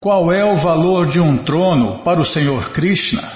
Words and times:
Qual 0.00 0.32
é 0.32 0.44
o 0.44 0.54
valor 0.54 1.08
de 1.08 1.18
um 1.18 1.38
trono 1.38 2.04
para 2.04 2.20
o 2.20 2.24
Senhor 2.24 2.70
Krishna? 2.70 3.32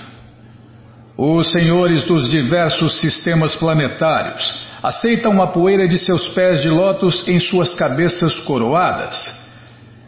Os 1.19 1.51
senhores 1.51 2.05
dos 2.05 2.31
diversos 2.31 3.01
sistemas 3.01 3.57
planetários 3.57 4.65
aceitam 4.81 5.43
a 5.43 5.49
poeira 5.49 5.89
de 5.89 5.99
seus 5.99 6.29
pés 6.29 6.63
de 6.63 6.69
lótus 6.69 7.27
em 7.27 7.41
suas 7.41 7.75
cabeças 7.75 8.35
coroadas. 8.43 9.17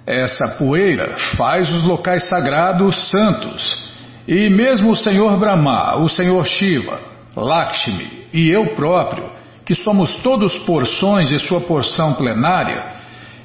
Essa 0.06 0.56
poeira 0.56 1.16
faz 1.36 1.68
os 1.72 1.82
locais 1.82 2.28
sagrados 2.28 3.10
santos. 3.10 3.88
E 4.28 4.48
mesmo 4.48 4.92
o 4.92 4.96
Senhor 4.96 5.36
Brahma, 5.36 5.96
o 5.96 6.08
Senhor 6.08 6.46
Shiva, 6.46 7.00
Lakshmi 7.34 8.28
e 8.32 8.48
eu 8.48 8.76
próprio, 8.76 9.28
que 9.66 9.74
somos 9.74 10.18
todos 10.18 10.56
porções 10.58 11.30
de 11.30 11.38
sua 11.40 11.62
porção 11.62 12.14
plenária, 12.14 12.93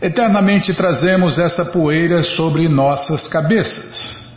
eternamente 0.02 0.74
trazemos 0.74 1.38
essa 1.38 1.66
poeira 1.66 2.24
sobre 2.24 2.68
nossas 2.68 3.28
cabeças. 3.28 4.30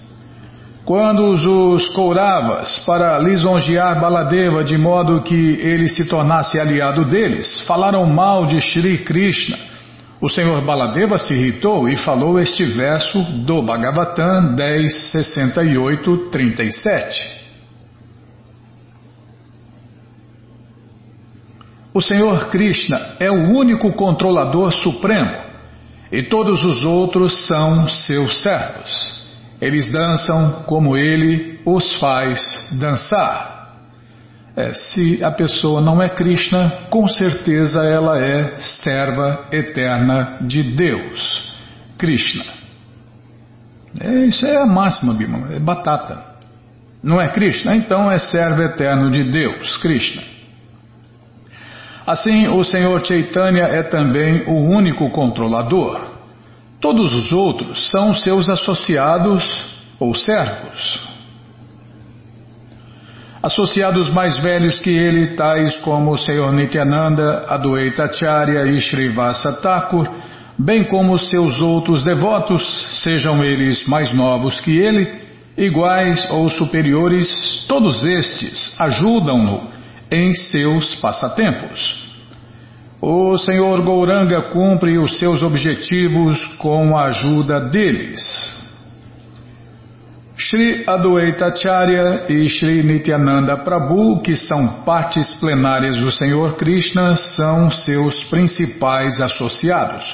Quando 0.85 1.25
os 1.27 1.87
Kauravas, 1.95 2.79
para 2.85 3.17
lisonjear 3.19 4.01
Baladeva 4.01 4.65
de 4.65 4.77
modo 4.77 5.23
que 5.23 5.57
ele 5.61 5.89
se 5.89 6.07
tornasse 6.07 6.59
aliado 6.59 7.05
deles, 7.05 7.63
falaram 7.63 8.05
mal 8.05 8.47
de 8.47 8.61
Shri 8.61 8.99
Krishna, 8.99 9.57
o 10.21 10.29
Senhor 10.29 10.61
Baladeva 10.63 11.19
se 11.19 11.35
irritou 11.35 11.89
e 11.89 11.97
falou 11.97 12.39
este 12.39 12.65
verso 12.65 13.23
do 13.45 13.63
Bhagavatam 13.63 14.55
10, 14.55 15.13
68, 15.13 16.17
37. 16.31 17.43
O 21.95 22.01
Senhor 22.01 22.49
Krishna 22.49 23.17
é 23.21 23.31
o 23.31 23.51
único 23.51 23.93
controlador 23.93 24.73
supremo 24.73 25.52
e 26.13 26.23
todos 26.23 26.63
os 26.63 26.85
outros 26.85 27.47
são 27.47 27.89
seus 27.89 28.43
servos. 28.43 29.23
Eles 29.59 29.91
dançam 29.91 30.65
como 30.67 30.95
ele 30.95 31.59
os 31.65 31.97
faz 31.97 32.69
dançar. 32.79 33.79
É, 34.55 34.75
se 34.75 35.25
a 35.25 35.31
pessoa 35.31 35.81
não 35.81 36.03
é 36.03 36.11
Krishna, 36.11 36.71
com 36.91 37.09
certeza 37.09 37.83
ela 37.85 38.23
é 38.23 38.57
serva 38.59 39.47
eterna 39.51 40.37
de 40.43 40.63
Deus. 40.63 41.51
Krishna. 41.97 42.45
É, 43.99 44.27
isso 44.27 44.45
é 44.45 44.57
a 44.57 44.67
máxima, 44.67 45.15
Bima, 45.15 45.55
é 45.55 45.59
batata. 45.59 46.33
Não 47.03 47.19
é 47.19 47.29
Krishna? 47.29 47.75
Então 47.75 48.11
é 48.11 48.19
servo 48.19 48.61
eterno 48.63 49.11
de 49.11 49.25
Deus, 49.25 49.79
Krishna. 49.79 50.32
Assim, 52.07 52.49
o 52.49 52.65
Senhor 52.65 53.05
Chaitanya 53.05 53.65
é 53.65 53.83
também 53.83 54.43
o 54.47 54.77
único 54.77 55.09
controlador. 55.11 56.01
Todos 56.81 57.13
os 57.13 57.31
outros 57.31 57.91
são 57.91 58.13
seus 58.13 58.51
associados 58.51 59.67
ou 60.01 60.13
servos. 60.15 61.09
Associados 63.41 64.09
mais 64.09 64.37
velhos 64.37 64.81
que 64.81 64.91
ele, 64.91 65.37
tais 65.37 65.77
como 65.79 66.13
o 66.13 66.19
Senhor 66.19 66.53
Nityananda, 66.53 67.45
Adwaita 67.49 68.05
Acharya 68.05 68.67
e 68.67 68.81
Srivasa 68.81 69.53
Thakur, 69.61 70.09
bem 70.59 70.85
como 70.85 71.17
seus 71.19 71.61
outros 71.61 72.05
devotos, 72.05 73.01
sejam 73.01 73.45
eles 73.45 73.87
mais 73.87 74.13
novos 74.13 74.61
que 74.61 74.77
ele, 74.77 75.23
iguais 75.57 76.29
ou 76.31 76.49
superiores, 76.49 77.65
todos 77.69 78.03
estes 78.05 78.75
ajudam-no 78.81 79.72
em 80.13 80.35
seus 80.35 80.95
passatempos. 81.01 82.03
O 83.01 83.37
Senhor 83.37 83.83
Gouranga 83.83 84.43
cumpre 84.53 84.97
os 84.99 85.19
seus 85.19 85.43
objetivos 85.43 86.47
com 86.59 86.97
a 86.97 87.07
ajuda 87.07 87.59
deles. 87.59 88.63
Shri 90.37 90.85
Adwaita 90.87 91.47
Acharya 91.47 92.27
e 92.29 92.49
Shri 92.49 92.83
Nityananda 92.83 93.57
Prabhu, 93.57 94.23
que 94.23 94.37
são 94.37 94.83
partes 94.85 95.35
plenárias 95.35 95.97
do 95.97 96.11
Senhor 96.11 96.57
Krishna, 96.57 97.15
são 97.15 97.71
seus 97.71 98.23
principais 98.25 99.21
associados. 99.21 100.05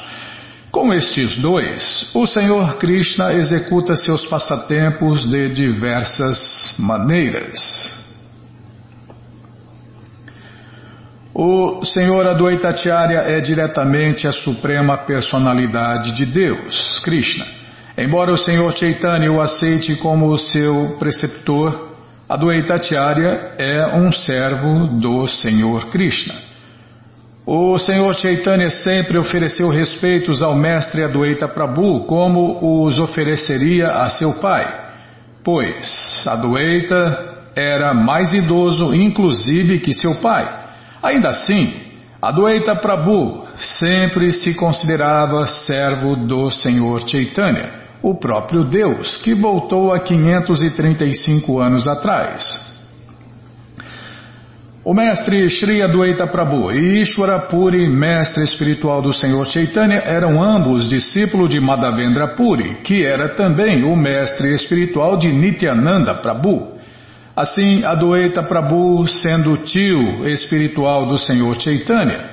Com 0.71 0.93
estes 0.93 1.37
dois, 1.37 2.11
o 2.15 2.27
Senhor 2.27 2.77
Krishna 2.77 3.33
executa 3.35 3.97
seus 3.97 4.25
passatempos 4.27 5.29
de 5.29 5.49
diversas 5.49 6.75
maneiras. 6.79 8.08
O 11.41 11.85
Senhor 11.85 12.27
Adwaitacharya 12.27 13.21
é 13.21 13.41
diretamente 13.41 14.27
a 14.27 14.33
suprema 14.33 14.99
personalidade 14.99 16.11
de 16.17 16.25
Deus, 16.25 16.99
Krishna. 17.05 17.47
Embora 17.97 18.33
o 18.33 18.37
Senhor 18.37 18.77
Chaitanya 18.77 19.31
o 19.31 19.41
aceite 19.41 19.95
como 19.95 20.37
seu 20.37 20.97
preceptor, 20.99 21.91
Adwaitacharya 22.29 23.55
é 23.57 23.87
um 23.95 24.11
servo 24.11 24.89
do 24.99 25.29
Senhor 25.29 25.87
Krishna. 25.91 26.35
O 27.47 27.79
Senhor 27.79 28.17
Chaitanya 28.17 28.69
sempre 28.69 29.17
ofereceu 29.17 29.69
respeitos 29.69 30.43
ao 30.43 30.57
mestre 30.57 31.05
Adwaita 31.05 31.47
Prabhu 31.47 32.01
como 32.07 32.85
os 32.85 32.99
ofereceria 32.99 33.91
a 33.93 34.11
seu 34.11 34.41
pai, 34.41 34.67
pois 35.45 36.27
Adwaita 36.27 37.53
era 37.55 37.95
mais 37.95 38.33
idoso 38.33 38.93
inclusive 38.93 39.79
que 39.79 39.95
seu 39.95 40.17
pai 40.17 40.58
Ainda 41.03 41.29
assim, 41.29 41.75
Adwaita 42.21 42.75
Prabhu 42.75 43.47
sempre 43.57 44.33
se 44.33 44.55
considerava 44.55 45.47
servo 45.47 46.17
do 46.17 46.51
Senhor 46.51 47.09
Chaitanya, 47.09 47.71
o 48.03 48.15
próprio 48.15 48.65
Deus, 48.65 49.17
que 49.19 49.35
voltou 49.35 49.93
há 49.93 50.01
535 50.01 51.61
anos 51.61 51.87
atrás. 51.87 52.77
O 54.85 54.95
mestre 54.95 55.51
Sri 55.51 55.83
Adwaita 55.83 56.27
Prabhu 56.27 56.73
e 56.73 57.03
Ishwara 57.03 57.41
Puri, 57.41 57.89
mestre 57.91 58.43
espiritual 58.43 59.03
do 59.03 59.13
Senhor 59.13 59.45
Chaitanya, 59.45 60.03
eram 60.05 60.43
ambos 60.43 60.89
discípulos 60.89 61.51
de 61.51 61.61
Madhavendra 61.61 62.35
Puri, 62.35 62.77
que 62.83 63.05
era 63.05 63.29
também 63.29 63.85
o 63.85 63.95
mestre 63.95 64.55
espiritual 64.55 65.19
de 65.19 65.31
Nityananda 65.31 66.15
Prabhu. 66.15 66.78
Assim, 67.39 67.85
Adwaita 67.85 68.43
Prabhu, 68.43 69.07
sendo 69.07 69.59
tio 69.59 70.29
espiritual 70.29 71.07
do 71.07 71.17
Senhor 71.17 71.55
Chaitanya, 71.61 72.25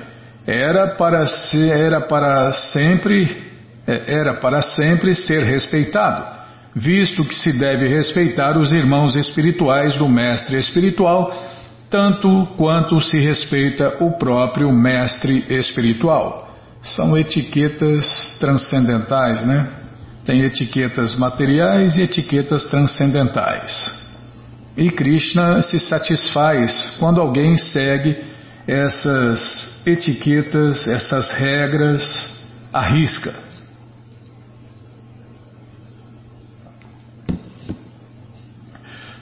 era 0.44 0.96
para, 0.96 1.24
era 1.72 2.00
para 2.00 2.52
sempre 2.52 3.46
é, 3.86 4.14
era 4.14 4.34
para 4.34 4.60
sempre 4.62 5.14
ser 5.14 5.44
respeitado, 5.44 6.26
visto 6.74 7.24
que 7.24 7.36
se 7.36 7.56
deve 7.56 7.86
respeitar 7.86 8.58
os 8.58 8.72
irmãos 8.72 9.14
espirituais 9.14 9.94
do 9.94 10.08
mestre 10.08 10.58
espiritual, 10.58 11.32
tanto 11.88 12.48
quanto 12.56 13.00
se 13.00 13.16
respeita 13.18 13.98
o 14.00 14.18
próprio 14.18 14.72
mestre 14.72 15.44
espiritual. 15.48 16.50
São 16.82 17.16
etiquetas 17.16 18.36
transcendentais, 18.40 19.46
né? 19.46 19.68
Tem 20.24 20.42
etiquetas 20.42 21.14
materiais 21.14 21.96
e 21.96 22.02
etiquetas 22.02 22.66
transcendentais. 22.66 24.05
E 24.76 24.90
Krishna 24.90 25.62
se 25.62 25.80
satisfaz 25.80 26.96
quando 26.98 27.20
alguém 27.20 27.56
segue 27.56 28.22
essas 28.66 29.86
etiquetas, 29.86 30.86
essas 30.86 31.30
regras 31.30 32.44
à 32.72 32.82
risca. 32.82 33.32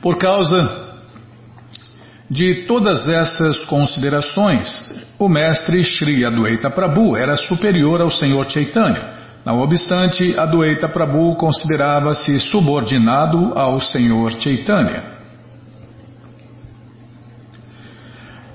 Por 0.02 0.18
causa 0.18 0.84
de 2.28 2.66
todas 2.66 3.06
essas 3.06 3.64
considerações, 3.64 4.98
o 5.18 5.28
mestre 5.28 5.84
Sri 5.84 6.24
Adwaita 6.24 6.68
Prabhu 6.68 7.16
era 7.16 7.36
superior 7.36 8.00
ao 8.00 8.10
Senhor 8.10 8.50
Chaitanya. 8.50 9.12
Não 9.44 9.60
obstante, 9.60 10.36
Adwaita 10.36 10.88
Prabhu 10.88 11.36
considerava-se 11.36 12.40
subordinado 12.40 13.52
ao 13.54 13.80
Senhor 13.80 14.32
Chaitanya. 14.32 15.13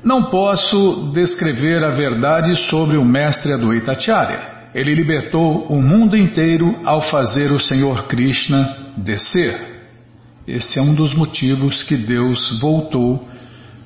Não 0.03 0.23
posso 0.23 1.11
descrever 1.13 1.83
a 1.83 1.89
verdade 1.89 2.55
sobre 2.67 2.97
o 2.97 3.03
mestre 3.03 3.51
Adwaita 3.51 3.91
Acharya. 3.91 4.69
Ele 4.73 4.93
libertou 4.93 5.65
o 5.67 5.81
mundo 5.81 6.15
inteiro 6.15 6.79
ao 6.85 7.01
fazer 7.01 7.51
o 7.51 7.59
Senhor 7.59 8.07
Krishna 8.07 8.93
descer. 8.95 9.79
Esse 10.47 10.79
é 10.79 10.81
um 10.81 10.95
dos 10.95 11.13
motivos 11.13 11.83
que 11.83 11.97
Deus 11.97 12.59
voltou 12.61 13.27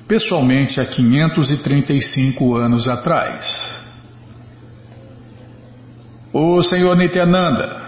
pessoalmente 0.06 0.80
há 0.80 0.84
535 0.84 2.54
anos 2.54 2.86
atrás. 2.86 3.82
O 6.32 6.62
Senhor 6.62 6.96
Nityananda, 6.96 7.82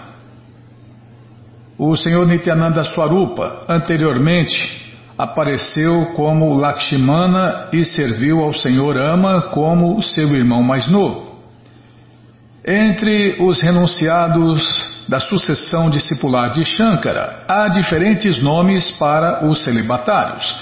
o 1.79 1.95
Senhor 1.97 2.27
Nityananda 2.27 2.83
Swarupa, 2.83 3.65
anteriormente 3.69 4.86
apareceu 5.17 6.07
como 6.15 6.55
Lakshmana 6.55 7.69
e 7.73 7.85
serviu 7.85 8.43
ao 8.43 8.53
Senhor 8.53 8.97
Ama 8.97 9.43
como 9.53 10.03
seu 10.03 10.29
irmão 10.35 10.63
mais 10.63 10.87
novo. 10.89 11.35
Entre 12.67 13.37
os 13.41 13.61
renunciados 13.61 14.65
da 15.09 15.21
sucessão 15.21 15.89
discipular 15.89 16.51
de 16.51 16.65
Shankara, 16.65 17.45
há 17.47 17.69
diferentes 17.69 18.43
nomes 18.43 18.91
para 18.91 19.47
os 19.47 19.63
celibatários. 19.63 20.55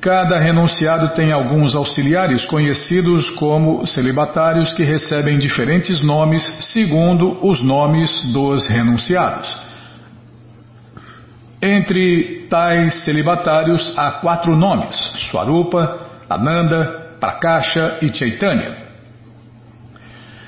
Cada 0.00 0.38
renunciado 0.38 1.08
tem 1.14 1.32
alguns 1.32 1.74
auxiliares 1.74 2.44
conhecidos 2.44 3.30
como 3.30 3.86
celibatários 3.86 4.72
que 4.72 4.82
recebem 4.82 5.38
diferentes 5.38 6.00
nomes 6.00 6.44
segundo 6.72 7.38
os 7.44 7.62
nomes 7.62 8.32
dos 8.32 8.68
renunciados. 8.68 9.71
Entre 11.62 12.46
tais 12.50 13.04
celibatários 13.04 13.96
há 13.96 14.10
quatro 14.12 14.56
nomes: 14.56 14.96
Swarupa, 15.30 16.08
Ananda, 16.28 17.16
Prakasha 17.20 17.98
e 18.02 18.12
Chaitanya. 18.12 18.76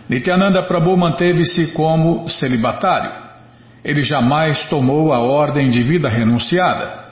Nityananda 0.09 0.63
Prabhu 0.65 0.97
manteve-se 0.97 1.69
como 1.69 2.29
celibatário. 2.29 3.13
Ele 3.85 4.03
jamais 4.03 4.65
tomou 4.65 5.13
a 5.13 5.21
ordem 5.21 5.69
de 5.69 5.83
vida 5.83 6.09
renunciada. 6.09 7.05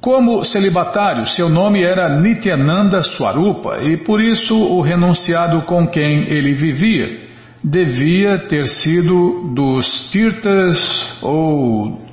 Como 0.00 0.42
celibatário, 0.42 1.26
seu 1.26 1.50
nome 1.50 1.82
era 1.82 2.08
Nityananda 2.08 3.02
Swarupa 3.02 3.82
e 3.82 3.98
por 3.98 4.22
isso 4.22 4.56
o 4.56 4.80
renunciado 4.80 5.60
com 5.62 5.86
quem 5.86 6.22
ele 6.30 6.54
vivia 6.54 7.28
devia 7.62 8.38
ter 8.38 8.66
sido 8.66 9.52
dos 9.54 10.08
tirtas 10.10 11.06
ou 11.20 12.09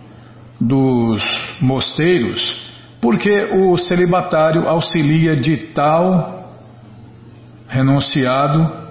dos 0.60 1.24
mosteiros, 1.62 2.70
porque 3.02 3.50
o 3.54 3.78
celibatário 3.78 4.68
auxilia 4.68 5.36
de 5.36 5.58
tal 5.74 6.38
renunciado 7.68 8.88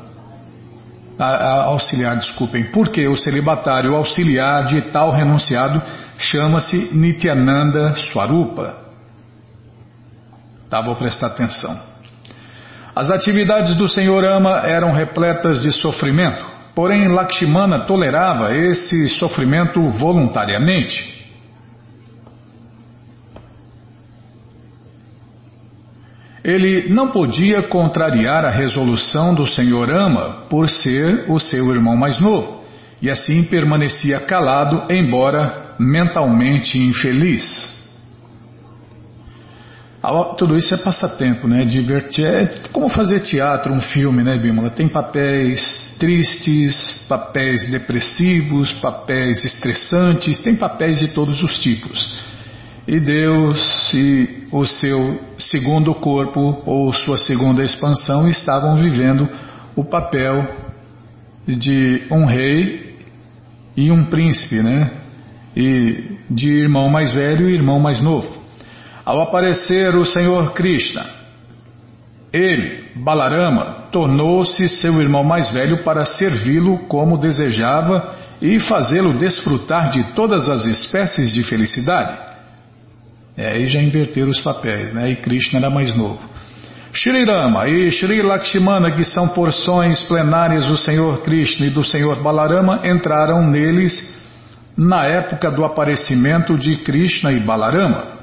a, 1.19 1.27
a, 1.27 1.65
auxiliar, 1.65 2.17
desculpem, 2.17 2.65
porque 2.65 3.09
o 3.09 3.17
celibatário 3.17 3.95
auxiliar 3.95 4.65
de 4.67 4.83
tal 4.83 5.11
renunciado 5.11 5.83
chama-se 6.19 6.95
Nityananda 6.95 7.95
Swarupa. 7.97 8.75
Tá, 10.69 10.83
vou 10.83 10.97
prestar 10.97 11.29
atenção. 11.29 11.79
As 12.95 13.11
atividades 13.11 13.77
do 13.77 13.89
Senhor 13.89 14.25
Ama 14.25 14.63
eram 14.65 14.93
repletas 14.93 15.63
de 15.63 15.73
sofrimento, 15.73 16.45
porém 16.75 17.09
Lakshmana 17.09 17.81
tolerava 17.81 18.55
esse 18.55 19.09
sofrimento 19.09 19.87
voluntariamente. 19.89 21.26
Ele 26.47 26.89
não 26.89 27.09
podia 27.09 27.61
contrariar 27.61 28.45
a 28.45 28.51
resolução 28.51 29.35
do 29.35 29.49
Senhor 29.49 29.91
Ama 29.91 30.45
por 30.49 30.69
ser 30.69 31.25
o 31.29 31.41
seu 31.41 31.75
irmão 31.75 31.97
mais 31.97 32.21
novo, 32.21 32.63
e 33.03 33.11
assim 33.11 33.43
permanecia 33.43 34.21
calado, 34.21 34.85
embora 34.89 35.75
mentalmente 35.77 36.79
infeliz. 36.79 37.45
Tudo 40.39 40.57
isso 40.57 40.73
é 40.73 40.77
passatempo, 40.77 41.49
né? 41.49 41.65
Divertir. 41.65 42.25
É 42.25 42.47
como 42.71 42.89
fazer 42.89 43.19
teatro, 43.21 43.73
um 43.73 43.81
filme, 43.81 44.23
né, 44.23 44.39
Bímola? 44.39 44.71
Tem 44.71 44.87
papéis 44.87 45.97
tristes, 45.99 47.05
papéis 47.09 47.69
depressivos, 47.69 48.73
papéis 48.75 49.45
estressantes, 49.45 50.39
tem 50.39 50.55
papéis 50.55 51.01
de 51.01 51.09
todos 51.09 51.43
os 51.43 51.59
tipos. 51.59 52.23
E 52.89 53.01
Deus 53.01 53.93
e 53.95 54.47
o 54.53 54.65
seu 54.65 55.19
segundo 55.39 55.93
corpo 55.93 56.63
ou 56.65 56.93
sua 56.93 57.17
segunda 57.17 57.65
expansão 57.65 58.29
estavam 58.29 58.77
vivendo 58.77 59.29
o 59.75 59.85
papel 59.85 60.47
de 61.49 62.05
um 62.11 62.25
rei 62.25 62.97
e 63.77 63.91
um 63.91 64.05
príncipe, 64.05 64.63
né? 64.63 64.91
E 65.57 66.17
de 66.31 66.53
irmão 66.53 66.89
mais 66.89 67.13
velho 67.13 67.51
e 67.51 67.55
irmão 67.55 67.81
mais 67.81 68.01
novo. 68.01 68.29
Ao 69.05 69.21
aparecer 69.21 69.97
o 69.97 70.05
Senhor 70.05 70.53
Krishna, 70.53 71.07
ele, 72.33 72.85
Balarama, 72.95 73.87
tornou-se 73.91 74.67
seu 74.69 75.01
irmão 75.01 75.25
mais 75.25 75.51
velho 75.51 75.83
para 75.83 76.05
servi-lo 76.05 76.79
como 76.87 77.19
desejava 77.19 78.15
e 78.41 78.61
fazê-lo 78.61 79.17
desfrutar 79.17 79.91
de 79.91 80.05
todas 80.15 80.49
as 80.49 80.65
espécies 80.65 81.33
de 81.33 81.43
felicidade. 81.43 82.26
É, 83.37 83.49
aí 83.49 83.69
já 83.69 83.83
inverteram 83.83 84.31
os 84.31 84.41
papéis, 84.41 84.95
né? 84.95 85.11
E 85.11 85.17
Krishna 85.17 85.59
era 85.59 85.71
mais 85.71 85.95
novo. 85.95 86.19
Shri 86.93 87.25
Rama 87.25 87.69
e 87.69 87.91
Shri 87.93 88.23
Lakshmana, 88.23 88.91
que 88.91 89.05
são 89.05 89.29
porções 89.29 90.03
plenárias 90.05 90.67
do 90.67 90.79
Senhor 90.79 91.21
Krishna 91.21 91.67
e 91.67 91.71
do 91.71 91.85
Senhor 91.85 92.23
Balarama, 92.23 92.81
entraram 92.85 93.47
neles 93.47 94.17
na 94.75 95.05
época 95.05 95.51
do 95.51 95.63
aparecimento 95.63 96.57
de 96.57 96.77
Krishna 96.79 97.33
e 97.33 97.41
Balarama. 97.41 98.17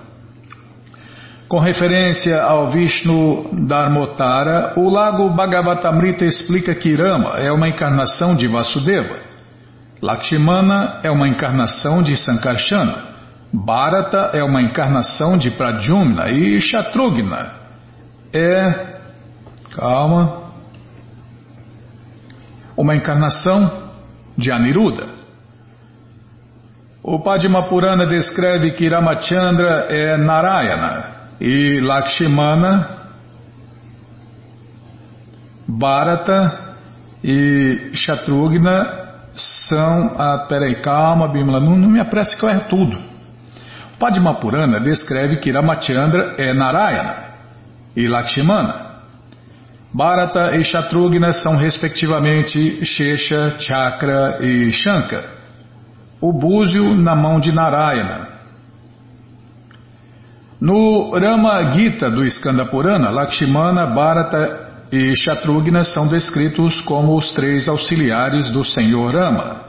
Com 1.47 1.59
referência 1.59 2.41
ao 2.41 2.71
Vishnu 2.71 3.51
Dharmotara, 3.67 4.73
o 4.75 4.89
lago 4.89 5.29
Bhagavatamrita 5.29 6.25
explica 6.25 6.73
que 6.73 6.95
Rama 6.95 7.37
é 7.37 7.51
uma 7.51 7.69
encarnação 7.69 8.35
de 8.35 8.47
Vasudeva. 8.47 9.17
Lakshmana 10.01 10.99
é 11.03 11.11
uma 11.11 11.27
encarnação 11.27 12.01
de 12.01 12.17
Sankarsana. 12.17 13.12
Bharata 13.53 14.31
é 14.33 14.43
uma 14.43 14.61
encarnação 14.61 15.37
de 15.37 15.51
Pradyumna 15.51 16.29
e 16.29 16.59
Shatrugna 16.59 17.63
é. 18.33 18.93
Calma. 19.75 20.41
Uma 22.75 22.95
encarnação 22.95 23.91
de 24.35 24.51
Aniruddha. 24.51 25.05
O 27.03 27.19
Padma 27.19 27.63
Purana 27.63 28.07
descreve 28.07 28.71
que 28.71 28.87
Ramachandra 28.87 29.87
é 29.89 30.17
Narayana 30.17 31.11
e 31.39 31.79
Lakshmana, 31.81 32.87
Bharata 35.67 36.75
e 37.23 37.91
Shatrugna 37.93 39.03
são. 39.35 40.15
Ah, 40.17 40.45
peraí, 40.49 40.81
calma, 40.81 41.27
Bimala, 41.27 41.59
não, 41.59 41.75
não 41.75 41.89
me 41.89 41.99
apresse 41.99 42.39
que 42.39 42.45
eu 42.45 42.49
erro 42.49 42.69
tudo. 42.69 43.12
Padma 43.99 44.35
Purana 44.35 44.79
descreve 44.79 45.37
que 45.37 45.51
Ramachandra 45.51 46.35
é 46.37 46.53
Narayana 46.53 47.15
e 47.95 48.07
Lakshmana. 48.07 48.93
Bharata 49.93 50.55
e 50.55 50.63
Shatrugna 50.63 51.33
são 51.33 51.55
respectivamente 51.55 52.83
Shesha, 52.83 53.59
Chakra 53.59 54.39
e 54.41 54.73
Shankar. 54.73 55.23
O 56.19 56.33
búzio 56.33 56.95
na 56.95 57.15
mão 57.15 57.39
de 57.39 57.51
Narayana. 57.51 58.27
No 60.59 61.11
Rama 61.11 61.73
Gita 61.73 62.09
do 62.09 62.25
Skanda 62.25 62.65
Purana, 62.65 63.11
Lakshmana, 63.11 63.85
Bharata 63.85 64.87
e 64.91 65.15
Shatrugna 65.15 65.83
são 65.83 66.07
descritos 66.07 66.81
como 66.81 67.17
os 67.17 67.31
três 67.33 67.67
auxiliares 67.67 68.49
do 68.49 68.63
Senhor 68.63 69.13
Rama. 69.13 69.62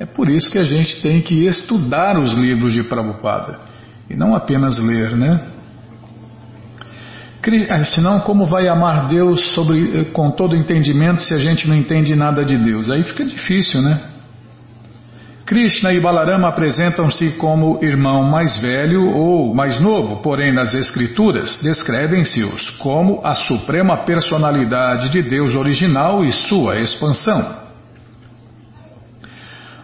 É 0.00 0.06
por 0.06 0.30
isso 0.30 0.50
que 0.50 0.58
a 0.58 0.64
gente 0.64 1.02
tem 1.02 1.20
que 1.20 1.44
estudar 1.44 2.16
os 2.16 2.32
livros 2.32 2.72
de 2.72 2.82
Prabhupada 2.82 3.58
e 4.08 4.16
não 4.16 4.34
apenas 4.34 4.78
ler, 4.78 5.14
né? 5.14 5.38
É, 7.68 7.84
senão, 7.84 8.20
como 8.20 8.46
vai 8.46 8.66
amar 8.66 9.08
Deus 9.08 9.52
sobre, 9.52 10.00
eh, 10.00 10.04
com 10.04 10.30
todo 10.30 10.56
entendimento 10.56 11.20
se 11.20 11.34
a 11.34 11.38
gente 11.38 11.68
não 11.68 11.74
entende 11.74 12.14
nada 12.14 12.44
de 12.44 12.56
Deus? 12.56 12.90
Aí 12.90 13.02
fica 13.02 13.24
difícil, 13.24 13.82
né? 13.82 14.00
Krishna 15.44 15.92
e 15.92 16.00
Balarama 16.00 16.48
apresentam-se 16.48 17.32
como 17.32 17.78
irmão 17.82 18.22
mais 18.22 18.56
velho 18.56 19.06
ou 19.06 19.54
mais 19.54 19.80
novo, 19.80 20.22
porém 20.22 20.52
nas 20.52 20.72
Escrituras 20.74 21.60
descrevem-se-os 21.62 22.70
como 22.78 23.20
a 23.22 23.34
suprema 23.34 23.98
personalidade 23.98 25.10
de 25.10 25.22
Deus 25.22 25.54
original 25.54 26.24
e 26.24 26.32
sua 26.32 26.78
expansão. 26.78 27.69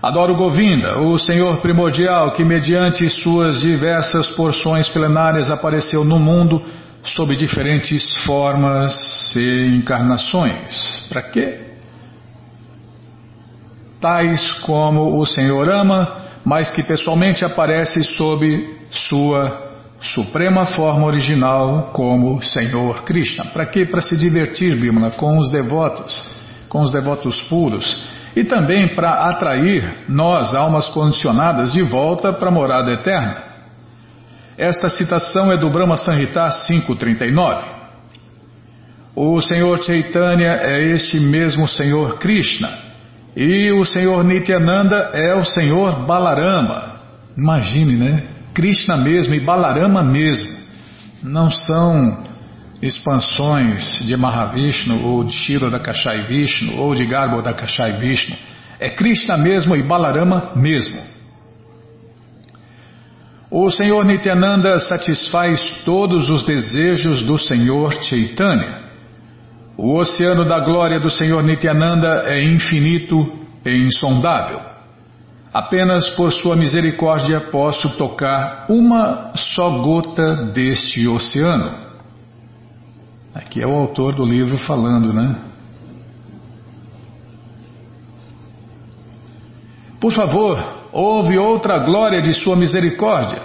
Adoro 0.07 0.37
Govinda, 0.37 1.01
o 1.01 1.19
Senhor 1.19 1.57
primordial 1.57 2.31
que, 2.31 2.45
mediante 2.45 3.11
suas 3.11 3.59
diversas 3.59 4.29
porções 4.29 4.89
plenárias, 4.89 5.51
apareceu 5.51 6.05
no 6.05 6.17
mundo 6.17 6.65
sob 7.03 7.35
diferentes 7.35 8.17
formas 8.19 9.35
e 9.35 9.67
encarnações. 9.77 11.09
Para 11.09 11.23
quê? 11.23 11.59
Tais 14.01 14.53
como 14.61 15.19
o 15.19 15.27
Senhor 15.27 15.69
ama, 15.75 16.23
mas 16.45 16.71
que 16.71 16.85
pessoalmente 16.85 17.45
aparece 17.45 18.05
sob 18.05 18.77
sua 18.89 19.61
suprema 20.01 20.67
forma 20.67 21.05
original 21.05 21.91
como 21.93 22.41
Senhor 22.41 23.03
Krishna. 23.03 23.47
Para 23.47 23.67
quê? 23.67 23.85
Para 23.85 24.03
se 24.03 24.17
divertir, 24.17 24.77
Bimala, 24.77 25.11
com 25.11 25.37
os 25.37 25.51
devotos, 25.51 26.41
com 26.69 26.81
os 26.81 26.93
devotos 26.93 27.41
puros 27.49 28.15
e 28.37 28.45
também 28.45 28.95
para 28.95 29.31
atrair 29.31 30.05
nós, 30.07 30.55
almas 30.55 30.89
condicionadas, 30.91 31.73
de 31.73 31.81
volta 31.81 32.35
para 32.35 32.51
a 32.51 32.53
morada 32.53 32.93
eterna. 32.93 33.43
Esta 34.59 34.91
citação 34.91 35.51
é 35.51 35.57
do 35.57 35.71
Brahma 35.71 35.97
Sanhita 35.97 36.47
539. 36.67 37.65
O 39.15 39.41
Senhor 39.41 39.83
Chaitanya 39.83 40.61
é 40.63 40.93
este 40.93 41.19
mesmo 41.19 41.67
Senhor 41.67 42.19
Krishna, 42.19 42.85
E 43.35 43.71
o 43.73 43.85
Senhor 43.85 44.23
Nityananda 44.23 45.11
é 45.15 45.35
o 45.35 45.45
Senhor 45.45 46.07
Balarama. 46.07 46.97
Imagine, 47.37 47.97
né? 47.97 48.23
Krishna 48.55 48.99
mesmo 48.99 49.35
e 49.35 49.41
Balarama 49.41 50.03
mesmo. 50.03 50.57
Não 51.23 51.51
são 51.51 52.26
expansões 52.83 54.05
de 54.07 54.17
Mahavishnu 54.17 55.05
ou 55.05 55.25
de 55.25 55.33
Shira 55.33 55.79
Kashai 55.79 56.23
Vishnu 56.23 56.79
ou 56.79 56.95
de 56.95 57.07
Garbo 57.07 57.43
da 57.43 57.55
Kashai 57.55 57.99
Vishnu. 57.99 58.37
É 58.79 58.91
Krishna 58.91 59.37
mesmo 59.37 59.75
e 59.75 59.83
Balarama 59.83 60.53
mesmo. 60.55 61.01
O 63.51 63.71
Senhor 63.71 64.05
Nityananda 64.05 64.79
satisfaz 64.81 65.65
todos 65.85 66.29
os 66.29 66.43
desejos 66.43 67.23
do 67.23 67.39
Senhor 67.39 67.93
Chaitanya. 68.03 68.87
O 69.79 69.95
oceano 69.95 70.45
da 70.45 70.59
glória 70.59 70.99
do 70.99 71.11
Senhor 71.11 71.43
Nityananda 71.43 72.25
é 72.27 72.43
infinito 72.43 73.47
e 73.65 73.77
insondável. 73.77 74.61
Apenas 75.53 76.09
por 76.11 76.33
sua 76.33 76.57
misericórdia 76.57 77.41
posso 77.41 77.97
tocar 77.97 78.67
uma 78.69 79.33
só 79.35 79.71
gota 79.79 80.51
deste 80.53 81.07
oceano. 81.07 81.86
Aqui 83.37 83.63
é 83.63 83.67
o 83.67 83.75
autor 83.75 84.15
do 84.15 84.25
livro 84.25 84.57
falando, 84.57 85.13
né? 85.13 85.37
Por 90.01 90.11
favor, 90.11 90.57
houve 90.91 91.37
outra 91.37 91.79
glória 91.81 92.23
de 92.23 92.33
sua 92.33 92.57
misericórdia. 92.57 93.43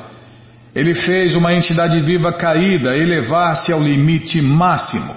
Ele 0.73 0.93
fez 0.93 1.35
uma 1.35 1.53
entidade 1.53 2.01
viva 2.03 2.31
caída 2.31 2.95
elevar-se 2.95 3.73
ao 3.73 3.81
limite 3.81 4.41
máximo. 4.41 5.13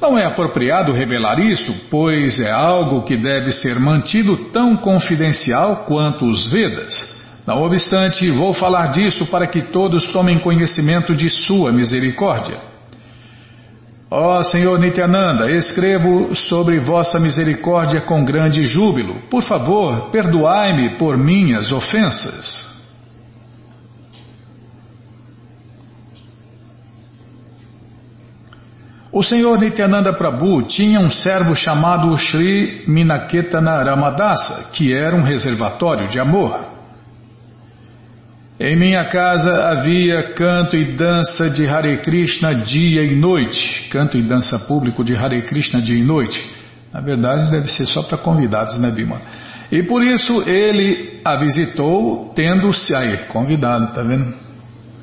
Não 0.00 0.18
é 0.18 0.26
apropriado 0.26 0.90
revelar 0.90 1.38
isto, 1.38 1.72
pois 1.88 2.40
é 2.40 2.50
algo 2.50 3.04
que 3.04 3.16
deve 3.16 3.52
ser 3.52 3.78
mantido 3.78 4.36
tão 4.50 4.76
confidencial 4.76 5.84
quanto 5.86 6.28
os 6.28 6.50
Vedas. 6.50 7.22
Não 7.46 7.62
obstante, 7.62 8.28
vou 8.28 8.52
falar 8.52 8.88
disso 8.88 9.24
para 9.26 9.46
que 9.46 9.62
todos 9.62 10.08
tomem 10.08 10.40
conhecimento 10.40 11.14
de 11.14 11.30
Sua 11.30 11.70
misericórdia. 11.70 12.73
Ó 14.10 14.42
Senhor 14.42 14.78
Nityananda, 14.78 15.50
escrevo 15.50 16.34
sobre 16.34 16.78
vossa 16.78 17.18
misericórdia 17.18 18.02
com 18.02 18.24
grande 18.24 18.64
júbilo. 18.64 19.14
Por 19.30 19.42
favor, 19.42 20.10
perdoai-me 20.10 20.96
por 20.98 21.16
minhas 21.16 21.72
ofensas. 21.72 22.74
O 29.10 29.22
senhor 29.22 29.60
Nityananda 29.60 30.12
Prabhu 30.12 30.64
tinha 30.64 30.98
um 30.98 31.08
servo 31.08 31.54
chamado 31.54 32.18
Sri 32.18 32.82
Minaketana 32.88 33.80
Ramadasa, 33.84 34.70
que 34.72 34.92
era 34.92 35.14
um 35.14 35.22
reservatório 35.22 36.08
de 36.08 36.18
amor. 36.18 36.73
Em 38.58 38.76
minha 38.76 39.04
casa 39.06 39.68
havia 39.68 40.22
canto 40.32 40.76
e 40.76 40.84
dança 40.94 41.50
de 41.50 41.66
Hare 41.66 41.96
Krishna 41.98 42.54
dia 42.54 43.02
e 43.02 43.16
noite. 43.16 43.88
Canto 43.90 44.16
e 44.16 44.22
dança 44.22 44.60
público 44.60 45.02
de 45.02 45.12
Hare 45.12 45.42
Krishna 45.42 45.82
dia 45.82 45.98
e 45.98 46.04
noite. 46.04 46.40
Na 46.92 47.00
verdade, 47.00 47.50
deve 47.50 47.68
ser 47.68 47.84
só 47.84 48.04
para 48.04 48.16
convidados, 48.16 48.78
né, 48.78 48.92
Bima? 48.92 49.20
E 49.72 49.82
por 49.82 50.04
isso 50.04 50.48
ele 50.48 51.20
a 51.24 51.34
visitou, 51.34 52.32
tendo-se 52.36 52.94
aí, 52.94 53.16
convidado, 53.26 53.92
tá 53.92 54.04
vendo? 54.04 54.32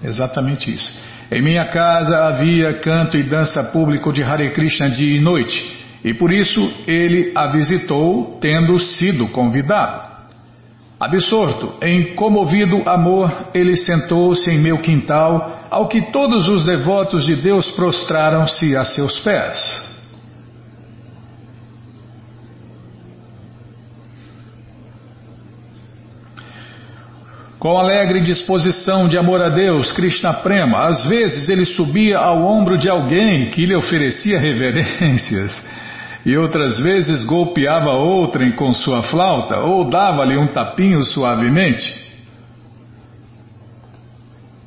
Exatamente 0.02 0.74
isso. 0.74 0.98
Em 1.30 1.42
minha 1.42 1.66
casa 1.66 2.28
havia 2.28 2.80
canto 2.80 3.18
e 3.18 3.24
dança 3.24 3.62
público 3.66 4.14
de 4.14 4.24
Hare 4.24 4.52
Krishna 4.52 4.90
dia 4.90 5.18
e 5.18 5.20
noite, 5.20 5.86
e 6.06 6.14
por 6.14 6.32
isso 6.32 6.74
ele 6.88 7.34
a 7.36 7.48
visitou, 7.48 8.38
tendo 8.40 8.80
sido 8.80 9.28
convidado. 9.28 10.11
Absorto 11.02 11.74
em 11.82 12.14
comovido 12.14 12.88
amor, 12.88 13.48
ele 13.56 13.76
sentou-se 13.76 14.48
em 14.52 14.60
meu 14.60 14.78
quintal, 14.78 15.66
ao 15.72 15.88
que 15.88 16.00
todos 16.12 16.48
os 16.48 16.64
devotos 16.64 17.26
de 17.26 17.38
Deus 17.38 17.72
prostraram-se 17.72 18.78
a 18.78 18.86
seus 18.86 19.20
pés. 19.22 19.60
Com 27.58 27.80
alegre 27.80 28.22
disposição 28.22 29.08
de 29.08 29.18
amor 29.18 29.42
a 29.42 29.50
Deus, 29.50 29.92
Krishna 29.92 30.34
Prema, 30.34 30.88
às 30.88 31.08
vezes 31.08 31.50
ele 31.50 31.66
subia 31.66 32.20
ao 32.20 32.44
ombro 32.44 32.78
de 32.78 32.88
alguém 32.88 33.50
que 33.50 33.66
lhe 33.66 33.76
oferecia 33.76 34.38
reverências, 34.38 35.68
e 36.26 36.38
outras 36.38 36.80
vezes 36.80 37.26
golpeava 37.26 37.94
outrem 37.94 38.52
com 38.52 38.74
sua 38.74 39.02
flauta 39.04 39.60
ou 39.60 39.90
dava-lhe 39.90 40.38
um 40.38 40.48
tapinho 40.48 41.04
suavemente. 41.04 42.12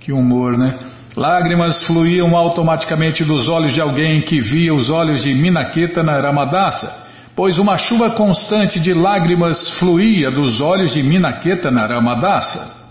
Que 0.00 0.12
humor, 0.12 0.58
né? 0.58 0.78
Lágrimas 1.16 1.84
fluíam 1.84 2.36
automaticamente 2.36 3.24
dos 3.24 3.48
olhos 3.48 3.72
de 3.72 3.80
alguém 3.80 4.20
que 4.22 4.40
via 4.40 4.74
os 4.74 4.88
olhos 4.88 5.22
de 5.22 5.32
Minaketa 5.32 6.02
na 6.02 6.20
Ramadasa, 6.20 6.92
pois 7.36 7.56
uma 7.56 7.76
chuva 7.76 8.10
constante 8.10 8.80
de 8.80 8.92
lágrimas 8.92 9.68
fluía 9.78 10.30
dos 10.30 10.60
olhos 10.60 10.92
de 10.92 11.02
Minaketa 11.02 11.70
na 11.70 11.86
Ramadasa. 11.86 12.84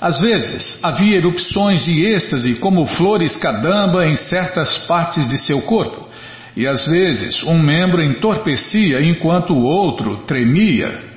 Às 0.00 0.20
vezes, 0.20 0.80
havia 0.84 1.16
erupções 1.16 1.84
de 1.84 2.04
êxtase 2.04 2.56
como 2.56 2.86
flores 2.86 3.36
cadamba 3.36 4.06
em 4.06 4.16
certas 4.16 4.78
partes 4.86 5.28
de 5.28 5.38
seu 5.38 5.62
corpo, 5.62 6.08
e 6.56 6.66
às 6.66 6.84
vezes 6.86 7.42
um 7.42 7.58
membro 7.58 8.02
entorpecia 8.02 9.00
enquanto 9.00 9.52
o 9.54 9.62
outro 9.62 10.18
tremia. 10.18 11.10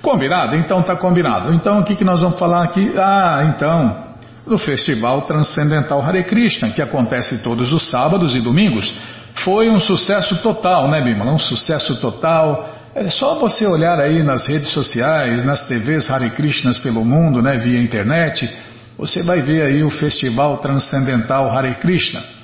Combinado? 0.02 0.56
Então 0.56 0.82
tá 0.82 0.96
combinado. 0.96 1.54
Então 1.54 1.78
o 1.78 1.84
que, 1.84 1.94
que 1.94 2.02
nós 2.02 2.20
vamos 2.20 2.36
falar 2.36 2.64
aqui? 2.64 2.92
Ah, 2.98 3.54
então 3.54 4.12
do 4.44 4.58
Festival 4.58 5.22
Transcendental 5.22 6.02
Hare 6.02 6.24
Krishna, 6.24 6.70
que 6.70 6.82
acontece 6.82 7.40
todos 7.42 7.72
os 7.72 7.88
sábados 7.88 8.34
e 8.34 8.40
domingos. 8.40 8.92
Foi 9.32 9.70
um 9.70 9.78
sucesso 9.78 10.42
total, 10.42 10.90
né, 10.90 11.00
Bimala? 11.00 11.32
Um 11.32 11.38
sucesso 11.38 11.94
total. 12.00 12.68
É 12.96 13.08
só 13.08 13.38
você 13.38 13.64
olhar 13.66 14.00
aí 14.00 14.24
nas 14.24 14.48
redes 14.48 14.70
sociais, 14.70 15.44
nas 15.44 15.68
TVs 15.68 16.10
Hare 16.10 16.30
Krishnas 16.30 16.78
pelo 16.78 17.04
mundo, 17.04 17.40
né, 17.40 17.58
via 17.58 17.80
internet, 17.80 18.50
você 18.98 19.22
vai 19.22 19.40
ver 19.40 19.62
aí 19.62 19.84
o 19.84 19.90
Festival 19.90 20.58
Transcendental 20.58 21.48
Hare 21.50 21.76
Krishna. 21.76 22.34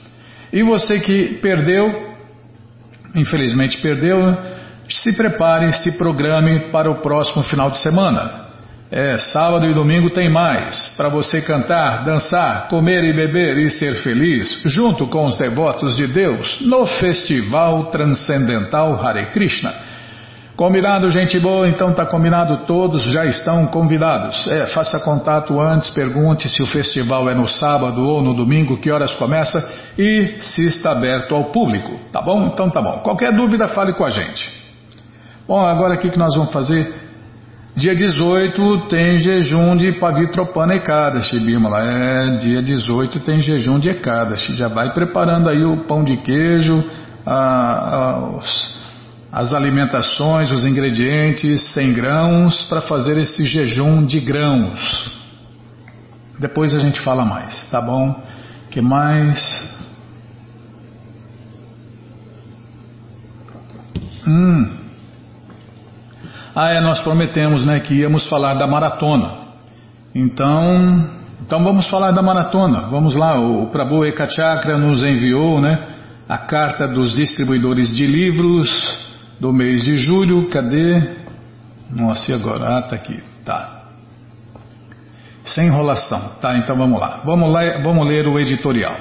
E 0.52 0.62
você 0.62 1.00
que 1.00 1.34
perdeu, 1.34 2.10
infelizmente 3.14 3.78
perdeu, 3.80 4.36
se 4.88 5.16
prepare, 5.16 5.72
se 5.72 5.92
programe 5.92 6.70
para 6.70 6.90
o 6.90 7.00
próximo 7.00 7.42
final 7.42 7.70
de 7.70 7.78
semana. 7.78 8.48
É, 8.92 9.16
sábado 9.18 9.66
e 9.66 9.72
domingo 9.72 10.10
tem 10.10 10.28
mais, 10.28 10.94
para 10.96 11.08
você 11.08 11.40
cantar, 11.40 12.04
dançar, 12.04 12.66
comer 12.66 13.04
e 13.04 13.12
beber 13.12 13.56
e 13.58 13.70
ser 13.70 13.94
feliz, 14.02 14.62
junto 14.64 15.06
com 15.06 15.26
os 15.26 15.38
devotos 15.38 15.96
de 15.96 16.08
Deus, 16.08 16.60
no 16.60 16.84
Festival 16.86 17.84
Transcendental 17.86 18.94
Hare 19.00 19.26
Krishna. 19.26 19.89
Combinado, 20.60 21.08
gente 21.08 21.40
boa? 21.40 21.66
Então 21.66 21.90
tá 21.94 22.04
combinado, 22.04 22.66
todos 22.66 23.04
já 23.04 23.24
estão 23.24 23.66
convidados. 23.68 24.46
É, 24.46 24.66
faça 24.66 25.00
contato 25.00 25.58
antes, 25.58 25.88
pergunte 25.88 26.50
se 26.50 26.62
o 26.62 26.66
festival 26.66 27.30
é 27.30 27.34
no 27.34 27.48
sábado 27.48 28.06
ou 28.06 28.20
no 28.20 28.34
domingo, 28.34 28.76
que 28.76 28.90
horas 28.90 29.14
começa 29.14 29.66
e 29.96 30.34
se 30.38 30.68
está 30.68 30.92
aberto 30.92 31.34
ao 31.34 31.44
público, 31.44 31.98
tá 32.12 32.20
bom? 32.20 32.48
Então 32.48 32.68
tá 32.68 32.82
bom. 32.82 32.98
Qualquer 32.98 33.32
dúvida, 33.32 33.68
fale 33.68 33.94
com 33.94 34.04
a 34.04 34.10
gente. 34.10 34.52
Bom, 35.48 35.64
agora 35.64 35.94
o 35.94 35.98
que 35.98 36.18
nós 36.18 36.34
vamos 36.34 36.52
fazer? 36.52 36.94
Dia 37.74 37.94
18 37.94 38.88
tem 38.88 39.16
jejum 39.16 39.74
de 39.74 39.92
Pavitropana 39.92 40.74
Ekadashi, 40.74 41.40
Bimala. 41.40 41.80
É, 41.82 42.36
dia 42.36 42.60
18 42.60 43.18
tem 43.20 43.40
jejum 43.40 43.78
de 43.78 43.88
Ekadashi. 43.88 44.54
Já 44.58 44.68
vai 44.68 44.92
preparando 44.92 45.48
aí 45.48 45.64
o 45.64 45.84
pão 45.84 46.04
de 46.04 46.18
queijo, 46.18 46.84
a, 47.24 47.96
a, 47.96 48.18
os, 48.36 48.79
as 49.32 49.52
alimentações, 49.52 50.50
os 50.50 50.64
ingredientes, 50.64 51.72
100 51.72 51.92
grãos, 51.92 52.62
para 52.62 52.80
fazer 52.80 53.16
esse 53.18 53.46
jejum 53.46 54.04
de 54.04 54.20
grãos. 54.20 55.20
Depois 56.38 56.74
a 56.74 56.78
gente 56.78 57.00
fala 57.00 57.24
mais, 57.24 57.68
tá 57.70 57.80
bom? 57.80 58.14
que 58.70 58.80
mais? 58.80 59.40
Hum. 64.26 64.70
Ah, 66.54 66.70
é, 66.70 66.80
nós 66.80 67.00
prometemos, 67.00 67.64
né, 67.64 67.80
que 67.80 67.94
íamos 67.94 68.28
falar 68.28 68.54
da 68.54 68.66
maratona. 68.66 69.40
Então, 70.14 71.10
então 71.40 71.62
vamos 71.64 71.88
falar 71.88 72.12
da 72.12 72.22
maratona. 72.22 72.82
Vamos 72.82 73.14
lá, 73.14 73.38
o 73.38 73.66
Prabhu 73.68 74.04
Ekachakra 74.04 74.78
nos 74.78 75.02
enviou, 75.02 75.60
né, 75.60 75.86
a 76.28 76.38
carta 76.38 76.86
dos 76.86 77.16
distribuidores 77.16 77.94
de 77.94 78.06
livros 78.06 79.09
do 79.40 79.52
mês 79.52 79.82
de 79.82 79.96
julho. 79.96 80.48
Cadê? 80.48 81.02
Nossa, 81.90 82.30
e 82.30 82.34
agora? 82.34 82.78
Ah, 82.78 82.82
tá 82.82 82.94
aqui. 82.94 83.20
Tá. 83.44 83.80
Sem 85.44 85.66
enrolação. 85.66 86.36
Tá, 86.40 86.56
então 86.58 86.76
vamos 86.76 87.00
lá. 87.00 87.22
Vamos 87.24 87.52
lá, 87.52 87.62
vamos 87.82 88.06
ler 88.06 88.28
o 88.28 88.38
editorial. 88.38 88.96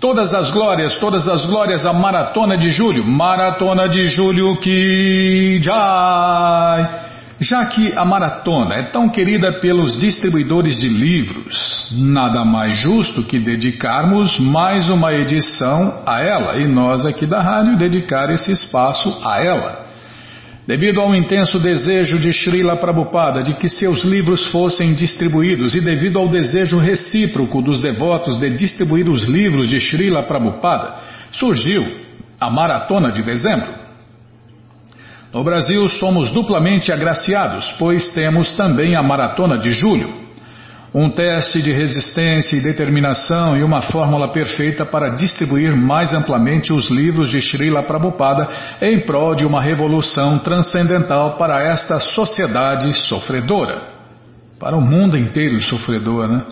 Todas 0.00 0.32
as 0.32 0.50
glórias, 0.50 0.96
todas 0.96 1.26
as 1.26 1.44
glórias 1.46 1.84
à 1.84 1.92
Maratona 1.92 2.56
de 2.56 2.70
Julho. 2.70 3.04
Maratona 3.04 3.88
de 3.88 4.08
Julho 4.08 4.56
que 4.56 5.60
jai. 5.60 7.07
Já 7.40 7.64
que 7.66 7.92
a 7.96 8.04
maratona 8.04 8.74
é 8.74 8.82
tão 8.82 9.08
querida 9.08 9.60
pelos 9.60 9.96
distribuidores 9.96 10.76
de 10.76 10.88
livros, 10.88 11.88
nada 11.92 12.44
mais 12.44 12.78
justo 12.78 13.22
que 13.22 13.38
dedicarmos 13.38 14.40
mais 14.40 14.88
uma 14.88 15.14
edição 15.14 16.02
a 16.04 16.20
ela 16.20 16.56
e 16.56 16.66
nós 16.66 17.06
aqui 17.06 17.26
da 17.26 17.40
rádio 17.40 17.78
dedicar 17.78 18.28
esse 18.30 18.50
espaço 18.50 19.20
a 19.24 19.40
ela. 19.40 19.86
Devido 20.66 21.00
ao 21.00 21.14
intenso 21.14 21.60
desejo 21.60 22.18
de 22.18 22.32
Srila 22.32 22.76
Prabhupada 22.76 23.40
de 23.40 23.54
que 23.54 23.68
seus 23.68 24.02
livros 24.02 24.50
fossem 24.50 24.92
distribuídos 24.92 25.76
e 25.76 25.80
devido 25.80 26.18
ao 26.18 26.28
desejo 26.28 26.76
recíproco 26.76 27.62
dos 27.62 27.80
devotos 27.80 28.36
de 28.36 28.50
distribuir 28.50 29.08
os 29.08 29.22
livros 29.22 29.68
de 29.68 29.80
Srila 29.80 30.24
Prabhupada, 30.24 30.96
surgiu 31.30 31.86
a 32.40 32.50
Maratona 32.50 33.12
de 33.12 33.22
Dezembro. 33.22 33.87
No 35.32 35.44
Brasil 35.44 35.88
somos 35.88 36.30
duplamente 36.30 36.90
agraciados, 36.90 37.68
pois 37.78 38.08
temos 38.08 38.52
também 38.52 38.96
a 38.96 39.02
Maratona 39.02 39.58
de 39.58 39.72
Julho 39.72 40.28
um 40.94 41.10
teste 41.10 41.60
de 41.60 41.70
resistência 41.70 42.56
e 42.56 42.62
determinação 42.62 43.56
e 43.56 43.62
uma 43.62 43.82
fórmula 43.82 44.28
perfeita 44.28 44.86
para 44.86 45.14
distribuir 45.14 45.76
mais 45.76 46.14
amplamente 46.14 46.72
os 46.72 46.90
livros 46.90 47.30
de 47.30 47.40
Srila 47.40 47.82
Prabhupada 47.82 48.48
em 48.80 49.04
prol 49.04 49.34
de 49.34 49.44
uma 49.44 49.60
revolução 49.60 50.38
transcendental 50.38 51.36
para 51.36 51.62
esta 51.62 52.00
sociedade 52.00 52.92
sofredora. 52.94 53.82
Para 54.58 54.76
o 54.76 54.80
mundo 54.80 55.16
inteiro 55.16 55.60
sofredor, 55.60 56.26
né? 56.26 56.42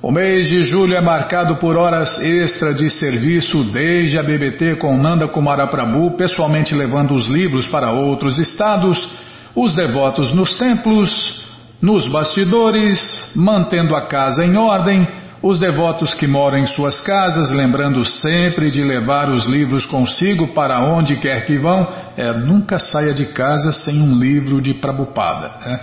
O 0.00 0.12
mês 0.12 0.48
de 0.48 0.62
julho 0.62 0.94
é 0.94 1.00
marcado 1.00 1.56
por 1.56 1.76
horas 1.76 2.22
extra 2.22 2.72
de 2.72 2.88
serviço 2.88 3.64
desde 3.64 4.16
a 4.16 4.22
BBT 4.22 4.76
com 4.76 4.96
Nanda 4.96 5.26
Kumara 5.26 5.66
Prabhu, 5.66 6.12
pessoalmente 6.12 6.72
levando 6.72 7.14
os 7.14 7.26
livros 7.26 7.66
para 7.66 7.90
outros 7.90 8.38
estados, 8.38 9.08
os 9.56 9.74
devotos 9.74 10.32
nos 10.32 10.56
templos, 10.56 11.44
nos 11.82 12.06
bastidores, 12.06 13.32
mantendo 13.34 13.96
a 13.96 14.02
casa 14.02 14.44
em 14.44 14.56
ordem, 14.56 15.04
os 15.42 15.58
devotos 15.58 16.14
que 16.14 16.28
moram 16.28 16.58
em 16.58 16.66
suas 16.66 17.00
casas, 17.00 17.50
lembrando 17.50 18.04
sempre 18.04 18.70
de 18.70 18.82
levar 18.82 19.28
os 19.28 19.46
livros 19.46 19.84
consigo 19.84 20.46
para 20.54 20.78
onde 20.78 21.16
quer 21.16 21.44
que 21.44 21.58
vão, 21.58 21.88
é, 22.16 22.32
nunca 22.34 22.78
saia 22.78 23.12
de 23.12 23.26
casa 23.26 23.72
sem 23.72 24.00
um 24.00 24.16
livro 24.16 24.62
de 24.62 24.74
Prabupada. 24.74 25.50
Né? 25.60 25.80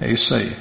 É 0.00 0.10
isso 0.10 0.34
aí. 0.34 0.56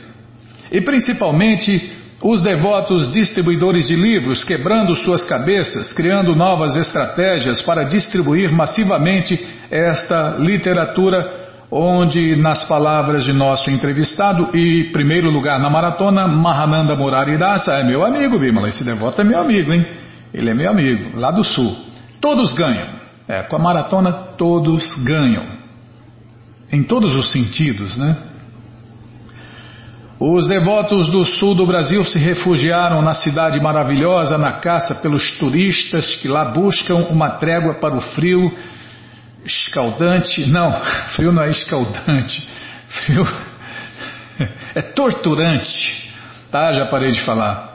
E 0.71 0.79
principalmente 0.79 2.02
os 2.23 2.41
devotos 2.41 3.11
distribuidores 3.11 3.87
de 3.87 3.97
livros 3.97 4.45
quebrando 4.45 4.95
suas 4.95 5.25
cabeças, 5.25 5.91
criando 5.91 6.33
novas 6.33 6.75
estratégias 6.77 7.61
para 7.61 7.83
distribuir 7.83 8.49
massivamente 8.49 9.45
esta 9.69 10.37
literatura 10.39 11.43
onde, 11.69 12.35
nas 12.37 12.63
palavras 12.63 13.25
de 13.25 13.33
nosso 13.33 13.69
entrevistado, 13.69 14.55
e 14.55 14.85
primeiro 14.93 15.29
lugar 15.29 15.59
na 15.59 15.69
maratona, 15.69 16.27
Mahananda 16.27 16.95
Murari 16.95 17.37
Dasa 17.37 17.73
é 17.73 17.83
meu 17.83 18.05
amigo, 18.05 18.39
Bimala. 18.39 18.69
Esse 18.69 18.85
devoto 18.85 19.19
é 19.19 19.23
meu 19.23 19.41
amigo, 19.41 19.73
hein? 19.73 19.85
Ele 20.33 20.49
é 20.49 20.53
meu 20.53 20.69
amigo, 20.69 21.19
lá 21.19 21.29
do 21.29 21.43
sul. 21.43 21.75
Todos 22.21 22.53
ganham. 22.53 22.87
É, 23.27 23.41
com 23.43 23.55
a 23.55 23.59
maratona, 23.59 24.13
todos 24.37 24.87
ganham. 25.03 25.43
Em 26.71 26.83
todos 26.83 27.15
os 27.15 27.31
sentidos, 27.31 27.97
né? 27.97 28.15
Os 30.19 30.47
devotos 30.47 31.09
do 31.09 31.25
sul 31.25 31.55
do 31.55 31.65
Brasil 31.65 32.03
se 32.05 32.19
refugiaram 32.19 33.01
na 33.01 33.13
cidade 33.13 33.59
maravilhosa 33.59 34.37
na 34.37 34.53
caça 34.53 34.95
pelos 34.95 35.37
turistas 35.37 36.15
que 36.15 36.27
lá 36.27 36.45
buscam 36.45 37.07
uma 37.09 37.31
trégua 37.31 37.75
para 37.75 37.95
o 37.95 38.01
frio 38.01 38.53
escaldante. 39.43 40.45
Não, 40.45 40.71
frio 41.15 41.31
não 41.31 41.43
é 41.43 41.49
escaldante. 41.49 42.47
Frio 42.87 43.27
é 44.75 44.81
torturante. 44.81 46.11
Tá? 46.51 46.71
Já 46.71 46.85
parei 46.85 47.11
de 47.11 47.21
falar. 47.21 47.73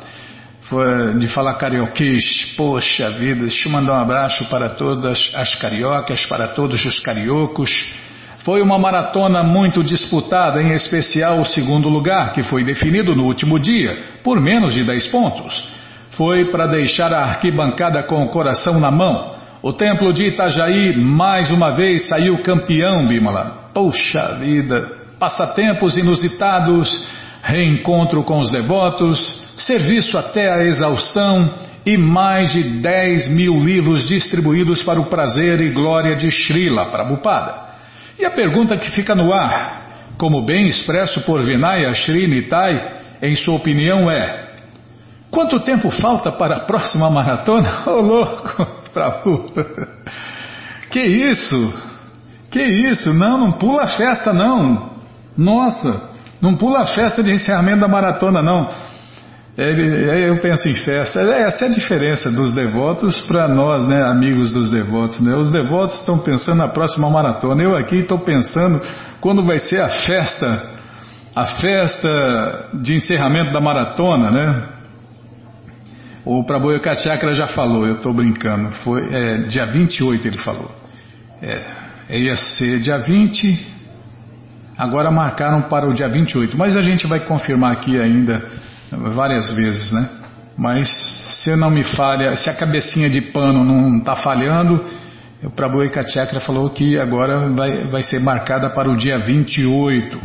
De 1.19 1.29
falar 1.29 1.55
carioquês. 1.55 2.55
Poxa 2.57 3.11
vida, 3.11 3.41
deixa 3.41 3.69
eu 3.69 3.73
mandar 3.73 3.95
um 3.95 4.03
abraço 4.03 4.49
para 4.49 4.69
todas 4.69 5.31
as 5.35 5.55
cariocas, 5.57 6.25
para 6.27 6.49
todos 6.49 6.85
os 6.85 7.01
cariocos. 7.01 7.89
Foi 8.49 8.63
uma 8.63 8.79
maratona 8.79 9.43
muito 9.43 9.85
disputada, 9.85 10.63
em 10.63 10.73
especial 10.73 11.39
o 11.39 11.45
segundo 11.45 11.87
lugar, 11.91 12.33
que 12.33 12.43
foi 12.43 12.65
definido 12.65 13.15
no 13.15 13.25
último 13.25 13.59
dia, 13.61 13.99
por 14.25 14.41
menos 14.41 14.73
de 14.73 14.85
10 14.85 15.09
pontos. 15.09 15.71
Foi 16.13 16.47
para 16.47 16.67
deixar 16.67 17.13
a 17.13 17.25
arquibancada 17.25 18.03
com 18.05 18.25
o 18.25 18.31
coração 18.31 18.81
na 18.81 18.91
mão. 18.91 19.35
O 19.61 19.75
templo 19.75 20.15
de 20.15 20.29
Itajaí 20.29 20.97
mais 20.97 21.51
uma 21.51 21.73
vez 21.73 22.09
saiu 22.09 22.39
campeão, 22.39 23.07
Bimala. 23.07 23.69
Puxa 23.75 24.39
vida! 24.41 24.93
Passatempos 25.19 25.99
inusitados, 25.99 27.07
reencontro 27.43 28.25
com 28.25 28.39
os 28.39 28.51
devotos, 28.51 29.45
serviço 29.59 30.17
até 30.17 30.51
a 30.51 30.65
exaustão 30.65 31.53
e 31.85 31.99
mais 31.99 32.53
de 32.53 32.63
10 32.63 33.29
mil 33.29 33.63
livros 33.63 34.09
distribuídos 34.09 34.83
para 34.83 34.99
o 34.99 35.05
prazer 35.05 35.61
e 35.61 35.69
glória 35.69 36.17
de 36.17 36.29
Srila 36.29 36.87
Prabhupada. 36.87 37.68
E 38.19 38.25
a 38.25 38.31
pergunta 38.31 38.77
que 38.77 38.91
fica 38.91 39.15
no 39.15 39.33
ar, 39.33 40.13
como 40.19 40.45
bem 40.45 40.69
expresso 40.69 41.21
por 41.23 41.43
Vinaya 41.43 41.95
Srinitai, 41.95 42.99
em 43.23 43.37
sua 43.37 43.55
opinião 43.55 44.11
é: 44.11 44.47
quanto 45.31 45.61
tempo 45.61 45.91
falta 45.91 46.33
para 46.33 46.57
a 46.57 46.61
próxima 46.61 47.09
maratona? 47.11 47.83
Ô 47.87 47.91
oh, 47.91 48.01
louco! 48.01 48.67
Prabhu. 48.93 49.47
Que 50.91 51.01
isso? 51.01 51.75
Que 52.51 52.63
isso? 52.63 53.13
Não, 53.13 53.39
não 53.39 53.53
pula 53.53 53.83
a 53.83 53.87
festa 53.87 54.33
não. 54.33 54.91
Nossa, 55.37 56.11
não 56.41 56.57
pula 56.57 56.81
a 56.81 56.87
festa 56.87 57.23
de 57.23 57.31
encerramento 57.31 57.81
da 57.81 57.89
maratona 57.89 58.43
não. 58.43 58.69
Eu 59.61 60.41
penso 60.41 60.69
em 60.69 60.75
festa. 60.75 61.21
É, 61.21 61.49
essa 61.49 61.65
é 61.65 61.69
a 61.69 61.73
diferença 61.73 62.31
dos 62.31 62.53
devotos 62.53 63.21
para 63.23 63.49
nós, 63.49 63.85
né, 63.89 64.05
amigos 64.05 64.53
dos 64.53 64.71
devotos. 64.71 65.19
Né? 65.19 65.35
Os 65.35 65.51
devotos 65.51 65.99
estão 65.99 66.17
pensando 66.21 66.59
na 66.59 66.69
próxima 66.69 67.11
maratona. 67.11 67.61
Eu 67.65 67.75
aqui 67.75 67.97
estou 67.97 68.21
pensando 68.21 68.81
quando 69.21 69.45
vai 69.45 69.59
ser 69.59 69.81
a 69.81 69.89
festa, 69.89 70.63
a 71.35 71.45
festa 71.45 72.69
de 72.75 72.95
encerramento 72.95 73.51
da 73.51 73.61
maratona, 73.61 74.31
né? 74.31 74.69
O 76.25 76.45
Prabhu 76.45 76.79
Kachakra 76.79 77.35
já 77.35 77.49
falou, 77.49 77.85
eu 77.85 77.95
estou 77.95 78.13
brincando. 78.13 78.71
Foi 78.85 79.13
é, 79.13 79.39
dia 79.39 79.67
28 79.67 80.29
ele 80.29 80.39
falou. 80.39 80.71
É, 81.43 82.17
ia 82.17 82.37
ser 82.37 82.79
dia 82.79 82.99
20, 82.99 83.67
agora 84.77 85.11
marcaram 85.11 85.63
para 85.63 85.89
o 85.89 85.95
dia 85.95 86.09
28. 86.09 86.57
Mas 86.57 86.77
a 86.77 86.83
gente 86.83 87.09
vai 87.09 87.19
confirmar 87.21 87.73
aqui 87.73 87.99
ainda 87.99 88.68
várias 88.91 89.51
vezes, 89.51 89.93
né? 89.93 90.09
Mas 90.57 90.89
se 90.89 91.55
não 91.55 91.71
me 91.71 91.85
falha, 91.85 92.35
se 92.37 92.51
a 92.51 92.55
cabecinha 92.55 93.09
de 93.09 93.21
pano 93.21 93.65
não 93.65 93.99
está 93.99 94.17
falhando, 94.17 94.85
o 95.43 95.51
Prabhu 95.51 95.85
Ekachakra 95.85 96.41
falou 96.41 96.69
que 96.71 96.99
agora 96.99 97.49
vai, 97.55 97.85
vai 97.85 98.03
ser 98.03 98.19
marcada 98.21 98.71
para 98.71 98.91
o 98.91 98.97
dia 98.97 99.21
28. 99.21 100.21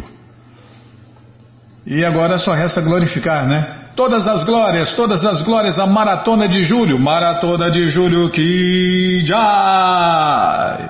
E 1.85 2.03
agora 2.03 2.39
só 2.39 2.53
resta 2.53 2.81
glorificar, 2.81 3.47
né? 3.47 3.81
Todas 3.95 4.25
as 4.25 4.43
glórias, 4.43 4.93
todas 4.93 5.23
as 5.23 5.43
glórias, 5.43 5.77
a 5.77 5.85
maratona 5.85 6.47
de 6.47 6.63
julho, 6.63 6.97
maratona 6.97 7.69
de 7.69 7.87
julho 7.87 8.31
que 8.31 9.19
já. 9.23 10.89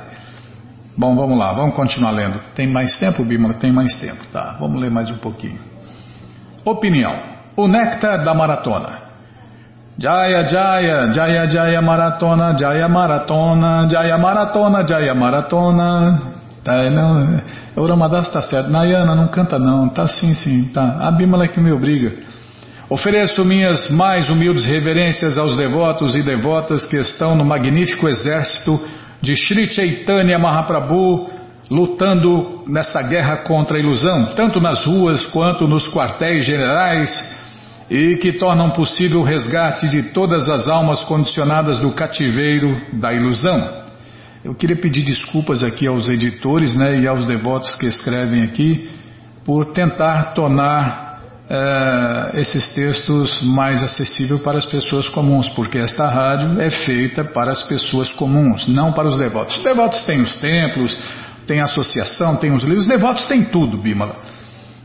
Bom, 0.95 1.13
vamos 1.15 1.37
lá, 1.37 1.51
vamos 1.51 1.75
continuar 1.75 2.11
lendo. 2.11 2.39
Tem 2.55 2.65
mais 2.65 2.95
tempo, 2.97 3.25
Bima? 3.25 3.53
Tem 3.55 3.73
mais 3.73 3.93
tempo, 3.95 4.23
tá? 4.31 4.55
Vamos 4.57 4.79
ler 4.79 4.89
mais 4.89 5.11
um 5.11 5.17
pouquinho. 5.17 5.59
Opinião. 6.63 7.32
O 7.55 7.67
néctar 7.67 8.23
da 8.23 8.33
maratona. 8.33 9.03
Jaya 9.97 10.43
Jaya, 10.47 11.13
Jaya 11.13 11.45
Jaya 11.45 11.81
Maratona, 11.81 12.57
Jaya 12.57 12.87
Maratona, 12.89 13.87
Jaya 13.87 14.17
Maratona, 14.17 14.87
Jaya 14.87 15.13
Maratona. 15.13 16.19
Tá, 16.63 16.89
não, 16.89 17.41
o 17.75 17.85
Ramadas 17.85 18.27
está 18.27 18.41
certo. 18.41 18.71
Nayana, 18.71 19.13
não 19.15 19.27
canta 19.27 19.59
não. 19.59 19.89
Tá 19.89 20.07
sim, 20.07 20.33
sim, 20.33 20.71
tá. 20.73 20.97
A 21.01 21.11
Bímola 21.11 21.47
que 21.47 21.59
me 21.59 21.71
obriga. 21.71 22.13
Ofereço 22.89 23.43
minhas 23.45 23.91
mais 23.91 24.29
humildes 24.29 24.65
reverências 24.65 25.37
aos 25.37 25.57
devotos 25.57 26.15
e 26.15 26.23
devotas 26.23 26.85
que 26.85 26.97
estão 26.97 27.35
no 27.35 27.45
magnífico 27.45 28.07
exército 28.07 28.79
de 29.21 29.35
Sri 29.35 29.69
Chaitanya 29.71 30.37
Mahaprabhu, 30.37 31.29
lutando 31.69 32.63
nessa 32.67 33.01
guerra 33.01 33.37
contra 33.37 33.77
a 33.77 33.79
ilusão, 33.79 34.33
tanto 34.35 34.59
nas 34.59 34.85
ruas 34.85 35.25
quanto 35.27 35.67
nos 35.67 35.87
quartéis 35.87 36.45
generais 36.45 37.42
e 37.89 38.15
que 38.17 38.33
tornam 38.33 38.69
possível 38.69 39.19
o 39.19 39.23
resgate 39.23 39.89
de 39.89 40.03
todas 40.11 40.49
as 40.49 40.67
almas 40.67 41.03
condicionadas 41.03 41.79
do 41.79 41.91
cativeiro 41.91 42.81
da 42.93 43.13
ilusão. 43.13 43.83
Eu 44.43 44.53
queria 44.53 44.75
pedir 44.75 45.03
desculpas 45.03 45.63
aqui 45.63 45.87
aos 45.87 46.09
editores 46.09 46.75
né, 46.75 46.97
e 46.97 47.07
aos 47.07 47.27
devotos 47.27 47.75
que 47.75 47.85
escrevem 47.85 48.43
aqui 48.43 48.89
por 49.45 49.73
tentar 49.73 50.33
tornar 50.33 51.21
uh, 51.43 52.37
esses 52.37 52.69
textos 52.69 53.41
mais 53.43 53.83
acessíveis 53.83 54.41
para 54.41 54.57
as 54.57 54.65
pessoas 54.65 55.07
comuns, 55.09 55.49
porque 55.49 55.77
esta 55.77 56.07
rádio 56.07 56.59
é 56.59 56.69
feita 56.69 57.23
para 57.23 57.51
as 57.51 57.63
pessoas 57.63 58.09
comuns, 58.11 58.67
não 58.67 58.91
para 58.91 59.07
os 59.07 59.17
devotos. 59.17 59.57
Os 59.57 59.63
devotos 59.63 60.01
têm 60.01 60.21
os 60.21 60.35
templos, 60.35 60.99
têm 61.45 61.59
a 61.59 61.65
associação, 61.65 62.35
têm 62.35 62.53
os 62.53 62.63
livros, 62.63 62.83
os 62.83 62.87
devotos 62.87 63.25
têm 63.27 63.45
tudo, 63.45 63.77
Bímola. 63.77 64.17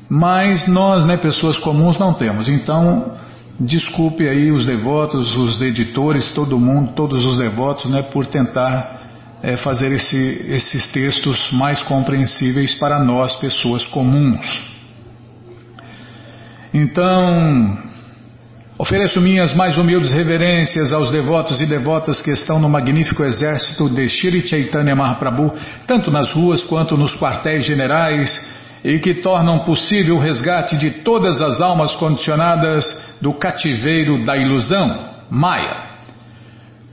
Mas 0.09 0.67
nós, 0.67 1.05
né, 1.05 1.17
pessoas 1.17 1.59
comuns, 1.59 1.99
não 1.99 2.15
temos. 2.15 2.49
Então, 2.49 3.13
desculpe 3.61 4.27
aí 4.29 4.51
os 4.51 4.65
devotos, 4.65 5.37
os 5.37 5.61
editores, 5.61 6.31
todo 6.31 6.59
mundo, 6.59 6.93
todos 6.95 7.27
os 7.27 7.39
devotos, 7.39 7.91
né, 7.91 8.03
por 8.03 8.25
tentar 8.27 8.99
é, 9.43 9.57
fazer 9.57 9.93
esse, 9.93 10.17
esses 10.49 10.89
textos 10.89 11.53
mais 11.53 11.83
compreensíveis 11.83 12.75
para 12.75 12.99
nós, 12.99 13.37
pessoas 13.37 13.85
comuns. 13.85 14.79
Então, 16.73 17.79
ofereço 18.79 19.21
minhas 19.21 19.55
mais 19.55 19.77
humildes 19.77 20.11
reverências 20.11 20.93
aos 20.93 21.11
devotos 21.11 21.61
e 21.61 21.67
devotas 21.67 22.21
que 22.23 22.31
estão 22.31 22.59
no 22.59 22.69
magnífico 22.69 23.25
exército 23.25 23.91
de 23.91 24.09
Shri 24.09 24.47
Chaitanya 24.47 24.97
Mahaprabhu, 24.97 25.53
tanto 25.87 26.11
nas 26.11 26.31
ruas 26.33 26.63
quanto 26.63 26.97
nos 26.97 27.15
quartéis 27.17 27.65
generais 27.65 28.58
e 28.85 28.99
que 28.99 29.15
tornam 29.15 29.61
possível 29.61 30.17
o 30.17 30.21
resgate 30.21 30.77
de 30.77 30.91
todas 31.03 31.41
as 31.41 31.61
almas 31.61 31.95
condicionadas 31.95 32.85
do 33.21 33.33
cativeiro 33.33 34.25
da 34.25 34.37
ilusão, 34.37 35.05
Maya. 35.31 35.89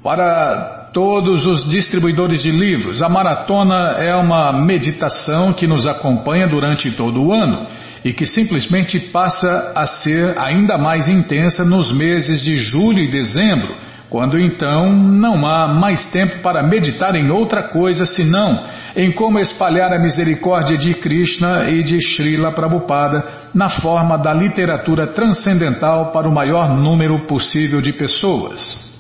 Para 0.04 0.90
todos 0.94 1.46
os 1.46 1.68
distribuidores 1.70 2.42
de 2.42 2.52
livros, 2.52 3.02
a 3.02 3.10
maratona 3.10 3.96
é 3.98 4.16
uma 4.16 4.54
meditação 4.54 5.54
que 5.54 5.68
nos 5.68 5.86
acompanha 5.86 6.48
durante 6.48 6.92
todo 6.92 7.22
o 7.22 7.34
ano 7.34 7.68
e 8.04 8.14
que 8.14 8.26
simplesmente 8.26 9.00
passa 9.00 9.74
a 9.76 9.88
ser 9.88 10.40
ainda 10.40 10.78
mais 10.78 11.08
intensa 11.08 11.66
nos 11.66 11.92
meses 11.92 12.40
de 12.42 12.56
julho 12.56 13.00
e 13.00 13.08
dezembro 13.08 13.76
quando 14.10 14.40
então 14.40 14.92
não 14.92 15.46
há 15.48 15.68
mais 15.68 16.06
tempo 16.10 16.40
para 16.42 16.68
meditar 16.68 17.16
em 17.16 17.30
outra 17.32 17.64
coisa 17.64 18.06
senão 18.06 18.64
em 18.96 19.12
como 19.12 19.40
espalhar 19.40 19.92
a 19.92 20.00
misericórdia 20.00 20.78
de 20.78 20.94
Krishna 20.94 21.70
e 21.70 21.84
de 21.84 21.98
Srila 22.00 22.52
Prabhupada 22.52 23.50
na 23.54 23.70
forma 23.70 24.18
da 24.18 24.34
literatura 24.34 25.08
transcendental 25.08 26.12
para 26.12 26.30
o 26.30 26.34
maior 26.34 26.76
número 26.78 27.26
possível 27.26 27.82
de 27.82 27.92
pessoas. 27.94 28.96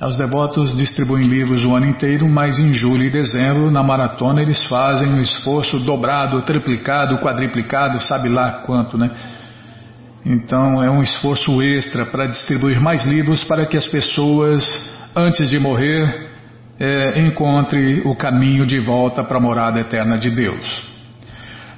Os 0.00 0.18
devotos 0.18 0.76
distribuem 0.76 1.28
livros 1.28 1.64
o 1.64 1.76
ano 1.76 1.86
inteiro, 1.86 2.28
mas 2.28 2.58
em 2.58 2.74
julho 2.74 3.04
e 3.04 3.10
dezembro, 3.10 3.70
na 3.70 3.84
maratona, 3.84 4.42
eles 4.42 4.64
fazem 4.64 5.08
um 5.08 5.22
esforço 5.22 5.78
dobrado, 5.78 6.42
triplicado, 6.42 7.18
quadriplicado, 7.18 8.00
sabe 8.00 8.28
lá 8.28 8.62
quanto, 8.64 8.98
né? 8.98 9.10
Então 10.24 10.82
é 10.82 10.88
um 10.88 11.02
esforço 11.02 11.60
extra 11.60 12.06
para 12.06 12.26
distribuir 12.26 12.80
mais 12.80 13.04
livros 13.04 13.42
para 13.42 13.66
que 13.66 13.76
as 13.76 13.88
pessoas, 13.88 14.64
antes 15.16 15.50
de 15.50 15.58
morrer, 15.58 16.30
é, 16.78 17.20
encontrem 17.20 18.02
o 18.06 18.14
caminho 18.14 18.64
de 18.64 18.78
volta 18.78 19.24
para 19.24 19.38
a 19.38 19.40
morada 19.40 19.80
eterna 19.80 20.16
de 20.16 20.30
Deus. 20.30 20.92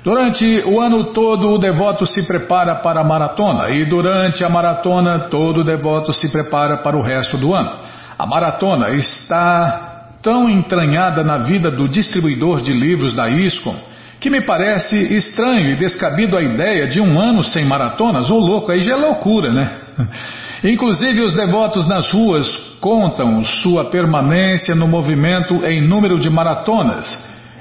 Durante 0.03 0.63
o 0.67 0.79
ano 0.79 1.05
todo, 1.15 1.49
o 1.49 1.59
devoto 1.59 2.05
se 2.07 2.27
prepara 2.27 2.75
para 2.75 3.01
a 3.01 3.05
maratona, 3.05 3.71
e 3.71 3.87
durante 3.87 4.45
a 4.45 4.51
maratona, 4.51 5.31
todo 5.31 5.65
devoto 5.65 6.13
se 6.13 6.31
prepara 6.31 6.77
para 6.83 6.95
o 6.95 7.03
resto 7.03 7.39
do 7.39 7.55
ano. 7.55 7.73
A 8.19 8.27
maratona 8.27 8.91
está 8.91 10.11
tão 10.21 10.51
entranhada 10.51 11.25
na 11.25 11.39
vida 11.39 11.71
do 11.71 11.89
distribuidor 11.89 12.61
de 12.61 12.75
livros 12.75 13.15
da 13.15 13.31
ISCOM 13.31 13.94
que 14.25 14.31
me 14.31 14.41
parece 14.41 14.97
estranho 15.15 15.73
e 15.73 15.77
descabido 15.77 16.39
a 16.39 16.43
ideia 16.43 16.87
de 16.87 16.99
um 16.99 17.21
ano 17.21 17.45
sem 17.45 17.63
maratonas, 17.63 18.31
ou 18.31 18.41
louco, 18.41 18.73
aí 18.73 18.81
já 18.81 18.93
é 18.93 18.97
loucura, 18.97 19.53
né? 19.53 19.71
Inclusive 20.65 21.21
os 21.21 21.35
devotos 21.35 21.87
nas 21.87 22.11
ruas 22.11 22.49
contam 22.81 23.43
sua 23.43 23.91
permanência 23.91 24.75
no 24.75 24.89
movimento 24.89 25.57
em 25.67 25.87
número 25.87 26.19
de 26.19 26.31
maratonas. 26.31 27.07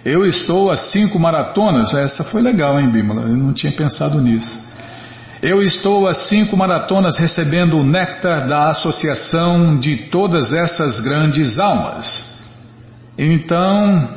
Eu 0.06 0.26
estou 0.26 0.72
a 0.72 0.78
cinco 0.78 1.20
maratonas, 1.20 1.94
essa 1.94 2.24
foi 2.24 2.42
legal, 2.42 2.80
hein, 2.80 2.90
Bímola? 2.90 3.24
Eu 3.24 3.36
não 3.36 3.52
tinha 3.52 3.74
pensado 3.74 4.22
nisso. 4.22 4.58
Eu 5.42 5.62
estou 5.62 6.08
a 6.08 6.14
cinco 6.14 6.56
maratonas 6.56 7.18
recebendo 7.18 7.76
o 7.76 7.84
néctar 7.84 8.48
da 8.48 8.70
associação 8.70 9.78
de 9.78 9.98
todas 10.10 10.54
essas 10.54 11.02
grandes 11.02 11.60
almas. 11.60 12.42
Então, 13.18 14.08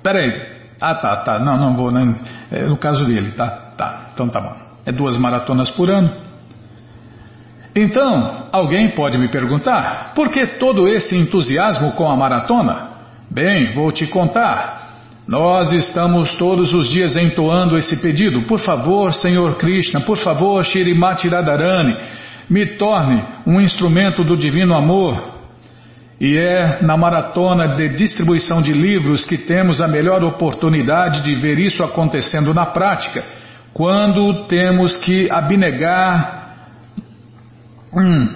peraí, 0.00 0.51
ah, 0.82 0.94
tá, 0.96 1.16
tá. 1.18 1.38
Não, 1.38 1.56
não 1.56 1.76
vou. 1.76 1.92
Não. 1.92 2.14
É 2.50 2.64
no 2.64 2.76
caso 2.76 3.06
dele, 3.06 3.30
tá? 3.32 3.48
Tá. 3.76 4.10
Então 4.12 4.28
tá 4.28 4.40
bom. 4.40 4.56
É 4.84 4.90
duas 4.90 5.16
maratonas 5.16 5.70
por 5.70 5.88
ano. 5.88 6.10
Então, 7.74 8.48
alguém 8.52 8.90
pode 8.90 9.16
me 9.16 9.28
perguntar: 9.28 10.12
por 10.14 10.28
que 10.28 10.58
todo 10.58 10.88
esse 10.88 11.16
entusiasmo 11.16 11.92
com 11.92 12.10
a 12.10 12.16
maratona? 12.16 12.90
Bem, 13.30 13.72
vou 13.74 13.92
te 13.92 14.06
contar. 14.08 14.82
Nós 15.26 15.70
estamos 15.70 16.34
todos 16.34 16.74
os 16.74 16.90
dias 16.90 17.16
entoando 17.16 17.78
esse 17.78 17.96
pedido. 17.96 18.42
Por 18.42 18.58
favor, 18.58 19.14
Senhor 19.14 19.56
Krishna, 19.56 20.00
por 20.00 20.18
favor, 20.18 20.64
Shirimati 20.64 21.28
Radharani, 21.28 21.96
me 22.50 22.66
torne 22.66 23.22
um 23.46 23.60
instrumento 23.60 24.24
do 24.24 24.36
divino 24.36 24.74
amor 24.74 25.31
e 26.22 26.38
é 26.38 26.78
na 26.82 26.96
maratona 26.96 27.74
de 27.74 27.88
distribuição 27.96 28.62
de 28.62 28.72
livros 28.72 29.24
que 29.24 29.36
temos 29.36 29.80
a 29.80 29.88
melhor 29.88 30.22
oportunidade 30.22 31.20
de 31.24 31.34
ver 31.34 31.58
isso 31.58 31.82
acontecendo 31.82 32.54
na 32.54 32.64
prática, 32.64 33.24
quando 33.74 34.46
temos 34.46 34.96
que 34.96 35.28
abnegar 35.28 36.58
hum, 37.92 38.28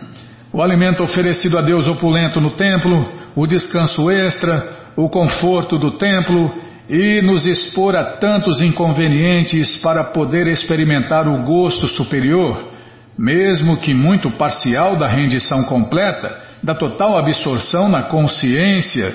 o 0.52 0.60
alimento 0.60 1.04
oferecido 1.04 1.56
a 1.56 1.62
Deus 1.62 1.86
opulento 1.86 2.40
no 2.40 2.50
templo, 2.50 3.08
o 3.36 3.46
descanso 3.46 4.10
extra, 4.10 4.68
o 4.96 5.08
conforto 5.08 5.78
do 5.78 5.92
templo 5.96 6.52
e 6.88 7.22
nos 7.22 7.46
expor 7.46 7.94
a 7.94 8.16
tantos 8.16 8.60
inconvenientes 8.60 9.76
para 9.76 10.02
poder 10.02 10.48
experimentar 10.48 11.28
o 11.28 11.44
gosto 11.44 11.86
superior, 11.86 12.72
mesmo 13.16 13.76
que 13.76 13.94
muito 13.94 14.28
parcial 14.32 14.96
da 14.96 15.06
rendição 15.06 15.62
completa, 15.62 16.45
da 16.66 16.74
total 16.74 17.16
absorção 17.16 17.88
na 17.88 18.02
consciência 18.02 19.14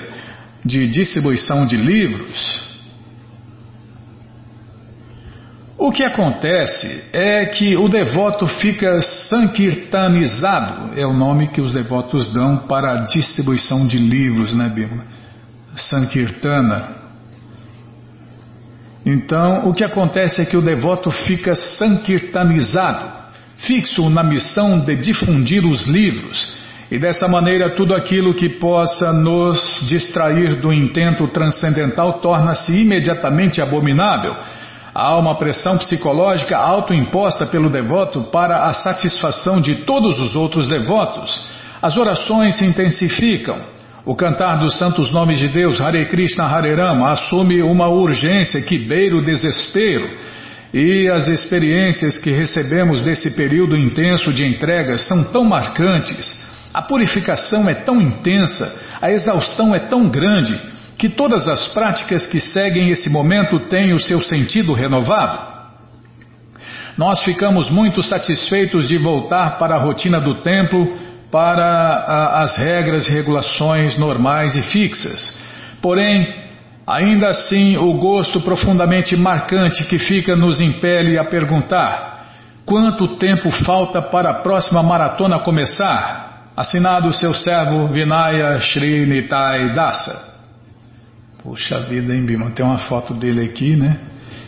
de 0.64 0.88
distribuição 0.88 1.66
de 1.66 1.76
livros. 1.76 2.72
O 5.76 5.92
que 5.92 6.02
acontece 6.02 7.10
é 7.12 7.44
que 7.44 7.76
o 7.76 7.90
devoto 7.90 8.46
fica 8.46 9.02
sankirtanizado, 9.02 10.98
é 10.98 11.06
o 11.06 11.12
nome 11.12 11.48
que 11.48 11.60
os 11.60 11.74
devotos 11.74 12.32
dão 12.32 12.56
para 12.56 12.92
a 12.92 13.04
distribuição 13.04 13.86
de 13.86 13.98
livros, 13.98 14.54
né, 14.54 14.70
Bíblia? 14.70 15.04
Sankirtana. 15.76 17.02
Então, 19.04 19.68
o 19.68 19.74
que 19.74 19.84
acontece 19.84 20.40
é 20.40 20.46
que 20.46 20.56
o 20.56 20.62
devoto 20.62 21.10
fica 21.10 21.54
sankirtanizado, 21.54 23.12
fixo 23.58 24.08
na 24.08 24.22
missão 24.22 24.78
de 24.78 24.96
difundir 24.96 25.66
os 25.66 25.82
livros, 25.84 26.61
e 26.92 26.98
dessa 26.98 27.26
maneira 27.26 27.70
tudo 27.70 27.94
aquilo 27.94 28.34
que 28.34 28.50
possa 28.50 29.14
nos 29.14 29.80
distrair 29.80 30.56
do 30.56 30.70
intento 30.70 31.26
transcendental 31.28 32.20
torna-se 32.20 32.70
imediatamente 32.82 33.62
abominável. 33.62 34.36
Há 34.94 35.16
uma 35.16 35.34
pressão 35.36 35.78
psicológica 35.78 36.54
autoimposta 36.54 37.46
pelo 37.46 37.70
devoto 37.70 38.24
para 38.24 38.66
a 38.66 38.74
satisfação 38.74 39.58
de 39.58 39.86
todos 39.86 40.18
os 40.20 40.36
outros 40.36 40.68
devotos. 40.68 41.48
As 41.80 41.96
orações 41.96 42.58
se 42.58 42.66
intensificam. 42.66 43.56
O 44.04 44.14
cantar 44.14 44.58
dos 44.58 44.76
santos 44.76 45.10
nomes 45.10 45.38
de 45.38 45.48
Deus, 45.48 45.80
Hare 45.80 46.04
Krishna 46.08 46.44
Hare 46.44 46.74
Rama, 46.74 47.10
assume 47.10 47.62
uma 47.62 47.88
urgência 47.88 48.60
que 48.60 48.78
beira 48.78 49.16
o 49.16 49.24
desespero. 49.24 50.10
E 50.74 51.08
as 51.10 51.26
experiências 51.26 52.18
que 52.18 52.30
recebemos 52.30 53.02
desse 53.02 53.30
período 53.30 53.78
intenso 53.78 54.30
de 54.30 54.44
entregas 54.44 55.06
são 55.06 55.24
tão 55.24 55.42
marcantes, 55.42 56.51
a 56.72 56.80
purificação 56.80 57.68
é 57.68 57.74
tão 57.74 58.00
intensa, 58.00 58.80
a 59.00 59.10
exaustão 59.10 59.74
é 59.74 59.78
tão 59.78 60.08
grande, 60.08 60.58
que 60.98 61.08
todas 61.08 61.48
as 61.48 61.68
práticas 61.68 62.26
que 62.26 62.40
seguem 62.40 62.90
esse 62.90 63.10
momento 63.10 63.58
têm 63.68 63.92
o 63.92 63.98
seu 63.98 64.20
sentido 64.20 64.72
renovado. 64.72 65.52
Nós 66.96 67.22
ficamos 67.22 67.70
muito 67.70 68.02
satisfeitos 68.02 68.86
de 68.86 68.98
voltar 68.98 69.58
para 69.58 69.74
a 69.74 69.78
rotina 69.78 70.20
do 70.20 70.36
templo 70.36 70.96
para 71.30 71.64
a, 71.64 72.42
as 72.42 72.56
regras 72.56 73.06
e 73.06 73.10
regulações 73.10 73.98
normais 73.98 74.54
e 74.54 74.62
fixas. 74.62 75.42
Porém, 75.80 76.32
ainda 76.86 77.30
assim, 77.30 77.76
o 77.78 77.94
gosto 77.94 78.40
profundamente 78.40 79.16
marcante 79.16 79.84
que 79.84 79.98
fica 79.98 80.36
nos 80.36 80.60
impele 80.60 81.18
a 81.18 81.24
perguntar: 81.24 82.26
quanto 82.66 83.16
tempo 83.16 83.50
falta 83.50 84.02
para 84.02 84.30
a 84.30 84.34
próxima 84.34 84.82
maratona 84.82 85.40
começar? 85.40 86.31
Assinado 86.54 87.10
seu 87.14 87.32
servo 87.32 87.88
Vinaya 87.88 88.60
Shri 88.60 89.26
Dasa. 89.74 90.32
Puxa 91.42 91.80
vida, 91.80 92.14
hein, 92.14 92.26
Bima? 92.26 92.50
Tem 92.50 92.64
uma 92.64 92.76
foto 92.76 93.14
dele 93.14 93.42
aqui, 93.42 93.74
né? 93.74 93.98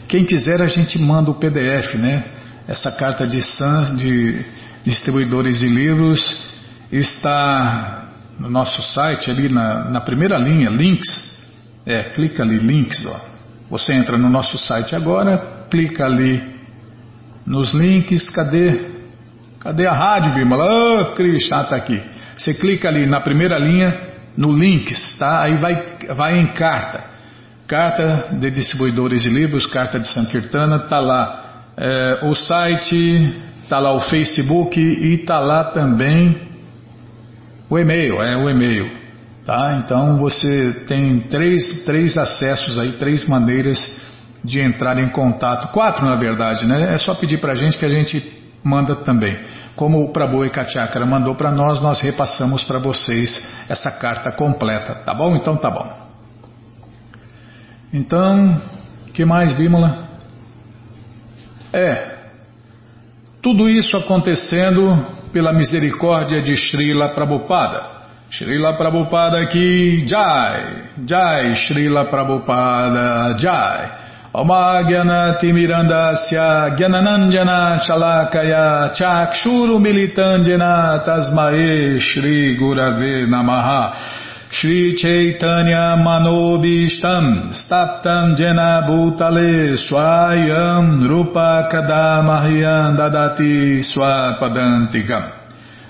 Quem 0.07 0.23
quiser, 0.23 0.61
a 0.61 0.67
gente 0.67 0.99
manda 0.99 1.31
o 1.31 1.35
PDF, 1.35 1.95
né? 1.95 2.25
Essa 2.69 2.93
carta 2.93 3.27
de, 3.27 3.41
San, 3.41 3.97
de 3.97 4.45
distribuidores 4.85 5.61
de 5.61 5.67
livros 5.67 6.45
está 6.93 8.11
no 8.39 8.51
nosso 8.51 8.83
site, 8.83 9.31
ali 9.31 9.49
na, 9.49 9.89
na 9.89 10.01
primeira 10.03 10.37
linha, 10.37 10.69
links. 10.69 11.39
É, 11.87 12.03
clica 12.03 12.43
ali, 12.43 12.59
links, 12.59 13.03
ó. 13.07 13.19
Você 13.71 13.95
entra 13.95 14.19
no 14.19 14.29
nosso 14.29 14.59
site 14.59 14.95
agora, 14.95 15.67
clica 15.71 16.05
ali 16.05 16.55
nos 17.47 17.73
links, 17.73 18.29
cadê? 18.29 18.94
Cadê 19.65 19.87
a 19.87 19.95
rádio, 19.95 20.35
Bimala? 20.35 20.67
Oh, 20.67 21.15
Krishna, 21.15 21.63
está 21.63 21.77
aqui. 21.77 21.99
Você 22.37 22.53
clica 22.53 22.87
ali 22.87 23.07
na 23.07 23.19
primeira 23.19 23.59
linha, 23.59 23.99
no 24.37 24.53
links, 24.53 25.17
tá? 25.19 25.41
Aí 25.41 25.55
vai, 25.55 25.83
vai 26.15 26.39
em 26.39 26.49
carta. 26.49 27.03
Carta 27.67 28.29
de 28.33 28.51
distribuidores 28.51 29.23
de 29.23 29.31
livros, 29.31 29.67
carta 29.67 29.99
de 29.99 30.07
Sankirtana, 30.07 30.81
tá 30.81 31.01
lá. 31.01 31.63
É, 31.79 32.19
o 32.25 32.35
site, 32.35 33.41
tá 33.67 33.79
lá 33.79 33.95
o 33.95 34.03
Facebook 34.03 34.79
e 34.79 35.25
tá 35.25 35.39
lá 35.39 35.65
também 35.65 36.43
o 37.71 37.79
e-mail, 37.79 38.23
é 38.23 38.37
o 38.37 38.51
e-mail. 38.51 38.91
Tá? 39.47 39.77
Então 39.83 40.19
você 40.19 40.85
tem 40.87 41.21
três, 41.21 41.85
três 41.87 42.19
acessos 42.19 42.79
aí, 42.79 42.93
três 42.99 43.27
maneiras 43.27 43.79
de 44.45 44.61
entrar 44.61 44.99
em 44.99 45.09
contato. 45.09 45.73
Quatro, 45.73 46.05
na 46.05 46.17
verdade, 46.17 46.67
né? 46.67 46.95
É 46.95 46.99
só 46.99 47.15
pedir 47.15 47.39
para 47.39 47.53
a 47.53 47.57
gente 47.57 47.79
que 47.79 47.85
a 47.87 47.89
gente 47.89 48.44
manda 48.65 48.97
também. 48.97 49.39
Como 49.77 50.03
o 50.03 50.13
Prabhu 50.13 50.45
Ekachakra 50.45 51.05
mandou 51.05 51.35
para 51.35 51.51
nós, 51.51 51.81
nós 51.81 52.01
repassamos 52.01 52.65
para 52.65 52.79
vocês 52.79 53.55
essa 53.69 53.91
carta 53.91 54.33
completa. 54.33 54.95
Tá 54.95 55.13
bom? 55.13 55.37
Então 55.37 55.57
tá 55.57 55.71
bom. 55.71 56.05
Então, 57.93 58.61
que 59.13 59.25
mais, 59.25 59.53
Bímola? 59.53 60.09
É, 61.73 62.15
tudo 63.43 63.69
isso 63.69 63.97
acontecendo 63.97 64.97
pela 65.33 65.53
misericórdia 65.53 66.41
de 66.41 66.57
Srila 66.57 67.11
Prabhupada. 67.11 67.95
Srila 68.31 68.75
Prabhupada 68.77 69.41
aqui, 69.41 70.07
Jai, 70.07 70.85
Jai, 71.07 71.55
Srila 71.57 72.07
Prabhupada, 72.07 73.37
Jai. 73.39 74.04
Omagyana 74.35 75.39
Mirandasya 75.41 76.75
Gyananandjana 76.77 77.79
Shalakaya 77.79 78.91
Chakshuru 78.93 79.79
Militandjana 79.79 81.05
Tasmae 81.07 82.01
Shri 82.01 82.57
Gurave 82.59 83.29
Namaha. 83.31 83.95
Shri 84.51 84.97
Chaitanya 84.97 85.95
Manobishtam 86.03 87.55
Staptam 87.55 88.35
Jena 88.35 88.83
Bhutale 88.85 89.79
Swayam 89.79 91.09
Rupa 91.09 91.69
Kadamahyam 91.71 92.97
Dadati 92.99 93.85
Swapadantikam. 93.85 95.31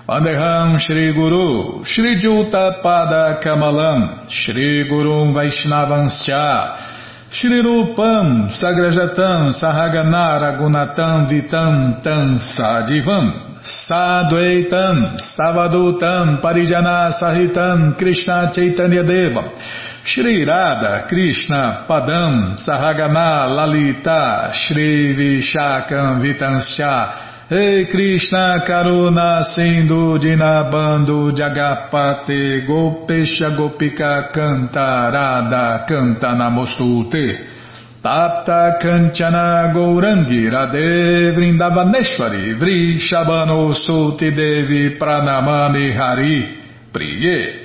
Vandeham 0.06 0.78
Shri 0.78 1.14
Guru 1.14 1.82
Shri 1.86 2.16
Juta 2.20 2.82
Pada 2.84 3.40
Kamalam 3.42 4.28
Shri 4.28 4.86
Guru 4.86 5.32
Vaishnavanscha 5.32 6.93
Shri 7.34 7.60
Rupam 7.62 8.46
Sagrajatam 8.48 9.50
Sahagana 9.50 10.38
Ragunatam 10.38 11.26
Vitam 11.26 12.00
Tam 12.00 12.38
Sadivam 12.38 13.58
Sadvaitam 13.60 15.18
Savadutam 15.18 16.40
Parijana 16.40 17.10
Sahitam 17.10 17.98
Krishna 17.98 18.52
Chaitanya 18.54 19.02
Deva 19.02 19.50
Shri 20.04 20.44
Radha 20.44 21.08
Krishna 21.08 21.84
Padam 21.88 22.54
Sahagana 22.56 23.50
Lalita 23.50 24.52
Shri 24.54 25.16
Vishakam 25.18 26.22
Vitansha 26.22 27.33
Ei 27.46 27.86
Krishna 27.88 28.62
Karuna 28.64 29.44
Sindhu 29.44 30.16
Dinabando 30.18 31.30
Jagapate 31.30 32.64
Gopesha 32.64 33.50
Gopika 33.50 34.30
Canta 34.32 35.10
Radha 35.10 35.84
Canta 35.86 36.32
Namostute 36.32 37.46
Tapta 38.00 38.78
Kanchana 38.80 39.70
Gourangi 39.74 40.48
Radhe 40.48 41.32
Vrindavaneshwari 41.34 42.54
Vri 42.54 42.98
Shabano 42.98 43.74
Suti 43.74 44.30
Devi 44.32 44.96
Pranamami 44.96 45.92
Hari 45.94 46.58
Priye 46.90 47.63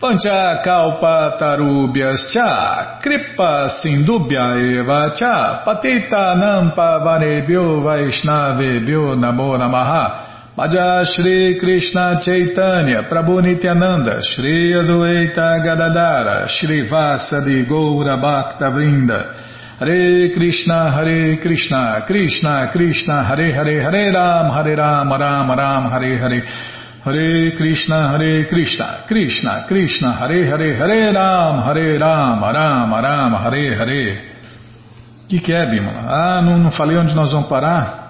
Pancha 0.00 0.62
Kalpa 0.62 1.36
Tarubhyas 1.40 2.30
Cha 2.30 3.00
Kripa 3.02 3.68
Sindubhya 3.68 4.54
Eva 4.54 5.10
Cha 5.12 5.64
Patita 5.66 6.36
Nampa 6.38 7.02
Vanebhyo 7.02 7.82
Vaishnavebhyo 7.82 9.16
Namo 9.18 9.58
Namaha. 9.58 11.04
Shri 11.04 11.58
Krishna 11.58 12.20
Chaitanya 12.22 13.08
Prabhu 13.10 13.42
Nityananda 13.42 14.22
Shri 14.22 14.72
Adueita 14.72 15.66
Gadadara 15.66 16.48
Shri 16.48 16.88
Vasadi 16.88 17.66
Goura 17.66 18.20
Bhakta 18.22 18.70
Vrinda. 18.70 19.34
Hare 19.80 20.32
Krishna 20.32 20.92
Hare 20.92 21.38
Krishna 21.38 22.04
Krishna 22.06 22.70
Krishna 22.70 23.24
Hare 23.24 23.52
Hare 23.52 23.82
Hare 23.82 24.12
Ram 24.12 24.52
Hare 24.52 24.76
Ram 24.76 25.10
Ram 25.10 25.50
Ram 25.50 25.90
Hare 25.90 26.18
Hare 26.18 26.42
Hare 27.04 27.52
Krishna 27.56 28.08
Hare 28.08 28.44
Krishna 28.46 29.04
Krishna 29.06 29.64
Krishna 29.66 30.12
Hare 30.12 30.44
Hare 30.44 30.74
Hare 30.74 31.12
Ram 31.12 31.62
Hare 31.62 31.98
Ram 31.98 32.40
Ram 32.40 32.90
Ram 32.90 33.34
Hare 33.36 33.74
Hare 33.74 34.28
O 35.24 35.28
que, 35.28 35.40
que 35.40 35.52
é, 35.52 35.66
Bima? 35.66 35.92
Ah, 36.06 36.42
não, 36.42 36.58
não 36.58 36.70
falei 36.70 36.96
onde 36.96 37.14
nós 37.14 37.32
vamos 37.32 37.48
parar? 37.48 38.08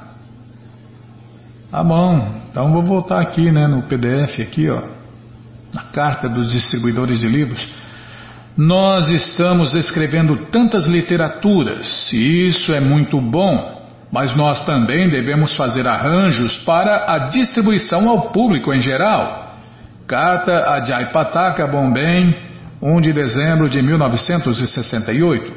Tá 1.71 1.85
bom, 1.85 2.41
então 2.51 2.73
vou 2.73 2.83
voltar 2.83 3.21
aqui 3.21 3.53
né, 3.53 3.67
no 3.67 3.83
PDF, 3.83 4.41
aqui, 4.41 4.71
ó, 4.71 4.81
na 5.75 5.83
carta 5.83 6.27
dos 6.27 6.51
distribuidores 6.51 7.21
de 7.21 7.29
livros. 7.29 7.69
Nós 8.57 9.09
estamos 9.11 9.75
escrevendo 9.75 10.47
tantas 10.47 10.87
literaturas 10.87 12.11
e 12.13 12.49
isso 12.49 12.73
é 12.73 12.81
muito 12.81 13.21
bom, 13.21 13.78
mas 14.11 14.35
nós 14.35 14.65
também 14.65 15.09
devemos 15.09 15.55
fazer 15.57 15.87
arranjos 15.87 16.57
para 16.65 17.13
a 17.13 17.27
distribuição 17.27 18.09
ao 18.09 18.31
público 18.33 18.73
em 18.73 18.81
geral. 18.81 19.57
Carta 20.07 20.71
a 20.71 20.83
Jaipataka 20.83 21.67
Bombém, 21.67 22.35
1 22.81 23.01
de 23.01 23.13
dezembro 23.13 23.69
de 23.69 23.83
1968. 23.83 25.53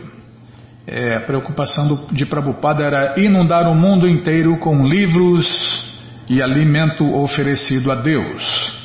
É, 0.86 1.16
a 1.16 1.22
preocupação 1.22 2.08
de 2.12 2.26
Prabhupada 2.26 2.84
era 2.84 3.20
inundar 3.20 3.68
o 3.68 3.76
mundo 3.76 4.08
inteiro 4.08 4.58
com 4.58 4.86
livros 4.86 5.92
e 6.28 6.42
alimento 6.42 7.06
oferecido 7.16 7.92
a 7.92 7.96
Deus. 7.96 8.82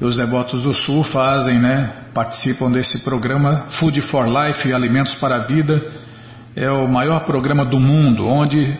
E 0.00 0.04
os 0.04 0.16
devotos 0.16 0.62
do 0.62 0.72
Sul 0.72 1.02
fazem, 1.04 1.58
né? 1.58 1.92
Participam 2.14 2.70
desse 2.70 3.00
programa 3.00 3.66
Food 3.70 4.00
for 4.02 4.26
Life, 4.26 4.72
Alimentos 4.72 5.14
para 5.16 5.36
a 5.36 5.40
Vida. 5.40 5.82
É 6.56 6.70
o 6.70 6.86
maior 6.86 7.20
programa 7.24 7.64
do 7.64 7.80
mundo, 7.80 8.26
onde 8.26 8.72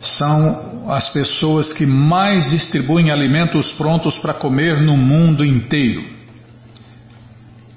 são 0.00 0.90
as 0.90 1.10
pessoas 1.10 1.72
que 1.72 1.86
mais 1.86 2.50
distribuem 2.50 3.10
alimentos 3.10 3.70
prontos 3.72 4.18
para 4.18 4.34
comer 4.34 4.80
no 4.80 4.96
mundo 4.96 5.44
inteiro. 5.44 6.02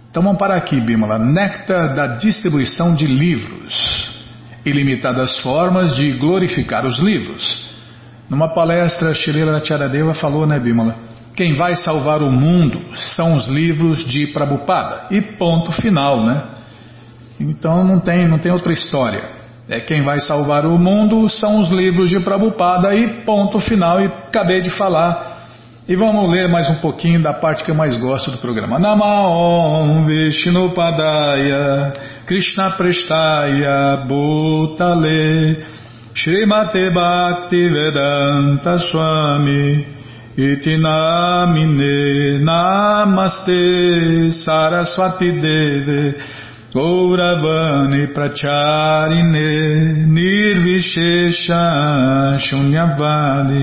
Então 0.09 0.23
vamos 0.23 0.37
parar 0.37 0.55
aqui, 0.55 0.79
Bimala. 0.79 1.19
Néctar 1.19 1.93
da 1.93 2.07
distribuição 2.15 2.95
de 2.95 3.05
livros. 3.05 4.11
Ilimitadas 4.65 5.39
formas 5.39 5.95
de 5.95 6.11
glorificar 6.13 6.85
os 6.85 6.97
livros. 6.99 7.71
Numa 8.29 8.47
palestra, 8.47 9.13
Shirela 9.13 9.63
Charadeva 9.63 10.13
falou, 10.13 10.47
né, 10.47 10.59
Bimala? 10.59 10.97
Quem 11.35 11.53
vai 11.53 11.75
salvar 11.75 12.21
o 12.21 12.31
mundo 12.31 12.79
são 13.15 13.35
os 13.35 13.47
livros 13.47 14.05
de 14.05 14.27
Prabhupada. 14.27 15.07
E 15.11 15.19
ponto 15.21 15.71
final, 15.71 16.23
né? 16.23 16.43
Então 17.39 17.83
não 17.83 17.99
tem, 17.99 18.27
não 18.27 18.37
tem 18.37 18.51
outra 18.51 18.71
história. 18.71 19.42
É 19.69 19.79
quem 19.79 20.03
vai 20.03 20.19
salvar 20.19 20.65
o 20.65 20.77
mundo 20.77 21.29
são 21.29 21.61
os 21.61 21.71
livros 21.71 22.09
de 22.09 22.19
Prabhupada 22.19 22.93
e 22.95 23.23
ponto 23.23 23.59
final. 23.59 24.01
E 24.01 24.05
acabei 24.05 24.61
de 24.61 24.69
falar 24.69 25.47
e 25.87 25.95
vamos 25.95 26.29
ler 26.29 26.49
mais 26.49 26.69
um 26.69 26.75
pouquinho 26.75 27.21
da 27.21 27.33
parte 27.33 27.63
que 27.63 27.71
eu 27.71 27.75
mais 27.75 27.95
gosto 27.97 28.31
do 28.31 28.37
programa. 28.37 28.79
Namaon 28.79 30.05
Vishnupadaya 30.05 31.93
Krishna 32.25 32.71
Prestaya 32.71 34.03
Bhutale 34.05 35.63
Srimate 36.13 36.89
Bhakti 36.89 37.69
Vedanta 37.69 38.77
Swami 38.79 39.87
Itinamine 40.37 42.39
Namaste 42.39 44.33
Saraswati 44.33 45.31
Deve 45.31 46.42
Gauravani 46.73 48.07
Pracharine 48.15 50.07
Nirvishesha 50.09 51.63
Shunyavadi 52.39 53.61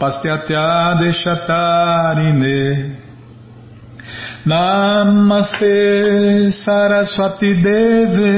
Pastyatya 0.00 0.96
Deshatarine 1.00 2.96
Namaste 4.46 6.50
Saraswati 6.50 7.52
Deve 7.62 8.34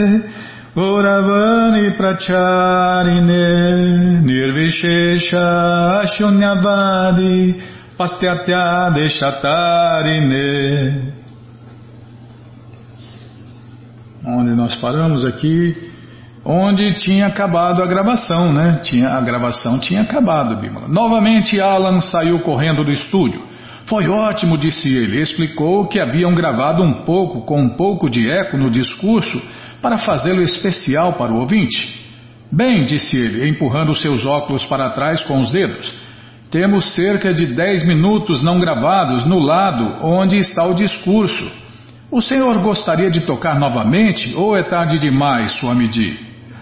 Gauravani 0.75 1.91
Pracharine 1.97 3.45
Nirvishesha 4.27 5.47
Shunyavadi 6.11 7.55
Onde 14.27 14.55
nós 14.55 14.75
paramos 14.77 15.25
aqui? 15.25 15.95
onde 16.49 16.93
tinha 16.95 17.27
acabado 17.27 17.83
a 17.83 17.87
gravação, 17.87 18.53
né? 18.53 18.79
Tinha, 18.81 19.09
a 19.09 19.21
gravação 19.21 19.81
tinha 19.81 20.03
acabado, 20.03 20.57
Bimala. 20.57 20.87
Novamente 20.87 21.61
Alan 21.61 22.01
saiu 22.01 22.39
correndo 22.39 22.85
do 22.85 22.93
estúdio. 22.93 23.43
Foi 23.87 24.09
ótimo, 24.09 24.57
disse 24.57 24.89
ele. 24.95 25.21
Explicou 25.21 25.89
que 25.89 25.99
haviam 25.99 26.33
gravado 26.35 26.85
um 26.85 26.93
pouco, 26.93 27.43
com 27.43 27.61
um 27.61 27.71
pouco 27.71 28.09
de 28.09 28.31
eco 28.31 28.57
no 28.57 28.71
discurso, 28.71 29.43
para 29.83 29.99
fazê-lo 29.99 30.43
especial 30.43 31.15
para 31.15 31.33
o 31.33 31.41
ouvinte. 31.41 32.05
Bem, 32.51 32.85
disse 32.85 33.17
ele, 33.17 33.49
empurrando 33.49 33.95
seus 33.95 34.25
óculos 34.25 34.65
para 34.65 34.91
trás 34.91 35.23
com 35.23 35.41
os 35.41 35.51
dedos. 35.51 35.93
Temos 36.49 36.95
cerca 36.95 37.35
de 37.35 37.47
dez 37.47 37.85
minutos 37.85 38.43
não 38.43 38.61
gravados 38.61 39.25
no 39.25 39.41
lado 39.41 39.97
onde 40.01 40.39
está 40.39 40.65
o 40.65 40.75
discurso. 40.75 41.45
O 42.11 42.21
senhor 42.21 42.59
gostaria 42.63 43.11
de 43.11 43.23
tocar 43.23 43.59
novamente 43.59 44.35
ou 44.35 44.57
é 44.57 44.63
tarde 44.63 44.99
demais, 44.99 45.61
medida? 45.75 46.19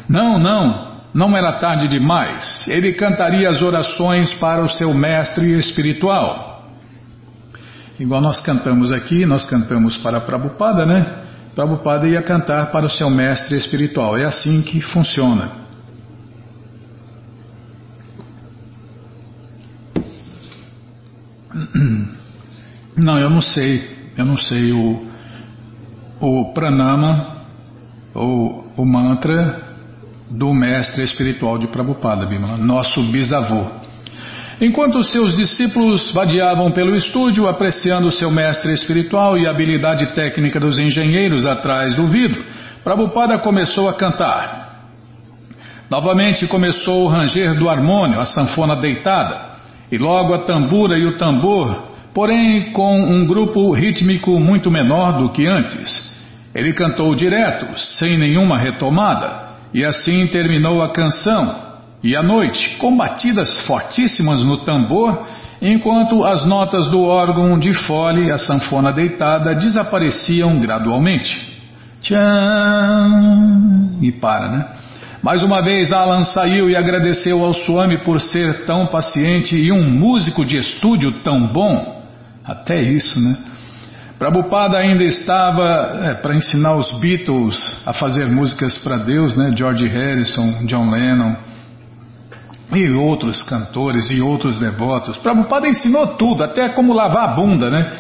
Não, 0.09 0.39
não, 0.39 0.95
não 1.13 1.37
era 1.37 1.53
tarde 1.53 1.87
demais. 1.89 2.67
Ele 2.69 2.95
cantaria 2.95 3.49
as 3.49 3.61
orações 3.61 4.33
para 4.33 4.65
o 4.65 4.69
seu 4.69 4.93
mestre 4.95 5.59
espiritual. 5.59 6.55
Igual 7.99 8.21
nós 8.21 8.41
cantamos 8.41 8.91
aqui, 8.91 9.25
nós 9.25 9.47
cantamos 9.47 9.97
para 9.99 10.21
Prabhupada, 10.21 10.85
né? 10.85 11.25
Prabhupada 11.55 12.09
ia 12.09 12.23
cantar 12.23 12.73
para 12.73 12.87
o 12.87 12.91
seu 12.91 13.09
mestre 13.09 13.57
espiritual. 13.57 14.19
É 14.19 14.25
assim 14.25 14.63
que 14.63 14.81
funciona. 14.81 15.65
Não, 22.97 23.19
eu 23.19 23.29
não 23.29 23.41
sei. 23.41 23.93
Eu 24.17 24.25
não 24.25 24.37
sei 24.37 24.73
o, 24.73 25.05
o 26.21 26.53
pranama, 26.53 27.43
ou 28.15 28.65
o 28.77 28.85
mantra 28.85 29.61
do 30.31 30.53
mestre 30.55 31.05
espiritual 31.05 31.59
de 31.59 31.67
Prabhupada, 31.67 32.27
Bimala, 32.27 32.57
nosso 32.57 33.03
bisavô. 33.03 33.67
Enquanto 34.61 35.03
seus 35.03 35.37
discípulos 35.37 36.13
vadiavam 36.13 36.71
pelo 36.71 36.95
estúdio, 36.95 37.49
apreciando 37.49 38.11
seu 38.13 38.31
mestre 38.31 38.73
espiritual 38.73 39.37
e 39.37 39.47
a 39.47 39.51
habilidade 39.51 40.07
técnica 40.15 40.61
dos 40.61 40.79
engenheiros 40.79 41.45
atrás 41.45 41.95
do 41.95 42.07
vidro, 42.07 42.45
Prabhupada 42.83 43.39
começou 43.39 43.89
a 43.89 43.95
cantar. 43.95 44.65
Novamente 45.91 46.47
começou 46.47 47.05
o 47.05 47.09
ranger 47.09 47.59
do 47.59 47.69
harmônio, 47.69 48.21
a 48.21 48.25
sanfona 48.25 48.77
deitada, 48.77 49.55
e 49.91 49.99
logo 49.99 50.35
a 50.35 50.39
tambura 50.39 50.97
e 50.97 51.05
o 51.05 51.17
tambor, 51.17 51.94
porém 52.15 52.73
com 52.73 53.03
um 53.03 53.27
grupo 53.27 53.73
rítmico 53.73 54.39
muito 54.39 54.71
menor 54.71 55.19
do 55.19 55.31
que 55.31 55.47
antes. 55.47 56.15
Ele 56.55 56.73
cantou 56.73 57.15
direto, 57.17 57.77
sem 57.77 58.17
nenhuma 58.17 58.57
retomada. 58.57 59.45
E 59.75 59.85
assim 59.85 60.27
terminou 60.29 60.83
a 60.83 60.93
canção. 60.93 61.57
E 62.03 62.17
à 62.17 62.23
noite, 62.23 62.77
com 62.79 62.97
batidas 62.97 63.63
fortíssimas 63.63 64.43
no 64.43 64.59
tambor, 64.59 65.27
enquanto 65.61 66.25
as 66.25 66.47
notas 66.47 66.87
do 66.87 67.03
órgão 67.03 67.59
de 67.59 67.73
fole, 67.73 68.31
a 68.31 68.39
sanfona 68.39 68.93
deitada, 68.93 69.55
desapareciam 69.55 70.61
gradualmente. 70.61 71.53
Tchan! 72.01 73.99
E 74.01 74.13
para, 74.13 74.49
né? 74.49 74.67
Mais 75.23 75.43
uma 75.43 75.63
vez 75.63 75.91
Alan 75.91 76.23
saiu 76.23 76.69
e 76.69 76.77
agradeceu 76.77 77.43
ao 77.43 77.55
Swami 77.55 77.97
por 78.05 78.21
ser 78.21 78.67
tão 78.67 78.87
paciente 78.87 79.57
e 79.57 79.73
um 79.73 79.83
músico 79.83 80.45
de 80.45 80.59
estúdio 80.59 81.13
tão 81.23 81.47
bom. 81.47 82.04
Até 82.45 82.81
isso, 82.81 83.19
né? 83.21 83.37
Prabhupada 84.19 84.79
ainda 84.79 85.03
estava 85.03 85.93
é, 86.05 86.15
para 86.15 86.35
ensinar 86.35 86.77
os 86.77 86.93
Beatles 86.99 87.83
a 87.87 87.93
fazer 87.93 88.27
músicas 88.27 88.79
para 88.79 88.99
Deus, 88.99 89.37
né? 89.37 89.53
George 89.57 89.87
Harrison, 89.87 90.67
John 90.67 90.91
Lennon 90.91 91.37
e 92.73 92.91
outros 92.93 93.43
cantores 93.43 94.11
e 94.11 94.21
outros 94.21 94.59
devotos. 94.59 95.17
Prabhupada 95.19 95.69
ensinou 95.69 96.07
tudo, 96.17 96.45
até 96.45 96.69
como 96.71 96.93
lavar 96.93 97.31
a 97.31 97.35
bunda, 97.35 97.71
né? 97.71 97.91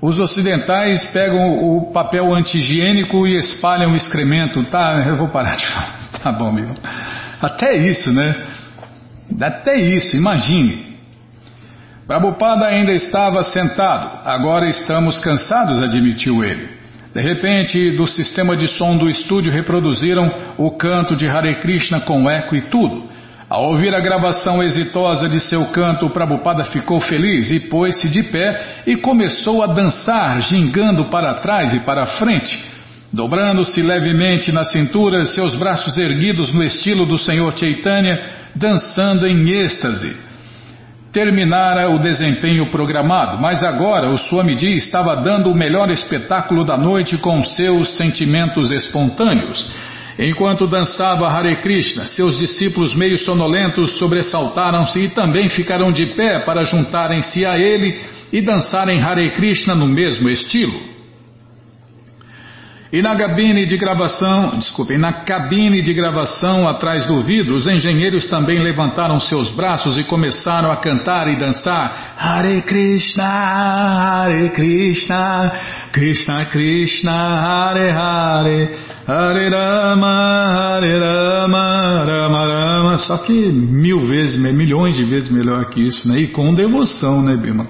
Os 0.00 0.18
ocidentais 0.18 1.04
pegam 1.06 1.60
o 1.60 1.92
papel 1.92 2.34
anti-higiênico 2.34 3.26
e 3.26 3.36
espalham 3.36 3.92
o 3.92 3.96
excremento. 3.96 4.64
Tá, 4.64 5.04
eu 5.06 5.16
vou 5.16 5.28
parar 5.28 5.56
de 5.56 5.66
falar. 5.70 5.98
Tá 6.22 6.32
bom, 6.32 6.52
meu. 6.52 6.70
Até 7.40 7.76
isso, 7.76 8.12
né? 8.12 8.34
Até 9.40 9.76
isso, 9.76 10.16
imagine. 10.16 10.91
Prabhupada 12.12 12.66
ainda 12.66 12.92
estava 12.92 13.42
sentado. 13.42 14.20
Agora 14.22 14.68
estamos 14.68 15.18
cansados, 15.18 15.80
admitiu 15.80 16.44
ele. 16.44 16.68
De 17.14 17.22
repente, 17.22 17.92
do 17.92 18.06
sistema 18.06 18.54
de 18.54 18.68
som 18.68 18.98
do 18.98 19.08
estúdio 19.08 19.50
reproduziram 19.50 20.30
o 20.58 20.70
canto 20.72 21.16
de 21.16 21.26
Hare 21.26 21.54
Krishna 21.54 22.02
com 22.02 22.28
eco 22.28 22.54
e 22.54 22.60
tudo. 22.60 23.04
Ao 23.48 23.64
ouvir 23.70 23.94
a 23.94 24.00
gravação 24.00 24.62
exitosa 24.62 25.26
de 25.26 25.40
seu 25.40 25.64
canto, 25.68 26.10
Prabhupada 26.10 26.64
ficou 26.64 27.00
feliz 27.00 27.50
e 27.50 27.60
pôs-se 27.60 28.10
de 28.10 28.24
pé 28.24 28.82
e 28.86 28.94
começou 28.96 29.62
a 29.62 29.68
dançar, 29.68 30.38
gingando 30.42 31.06
para 31.06 31.32
trás 31.36 31.72
e 31.72 31.80
para 31.80 32.04
frente, 32.04 32.62
dobrando-se 33.10 33.80
levemente 33.80 34.52
na 34.52 34.64
cintura, 34.64 35.24
seus 35.24 35.54
braços 35.54 35.96
erguidos 35.96 36.52
no 36.52 36.62
estilo 36.62 37.06
do 37.06 37.16
Senhor 37.16 37.56
Chaitanya, 37.56 38.22
dançando 38.54 39.26
em 39.26 39.48
êxtase. 39.48 40.30
Terminara 41.12 41.90
o 41.90 41.98
desempenho 41.98 42.70
programado, 42.70 43.38
mas 43.38 43.62
agora 43.62 44.08
o 44.08 44.16
Swamiji 44.16 44.70
estava 44.70 45.14
dando 45.14 45.50
o 45.50 45.54
melhor 45.54 45.90
espetáculo 45.90 46.64
da 46.64 46.76
noite 46.76 47.18
com 47.18 47.44
seus 47.44 47.90
sentimentos 47.96 48.70
espontâneos. 48.70 49.70
Enquanto 50.18 50.66
dançava 50.66 51.28
Hare 51.28 51.56
Krishna, 51.56 52.06
seus 52.06 52.38
discípulos 52.38 52.94
meio 52.94 53.18
sonolentos 53.18 53.98
sobressaltaram-se 53.98 54.98
e 54.98 55.08
também 55.10 55.48
ficaram 55.48 55.92
de 55.92 56.06
pé 56.06 56.40
para 56.40 56.64
juntarem-se 56.64 57.44
a 57.44 57.58
ele 57.58 58.00
e 58.32 58.40
dançarem 58.40 59.00
Hare 59.00 59.30
Krishna 59.30 59.74
no 59.74 59.86
mesmo 59.86 60.30
estilo. 60.30 60.91
E 62.92 63.00
na 63.00 63.16
cabine 63.16 63.64
de 63.64 63.78
gravação, 63.78 64.58
desculpem, 64.58 64.98
na 64.98 65.24
cabine 65.24 65.80
de 65.80 65.94
gravação 65.94 66.68
atrás 66.68 67.06
do 67.06 67.22
vidro, 67.22 67.54
os 67.54 67.66
engenheiros 67.66 68.28
também 68.28 68.58
levantaram 68.58 69.18
seus 69.18 69.50
braços 69.50 69.96
e 69.96 70.04
começaram 70.04 70.70
a 70.70 70.76
cantar 70.76 71.26
e 71.28 71.38
dançar 71.38 72.14
Hare 72.18 72.60
Krishna, 72.60 73.24
Hare 73.24 74.50
Krishna, 74.50 75.52
Krishna 75.90 76.44
Krishna, 76.44 77.12
Hare 77.12 77.88
Hare, 77.88 78.68
Hare 79.06 79.48
Rama, 79.48 80.76
Hare 80.76 80.98
Rama, 80.98 82.04
Rama 82.04 82.46
Rama. 82.46 82.98
Só 82.98 83.16
que 83.16 83.32
mil 83.32 84.00
vezes, 84.00 84.36
milhões 84.36 84.96
de 84.96 85.04
vezes 85.04 85.32
melhor 85.32 85.64
que 85.70 85.80
isso, 85.80 86.06
né? 86.06 86.18
E 86.18 86.26
com 86.26 86.52
devoção, 86.52 87.22
né, 87.22 87.38
Bima? 87.38 87.66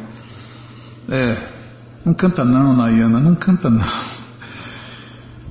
É, 1.09 1.37
não 2.05 2.13
canta 2.13 2.45
não, 2.45 2.73
Nayana, 2.73 3.21
não 3.21 3.37
canta 3.37 3.71
não. 3.71 4.12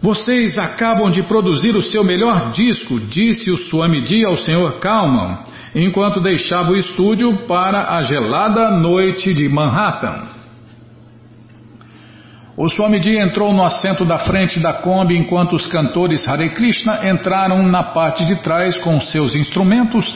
Vocês 0.02 0.58
acabam 0.58 1.12
de 1.12 1.22
produzir 1.22 1.76
o 1.76 1.84
seu 1.84 2.04
melhor 2.04 2.50
disco, 2.50 3.00
disse 3.00 3.52
o 3.52 3.58
Swamiji 3.58 4.26
ao 4.26 4.36
Sr. 4.36 4.80
Kalman, 4.80 5.38
enquanto 5.76 6.20
deixava 6.20 6.72
o 6.72 6.78
estúdio 6.78 7.38
para 7.48 7.96
a 7.96 8.02
gelada 8.02 8.72
noite 8.72 9.32
de 9.32 9.48
Manhattan. 9.48 10.24
O 12.58 12.68
Swamiji 12.68 13.16
entrou 13.16 13.54
no 13.54 13.64
assento 13.64 14.04
da 14.04 14.18
frente 14.18 14.60
da 14.60 14.74
Kombi 14.74 15.16
enquanto 15.16 15.56
os 15.56 15.68
cantores 15.68 16.28
Hare 16.28 16.50
Krishna 16.50 17.08
entraram 17.08 17.62
na 17.62 17.84
parte 17.84 18.26
de 18.26 18.38
trás 18.38 18.80
com 18.80 19.00
seus 19.00 19.36
instrumentos 19.36 20.16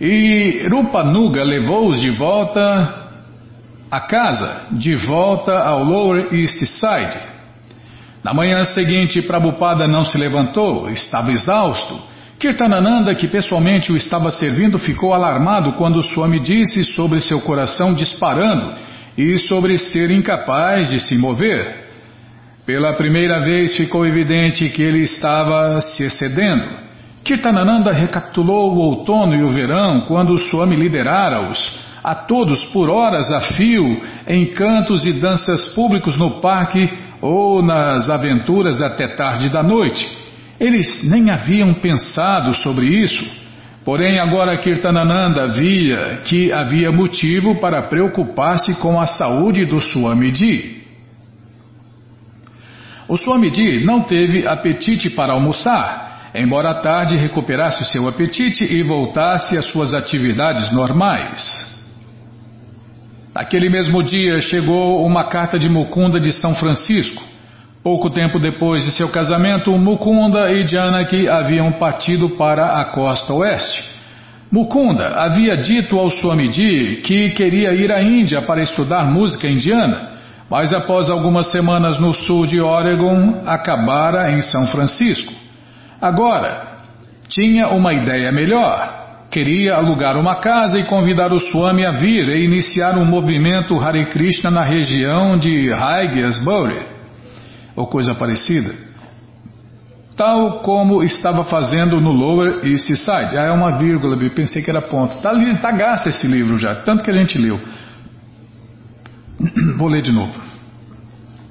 e 0.00 0.64
Rupanuga 0.70 1.42
levou-os 1.42 2.00
de 2.00 2.10
volta 2.10 3.10
à 3.90 4.00
casa, 4.00 4.66
de 4.70 4.94
volta 4.94 5.58
ao 5.58 5.82
Lower 5.82 6.32
East 6.32 6.64
Side. 6.66 7.33
Na 8.24 8.32
manhã 8.32 8.62
seguinte, 8.64 9.20
Prabhupada 9.20 9.86
não 9.86 10.02
se 10.02 10.16
levantou, 10.16 10.88
estava 10.88 11.30
exausto. 11.30 12.00
Kirtanananda, 12.38 13.14
que 13.14 13.28
pessoalmente 13.28 13.92
o 13.92 13.96
estava 13.98 14.30
servindo, 14.30 14.78
ficou 14.78 15.12
alarmado 15.12 15.74
quando 15.74 16.02
Swami 16.02 16.40
disse 16.40 16.84
sobre 16.84 17.20
seu 17.20 17.42
coração 17.42 17.92
disparando 17.92 18.72
e 19.16 19.38
sobre 19.38 19.78
ser 19.78 20.10
incapaz 20.10 20.88
de 20.88 21.00
se 21.00 21.18
mover. 21.18 21.84
Pela 22.64 22.94
primeira 22.94 23.40
vez 23.40 23.74
ficou 23.74 24.06
evidente 24.06 24.70
que 24.70 24.82
ele 24.82 25.02
estava 25.02 25.82
se 25.82 26.04
excedendo. 26.04 26.64
Kirtanananda 27.22 27.92
recapitulou 27.92 28.72
o 28.72 28.78
outono 28.78 29.34
e 29.34 29.42
o 29.42 29.50
verão 29.50 30.06
quando 30.06 30.38
Swami 30.38 30.76
liderara-os 30.76 31.78
a 32.02 32.14
todos 32.14 32.62
por 32.64 32.88
horas 32.88 33.30
a 33.30 33.40
fio 33.40 34.02
em 34.26 34.46
cantos 34.46 35.04
e 35.04 35.12
danças 35.12 35.68
públicos 35.68 36.18
no 36.18 36.40
parque 36.40 36.90
ou 37.26 37.62
nas 37.62 38.10
aventuras 38.10 38.82
até 38.82 39.08
tarde 39.08 39.48
da 39.48 39.62
noite. 39.62 40.06
Eles 40.60 41.08
nem 41.08 41.30
haviam 41.30 41.72
pensado 41.72 42.52
sobre 42.52 42.84
isso. 42.84 43.24
Porém, 43.82 44.20
agora 44.20 44.58
Kirtanananda 44.58 45.46
via 45.48 46.20
que 46.26 46.52
havia 46.52 46.92
motivo 46.92 47.54
para 47.54 47.80
preocupar-se 47.80 48.74
com 48.74 49.00
a 49.00 49.06
saúde 49.06 49.64
do 49.64 49.80
Swamiji. 49.80 50.84
O 53.08 53.16
Swamiji 53.16 53.82
não 53.82 54.02
teve 54.02 54.46
apetite 54.46 55.08
para 55.08 55.32
almoçar, 55.32 56.30
embora 56.34 56.72
à 56.72 56.74
tarde 56.74 57.16
recuperasse 57.16 57.80
o 57.80 57.86
seu 57.86 58.06
apetite 58.06 58.64
e 58.64 58.82
voltasse 58.82 59.56
às 59.56 59.64
suas 59.64 59.94
atividades 59.94 60.70
normais. 60.72 61.73
Naquele 63.34 63.68
mesmo 63.68 64.00
dia 64.00 64.40
chegou 64.40 65.04
uma 65.04 65.24
carta 65.24 65.58
de 65.58 65.68
Mukunda 65.68 66.20
de 66.20 66.32
São 66.32 66.54
Francisco. 66.54 67.20
Pouco 67.82 68.08
tempo 68.08 68.38
depois 68.38 68.84
de 68.84 68.92
seu 68.92 69.08
casamento, 69.08 69.76
Mukunda 69.76 70.52
e 70.52 70.64
Janaki 70.66 71.28
haviam 71.28 71.72
partido 71.72 72.30
para 72.30 72.80
a 72.80 72.84
costa 72.84 73.32
oeste. 73.32 73.92
Mukunda 74.52 75.16
havia 75.16 75.56
dito 75.56 75.98
ao 75.98 76.10
Swamiji 76.12 77.02
que 77.02 77.30
queria 77.30 77.72
ir 77.72 77.92
à 77.92 78.00
Índia 78.00 78.40
para 78.42 78.62
estudar 78.62 79.04
música 79.04 79.48
indiana, 79.48 80.10
mas 80.48 80.72
após 80.72 81.10
algumas 81.10 81.50
semanas 81.50 81.98
no 81.98 82.14
sul 82.14 82.46
de 82.46 82.60
Oregon, 82.60 83.42
acabara 83.44 84.30
em 84.30 84.40
São 84.40 84.68
Francisco. 84.68 85.32
Agora, 86.00 86.68
tinha 87.28 87.68
uma 87.68 87.92
ideia 87.92 88.30
melhor. 88.30 89.03
Queria 89.34 89.74
alugar 89.74 90.16
uma 90.16 90.36
casa 90.36 90.78
e 90.78 90.84
convidar 90.84 91.32
o 91.32 91.40
Swami 91.40 91.84
a 91.84 91.90
vir 91.90 92.28
e 92.28 92.44
iniciar 92.44 92.96
um 92.96 93.04
movimento 93.04 93.76
Hare 93.80 94.06
Krishna 94.06 94.48
na 94.48 94.62
região 94.62 95.36
de 95.36 95.72
Haigesbury, 95.72 96.80
ou 97.74 97.88
coisa 97.88 98.14
parecida, 98.14 98.72
tal 100.16 100.60
como 100.60 101.02
estava 101.02 101.44
fazendo 101.46 102.00
no 102.00 102.12
Lower 102.12 102.60
East 102.64 102.86
Side. 102.94 103.36
Ah, 103.36 103.46
é 103.46 103.50
uma 103.50 103.76
vírgula, 103.76 104.16
pensei 104.30 104.62
que 104.62 104.70
era 104.70 104.80
ponto. 104.80 105.16
Está 105.16 105.32
tá 105.60 105.72
gasto 105.72 106.06
esse 106.06 106.28
livro 106.28 106.56
já, 106.56 106.76
tanto 106.76 107.02
que 107.02 107.10
a 107.10 107.16
gente 107.16 107.36
leu. 107.36 107.58
Vou 109.76 109.88
ler 109.88 110.02
de 110.02 110.12
novo. 110.12 110.40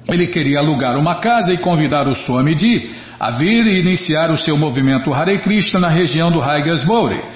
Ele 0.08 0.26
queria 0.28 0.60
alugar 0.60 0.96
uma 0.96 1.16
casa 1.16 1.52
e 1.52 1.58
convidar 1.58 2.08
o 2.08 2.14
Swamiji 2.14 2.94
a 3.20 3.32
vir 3.32 3.66
e 3.66 3.78
iniciar 3.78 4.30
o 4.30 4.38
seu 4.38 4.56
movimento 4.56 5.12
Hare 5.12 5.38
Krishna 5.40 5.80
na 5.80 5.90
região 5.90 6.30
do 6.30 6.40
Haigesbury 6.40 7.33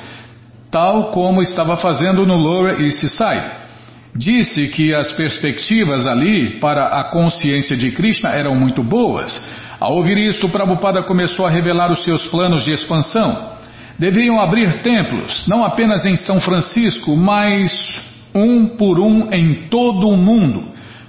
tal 0.71 1.11
como 1.11 1.43
estava 1.43 1.77
fazendo 1.77 2.27
no 2.27 2.37
Lower 2.37 2.81
East 2.81 3.09
Side. 3.09 3.69
Disse 4.15 4.69
que 4.69 4.95
as 4.95 5.13
perspectivas 5.13 6.07
ali 6.07 6.59
para 6.59 6.89
a 6.89 7.05
consciência 7.05 7.77
de 7.77 7.91
Krishna 7.93 8.31
eram 8.31 8.55
muito 8.55 8.83
boas. 8.83 9.47
Ao 9.79 9.95
ouvir 9.95 10.19
isto, 10.19 10.51
Prabhupada 10.51 11.03
começou 11.03 11.47
a 11.47 11.51
revelar 11.51 11.93
os 11.93 12.03
seus 12.03 12.27
planos 12.27 12.65
de 12.65 12.73
expansão. 12.73 13.57
Deviam 13.99 14.41
abrir 14.41 14.83
templos, 14.83 15.47
não 15.49 15.65
apenas 15.65 16.05
em 16.05 16.17
São 16.17 16.41
Francisco, 16.41 17.17
mas 17.17 18.01
um 18.35 18.67
por 18.77 18.99
um 18.99 19.33
em 19.33 19.69
todo 19.69 20.09
o 20.09 20.17
mundo, 20.17 20.65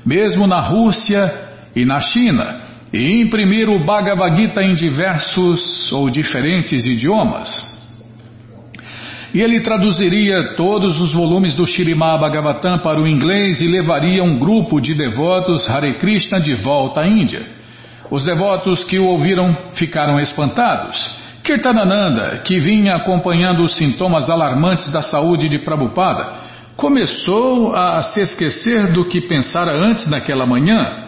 mesmo 0.05 0.47
na 0.47 0.59
Rússia 0.59 1.31
e 1.75 1.85
na 1.85 1.99
China, 1.99 2.61
e 2.91 3.21
imprimir 3.21 3.69
o 3.69 3.85
Bhagavad 3.85 4.39
Gita 4.39 4.63
em 4.63 4.73
diversos 4.73 5.91
ou 5.91 6.09
diferentes 6.09 6.85
idiomas 6.85 7.78
e 9.33 9.41
ele 9.41 9.59
traduziria 9.59 10.55
todos 10.55 10.99
os 10.99 11.13
volumes 11.13 11.53
do 11.53 11.65
Shirimá 11.65 12.17
Bhagavatam 12.17 12.79
para 12.79 12.99
o 12.99 13.07
inglês 13.07 13.61
e 13.61 13.67
levaria 13.67 14.23
um 14.23 14.39
grupo 14.39 14.81
de 14.81 14.95
devotos 14.95 15.69
Hare 15.69 15.93
Krishna 15.93 16.39
de 16.39 16.55
volta 16.55 17.01
à 17.01 17.07
Índia. 17.07 17.41
Os 18.09 18.25
devotos 18.25 18.83
que 18.83 18.97
o 18.97 19.05
ouviram 19.05 19.55
ficaram 19.73 20.19
espantados. 20.19 21.19
Kirtanananda, 21.43 22.41
que 22.43 22.59
vinha 22.59 22.95
acompanhando 22.95 23.63
os 23.63 23.75
sintomas 23.75 24.29
alarmantes 24.29 24.91
da 24.91 25.01
saúde 25.01 25.47
de 25.47 25.59
Prabhupada, 25.59 26.49
começou 26.75 27.75
a 27.75 28.01
se 28.01 28.21
esquecer 28.21 28.91
do 28.91 29.05
que 29.05 29.21
pensara 29.21 29.73
antes 29.75 30.07
naquela 30.07 30.45
manhã. 30.45 31.07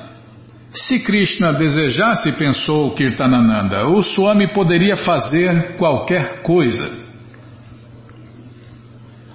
Se 0.74 1.00
Krishna 1.00 1.54
desejasse, 1.54 2.32
pensou 2.34 2.92
Kirtanananda, 2.92 3.88
o 3.88 4.02
Swami 4.04 4.54
poderia 4.54 4.96
fazer 4.96 5.76
qualquer 5.78 6.44
coisa. 6.44 7.11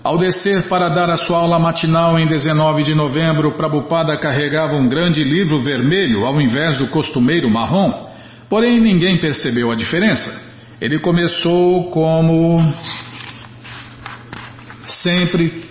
Ao 0.06 0.16
descer 0.16 0.68
para 0.68 0.88
dar 0.88 1.10
a 1.10 1.16
sua 1.16 1.38
aula 1.38 1.58
matinal 1.58 2.16
em 2.16 2.28
19 2.28 2.84
de 2.84 2.94
novembro, 2.94 3.56
Prabhupada 3.56 4.16
carregava 4.16 4.76
um 4.76 4.88
grande 4.88 5.24
livro 5.24 5.60
vermelho 5.60 6.24
ao 6.24 6.40
invés 6.40 6.78
do 6.78 6.86
costumeiro 6.86 7.50
marrom. 7.50 8.06
Porém, 8.48 8.80
ninguém 8.80 9.18
percebeu 9.18 9.68
a 9.68 9.74
diferença. 9.74 10.30
Ele 10.80 11.00
começou 11.00 11.90
como 11.90 12.72
sempre, 14.86 15.64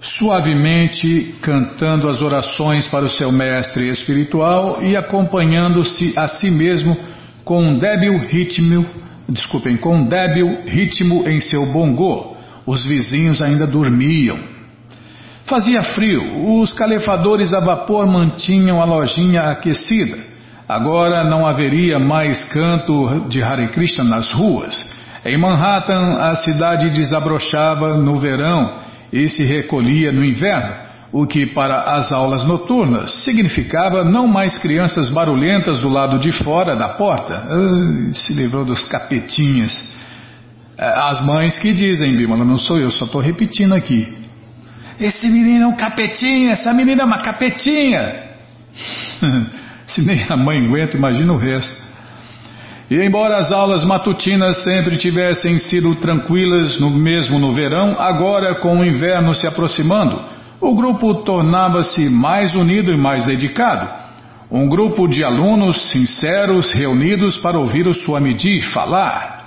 suavemente 0.00 1.34
cantando 1.42 2.08
as 2.08 2.22
orações 2.22 2.88
para 2.88 3.04
o 3.04 3.10
seu 3.10 3.30
mestre 3.30 3.90
espiritual 3.90 4.82
e 4.82 4.96
acompanhando-se 4.96 6.14
a 6.16 6.26
si 6.26 6.50
mesmo 6.50 6.96
com 7.44 7.62
um 7.62 7.76
débil 7.76 8.16
ritmo, 8.16 8.86
desculpem, 9.28 9.76
com 9.76 9.96
um 9.96 10.08
débil 10.08 10.64
ritmo 10.64 11.28
em 11.28 11.38
seu 11.38 11.66
bongô 11.66 12.31
os 12.66 12.84
vizinhos 12.84 13.42
ainda 13.42 13.66
dormiam. 13.66 14.38
Fazia 15.44 15.82
frio, 15.82 16.60
os 16.60 16.72
calefadores 16.72 17.52
a 17.52 17.60
vapor 17.60 18.06
mantinham 18.06 18.80
a 18.80 18.84
lojinha 18.84 19.42
aquecida. 19.42 20.18
Agora 20.68 21.24
não 21.24 21.46
haveria 21.46 21.98
mais 21.98 22.42
canto 22.44 23.26
de 23.28 23.42
Hare 23.42 23.68
Krishna 23.68 24.04
nas 24.04 24.30
ruas. 24.32 24.90
Em 25.24 25.36
Manhattan, 25.36 26.18
a 26.18 26.34
cidade 26.34 26.90
desabrochava 26.90 27.96
no 27.96 28.18
verão 28.18 28.78
e 29.12 29.28
se 29.28 29.44
recolhia 29.44 30.10
no 30.10 30.24
inverno, 30.24 30.74
o 31.12 31.26
que 31.26 31.44
para 31.44 31.82
as 31.94 32.10
aulas 32.12 32.44
noturnas 32.44 33.22
significava 33.22 34.02
não 34.02 34.26
mais 34.26 34.56
crianças 34.56 35.10
barulhentas 35.10 35.80
do 35.80 35.88
lado 35.88 36.18
de 36.18 36.32
fora 36.32 36.74
da 36.74 36.88
porta. 36.88 37.46
Se 38.14 38.32
livrou 38.32 38.64
dos 38.64 38.84
capetinhas. 38.84 39.91
É, 40.78 40.86
as 40.86 41.24
mães 41.24 41.58
que 41.58 41.72
dizem, 41.72 42.16
Bímola, 42.16 42.44
não 42.44 42.58
sou 42.58 42.78
eu, 42.78 42.90
só 42.90 43.04
estou 43.04 43.20
repetindo 43.20 43.74
aqui. 43.74 44.12
Esse 45.00 45.28
menino 45.28 45.64
é 45.64 45.66
um 45.66 45.76
capetinha, 45.76 46.52
essa 46.52 46.72
menina 46.72 47.02
é 47.02 47.04
uma 47.04 47.20
capetinha. 47.20 48.32
se 49.86 50.02
nem 50.02 50.24
a 50.28 50.36
mãe 50.36 50.66
aguenta, 50.66 50.96
imagina 50.96 51.32
o 51.32 51.36
resto. 51.36 51.82
E 52.90 53.00
embora 53.00 53.38
as 53.38 53.50
aulas 53.50 53.84
matutinas 53.84 54.62
sempre 54.64 54.96
tivessem 54.96 55.58
sido 55.58 55.94
tranquilas, 55.96 56.78
no 56.78 56.90
mesmo 56.90 57.38
no 57.38 57.54
verão, 57.54 57.96
agora 57.98 58.54
com 58.56 58.78
o 58.78 58.84
inverno 58.84 59.34
se 59.34 59.46
aproximando, 59.46 60.20
o 60.60 60.74
grupo 60.74 61.14
tornava-se 61.22 62.08
mais 62.08 62.54
unido 62.54 62.92
e 62.92 62.96
mais 62.96 63.26
dedicado. 63.26 63.88
Um 64.50 64.68
grupo 64.68 65.08
de 65.08 65.24
alunos 65.24 65.90
sinceros 65.90 66.72
reunidos 66.72 67.38
para 67.38 67.58
ouvir 67.58 67.88
o 67.88 67.94
Swamiji 67.94 68.60
falar. 68.60 69.41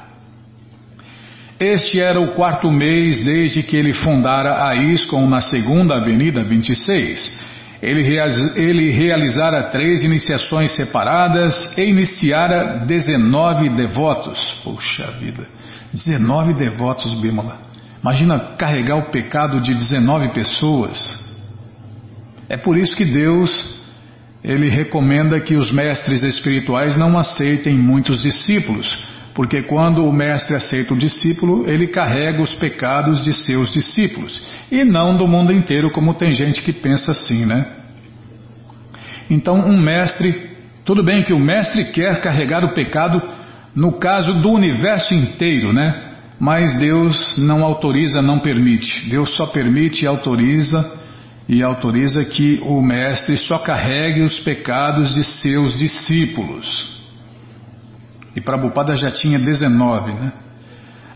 Este 1.60 2.00
era 2.00 2.20
o 2.20 2.34
quarto 2.34 2.72
mês 2.72 3.24
desde 3.24 3.64
que 3.64 3.78
ele 3.78 3.94
fundara 3.94 4.68
a 4.68 4.76
ISKCON 4.76 5.28
na 5.28 5.42
segunda 5.42 5.96
Avenida 5.96 6.44
26 6.44 7.46
ele, 7.86 8.18
ele 8.56 8.90
realizara 8.90 9.64
três 9.64 10.02
iniciações 10.02 10.72
separadas 10.72 11.56
e 11.78 11.84
iniciara 11.84 12.84
19 12.86 13.70
devotos. 13.70 14.60
Puxa 14.64 15.12
vida, 15.20 15.48
19 15.94 16.54
devotos, 16.54 17.14
Bímola. 17.22 17.60
Imagina 18.02 18.40
carregar 18.58 18.98
o 18.98 19.12
pecado 19.12 19.60
de 19.60 19.74
19 19.74 20.30
pessoas. 20.30 21.26
É 22.50 22.58
por 22.58 22.78
isso 22.78 22.96
que 22.96 23.06
Deus 23.06 23.76
ele 24.44 24.70
recomenda 24.70 25.40
que 25.40 25.56
os 25.56 25.72
mestres 25.72 26.22
espirituais 26.24 26.96
não 26.96 27.18
aceitem 27.18 27.76
muitos 27.76 28.22
discípulos, 28.22 28.96
porque 29.36 29.62
quando 29.64 30.06
o 30.06 30.14
mestre 30.14 30.56
aceita 30.56 30.94
o 30.94 30.98
discípulo, 30.98 31.70
ele 31.70 31.88
carrega 31.88 32.42
os 32.42 32.56
pecados 32.56 33.22
de 33.22 33.34
seus 33.34 33.72
discípulos, 33.74 34.42
e 34.72 34.86
não 34.86 35.14
do 35.14 35.28
mundo 35.28 35.52
inteiro, 35.52 35.92
como 35.92 36.14
tem 36.14 36.32
gente 36.32 36.62
que 36.62 36.72
pensa 36.72 37.12
assim, 37.12 37.46
né? 37.46 37.66
Então, 39.30 39.58
um 39.58 39.78
mestre, 39.82 40.50
tudo 40.86 41.04
bem 41.04 41.22
que 41.22 41.34
o 41.34 41.40
mestre 41.40 41.84
quer 41.92 42.22
carregar 42.22 42.64
o 42.64 42.74
pecado 42.74 43.22
no 43.76 44.00
caso 44.00 44.34
do 44.34 44.52
universo 44.52 45.14
inteiro, 45.14 45.74
né? 45.74 46.14
Mas 46.40 46.74
Deus 46.80 47.38
não 47.38 47.64
autoriza, 47.64 48.22
não 48.22 48.40
permite. 48.40 49.10
Deus 49.10 49.32
só 49.36 49.48
permite 49.48 50.04
e 50.04 50.08
autoriza 50.08 50.98
e 51.48 51.62
autoriza 51.62 52.24
que 52.24 52.60
o 52.64 52.82
mestre 52.82 53.36
só 53.36 53.58
carregue 53.58 54.22
os 54.22 54.40
pecados 54.40 55.14
de 55.14 55.24
seus 55.24 55.78
discípulos. 55.78 56.95
E 58.36 58.42
Prabhupada 58.42 58.96
já 58.96 59.10
tinha 59.12 59.40
19, 59.40 60.12
né? 60.12 60.34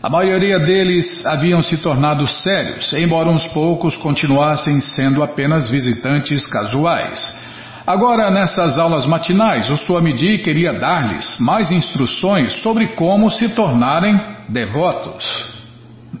A 0.02 0.08
maioria 0.08 0.58
deles 0.58 1.26
haviam 1.26 1.60
se 1.60 1.76
tornado 1.76 2.26
sérios, 2.26 2.90
embora 2.94 3.28
uns 3.28 3.44
poucos 3.48 3.94
continuassem 3.96 4.80
sendo 4.80 5.22
apenas 5.22 5.68
visitantes 5.68 6.46
casuais. 6.46 7.38
Agora, 7.86 8.30
nessas 8.30 8.78
aulas 8.78 9.04
matinais, 9.04 9.68
o 9.68 9.76
Swamiji 9.76 10.38
queria 10.38 10.72
dar-lhes 10.72 11.36
mais 11.38 11.70
instruções 11.70 12.54
sobre 12.62 12.88
como 12.88 13.28
se 13.28 13.50
tornarem 13.50 14.18
devotos. 14.48 15.52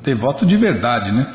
Devoto 0.02 0.44
de 0.44 0.58
verdade, 0.58 1.10
né? 1.10 1.26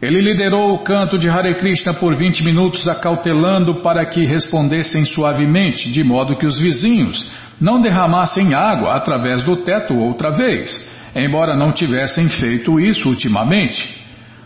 Ele 0.00 0.22
liderou 0.22 0.72
o 0.72 0.78
canto 0.78 1.18
de 1.18 1.28
Hare 1.28 1.54
Krishna 1.54 1.92
por 1.92 2.14
20 2.14 2.42
minutos, 2.44 2.88
acautelando 2.88 3.76
para 3.82 4.06
que 4.06 4.24
respondessem 4.24 5.04
suavemente, 5.04 5.90
de 5.90 6.02
modo 6.02 6.36
que 6.36 6.46
os 6.46 6.58
vizinhos 6.58 7.30
não 7.60 7.80
derramassem 7.80 8.54
água 8.54 8.94
através 8.94 9.42
do 9.42 9.56
teto 9.58 9.94
outra 9.96 10.30
vez, 10.30 10.88
embora 11.14 11.56
não 11.56 11.72
tivessem 11.72 12.28
feito 12.28 12.78
isso 12.78 13.08
ultimamente. 13.08 13.98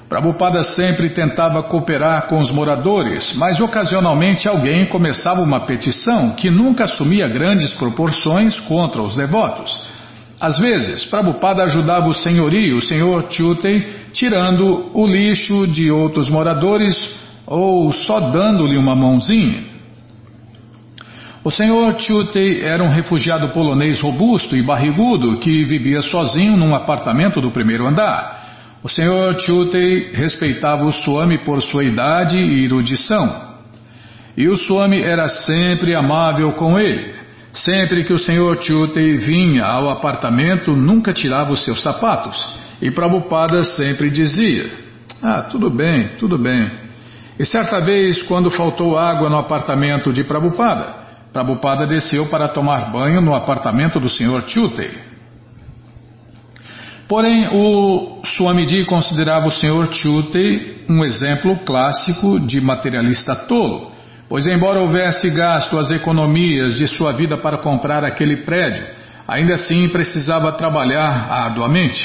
Prabhupada 0.08 0.62
sempre 0.62 1.08
tentava 1.08 1.62
cooperar 1.62 2.26
com 2.26 2.38
os 2.38 2.50
moradores, 2.50 3.34
mas 3.34 3.58
ocasionalmente 3.60 4.46
alguém 4.46 4.84
começava 4.84 5.40
uma 5.40 5.60
petição 5.60 6.32
que 6.32 6.50
nunca 6.50 6.84
assumia 6.84 7.26
grandes 7.28 7.72
proporções 7.72 8.60
contra 8.60 9.00
os 9.00 9.16
devotos. 9.16 9.80
Às 10.38 10.58
vezes, 10.58 11.04
Prabhupada 11.06 11.62
ajudava 11.62 12.10
o 12.10 12.14
senhorio, 12.14 12.76
o 12.76 12.82
senhor 12.82 13.26
Chutei, 13.30 14.02
tirando 14.12 14.90
o 14.92 15.06
lixo 15.06 15.66
de 15.66 15.90
outros 15.90 16.28
moradores 16.28 16.94
ou 17.46 17.90
só 17.92 18.20
dando-lhe 18.20 18.76
uma 18.76 18.94
mãozinha. 18.94 19.71
O 21.44 21.50
senhor 21.50 21.98
Chutei 21.98 22.62
era 22.62 22.84
um 22.84 22.88
refugiado 22.88 23.48
polonês 23.48 24.00
robusto 24.00 24.56
e 24.56 24.64
barrigudo 24.64 25.38
que 25.38 25.64
vivia 25.64 26.00
sozinho 26.00 26.56
num 26.56 26.72
apartamento 26.72 27.40
do 27.40 27.50
primeiro 27.50 27.84
andar. 27.84 28.78
O 28.80 28.88
senhor 28.88 29.36
Chutei 29.40 30.12
respeitava 30.12 30.84
o 30.84 30.92
Swami 30.92 31.38
por 31.38 31.60
sua 31.60 31.84
idade 31.84 32.36
e 32.36 32.64
erudição. 32.64 33.52
E 34.36 34.48
o 34.48 34.56
Swami 34.56 35.02
era 35.02 35.28
sempre 35.28 35.96
amável 35.96 36.52
com 36.52 36.78
ele. 36.78 37.12
Sempre 37.52 38.04
que 38.04 38.12
o 38.12 38.18
senhor 38.18 38.62
Chutei 38.62 39.18
vinha 39.18 39.64
ao 39.64 39.90
apartamento, 39.90 40.76
nunca 40.76 41.12
tirava 41.12 41.52
os 41.52 41.64
seus 41.64 41.82
sapatos. 41.82 42.56
E 42.80 42.88
Prabhupada 42.92 43.64
sempre 43.64 44.10
dizia: 44.10 44.70
Ah, 45.20 45.42
tudo 45.42 45.68
bem, 45.68 46.10
tudo 46.18 46.38
bem. 46.38 46.70
E 47.36 47.44
certa 47.44 47.80
vez, 47.80 48.22
quando 48.22 48.48
faltou 48.48 48.96
água 48.96 49.28
no 49.28 49.38
apartamento 49.38 50.12
de 50.12 50.22
Prabhupada, 50.22 51.01
Prabhupada 51.32 51.86
desceu 51.86 52.26
para 52.26 52.48
tomar 52.48 52.90
banho 52.90 53.20
no 53.20 53.34
apartamento 53.34 53.98
do 53.98 54.08
senhor 54.08 54.42
Chutei. 54.46 54.90
Porém, 57.08 57.48
o 57.52 58.22
Swamiji 58.24 58.84
considerava 58.84 59.48
o 59.48 59.52
senhor 59.52 59.92
Chutei 59.92 60.84
um 60.88 61.04
exemplo 61.04 61.56
clássico 61.64 62.40
de 62.40 62.60
materialista 62.60 63.34
tolo 63.34 63.92
Pois, 64.32 64.46
embora 64.46 64.80
houvesse 64.80 65.28
gasto 65.28 65.78
as 65.78 65.90
economias 65.90 66.78
de 66.78 66.86
sua 66.86 67.12
vida 67.12 67.36
para 67.36 67.58
comprar 67.58 68.02
aquele 68.02 68.38
prédio, 68.46 68.82
ainda 69.28 69.52
assim 69.52 69.90
precisava 69.90 70.50
trabalhar 70.52 71.30
arduamente. 71.30 72.02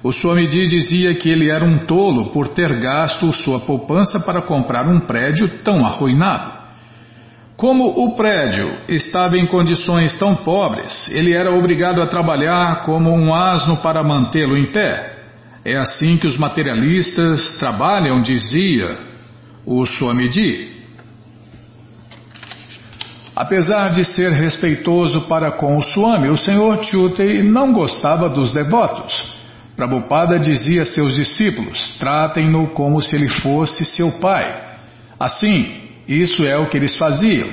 O 0.00 0.12
Swamiji 0.12 0.68
dizia 0.68 1.12
que 1.16 1.28
ele 1.28 1.50
era 1.50 1.64
um 1.64 1.84
tolo 1.84 2.26
por 2.26 2.46
ter 2.46 2.72
gasto 2.78 3.32
sua 3.32 3.58
poupança 3.58 4.20
para 4.20 4.42
comprar 4.42 4.86
um 4.86 5.00
prédio 5.00 5.48
tão 5.64 5.84
arruinado. 5.84 6.55
Como 7.56 7.86
o 8.04 8.14
prédio 8.14 8.70
estava 8.86 9.38
em 9.38 9.46
condições 9.46 10.18
tão 10.18 10.34
pobres, 10.34 11.08
ele 11.08 11.32
era 11.32 11.50
obrigado 11.50 12.02
a 12.02 12.06
trabalhar 12.06 12.82
como 12.82 13.10
um 13.10 13.34
asno 13.34 13.78
para 13.78 14.04
mantê-lo 14.04 14.58
em 14.58 14.70
pé. 14.70 15.14
É 15.64 15.74
assim 15.74 16.18
que 16.18 16.26
os 16.26 16.36
materialistas 16.36 17.56
trabalham, 17.58 18.20
dizia 18.20 18.98
o 19.64 19.86
Swamiji. 19.86 20.76
Apesar 23.34 23.88
de 23.88 24.04
ser 24.04 24.32
respeitoso 24.32 25.22
para 25.22 25.50
com 25.52 25.78
o 25.78 25.82
Swami, 25.82 26.28
o 26.28 26.36
Senhor 26.36 26.84
Chutei 26.84 27.42
não 27.42 27.72
gostava 27.72 28.28
dos 28.28 28.52
devotos. 28.52 29.34
Prabhupada 29.74 30.38
dizia 30.38 30.82
a 30.82 30.86
seus 30.86 31.14
discípulos: 31.14 31.96
tratem-no 31.98 32.68
como 32.68 33.00
se 33.00 33.16
ele 33.16 33.28
fosse 33.28 33.84
seu 33.84 34.12
pai. 34.12 34.62
Assim, 35.18 35.85
isso 36.08 36.44
é 36.46 36.56
o 36.58 36.68
que 36.68 36.76
eles 36.76 36.96
faziam. 36.96 37.48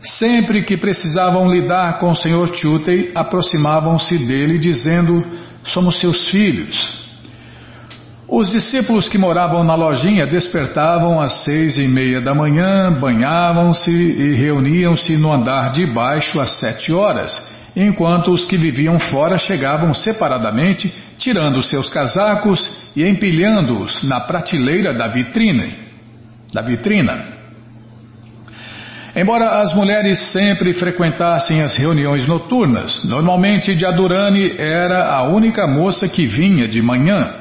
Sempre 0.00 0.62
que 0.62 0.76
precisavam 0.76 1.50
lidar 1.50 1.98
com 1.98 2.10
o 2.10 2.14
Senhor 2.14 2.54
Chutei, 2.54 3.10
aproximavam-se 3.14 4.18
dele 4.18 4.58
dizendo: 4.58 5.24
Somos 5.64 5.98
seus 5.98 6.28
filhos. 6.28 7.06
Os 8.28 8.50
discípulos 8.50 9.08
que 9.08 9.16
moravam 9.16 9.62
na 9.62 9.74
lojinha 9.76 10.26
despertavam 10.26 11.20
às 11.20 11.44
seis 11.44 11.78
e 11.78 11.86
meia 11.86 12.20
da 12.20 12.34
manhã, 12.34 12.92
banhavam-se 12.92 13.90
e 13.90 14.34
reuniam-se 14.34 15.16
no 15.16 15.32
andar 15.32 15.72
de 15.72 15.86
baixo 15.86 16.40
às 16.40 16.58
sete 16.58 16.92
horas, 16.92 17.32
enquanto 17.74 18.32
os 18.32 18.44
que 18.44 18.56
viviam 18.56 18.98
fora 18.98 19.38
chegavam 19.38 19.94
separadamente, 19.94 20.92
tirando 21.18 21.62
seus 21.62 21.88
casacos 21.88 22.90
e 22.96 23.04
empilhando-os 23.04 24.02
na 24.02 24.20
prateleira 24.20 24.92
da 24.92 25.06
vitrine. 25.06 25.78
Da 26.52 26.62
vitrina. 26.62 27.35
Embora 29.16 29.62
as 29.62 29.72
mulheres 29.72 30.30
sempre 30.30 30.74
frequentassem 30.74 31.62
as 31.62 31.74
reuniões 31.74 32.28
noturnas, 32.28 33.02
normalmente 33.04 33.72
Jadurani 33.72 34.54
era 34.58 35.06
a 35.06 35.22
única 35.22 35.66
moça 35.66 36.06
que 36.06 36.26
vinha 36.26 36.68
de 36.68 36.82
manhã. 36.82 37.32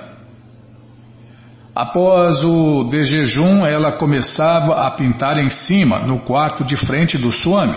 Após 1.76 2.42
o 2.46 2.86
de 2.86 3.04
jejum, 3.04 3.66
ela 3.66 3.98
começava 3.98 4.88
a 4.88 4.92
pintar 4.92 5.38
em 5.38 5.50
cima, 5.50 6.00
no 6.00 6.20
quarto 6.20 6.64
de 6.64 6.78
frente 6.78 7.18
do 7.18 7.30
Swami. 7.34 7.76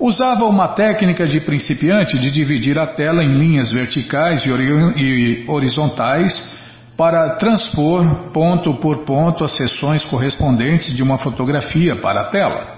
Usava 0.00 0.44
uma 0.46 0.74
técnica 0.74 1.24
de 1.24 1.38
principiante 1.38 2.18
de 2.18 2.32
dividir 2.32 2.76
a 2.80 2.88
tela 2.88 3.22
em 3.22 3.30
linhas 3.30 3.70
verticais 3.70 4.44
e 4.44 5.44
horizontais, 5.46 6.56
para 6.96 7.36
transpor 7.36 8.32
ponto 8.32 8.74
por 8.74 9.04
ponto 9.04 9.44
as 9.44 9.52
seções 9.52 10.04
correspondentes 10.04 10.92
de 10.92 11.02
uma 11.04 11.16
fotografia 11.16 11.94
para 11.94 12.22
a 12.22 12.24
tela. 12.24 12.75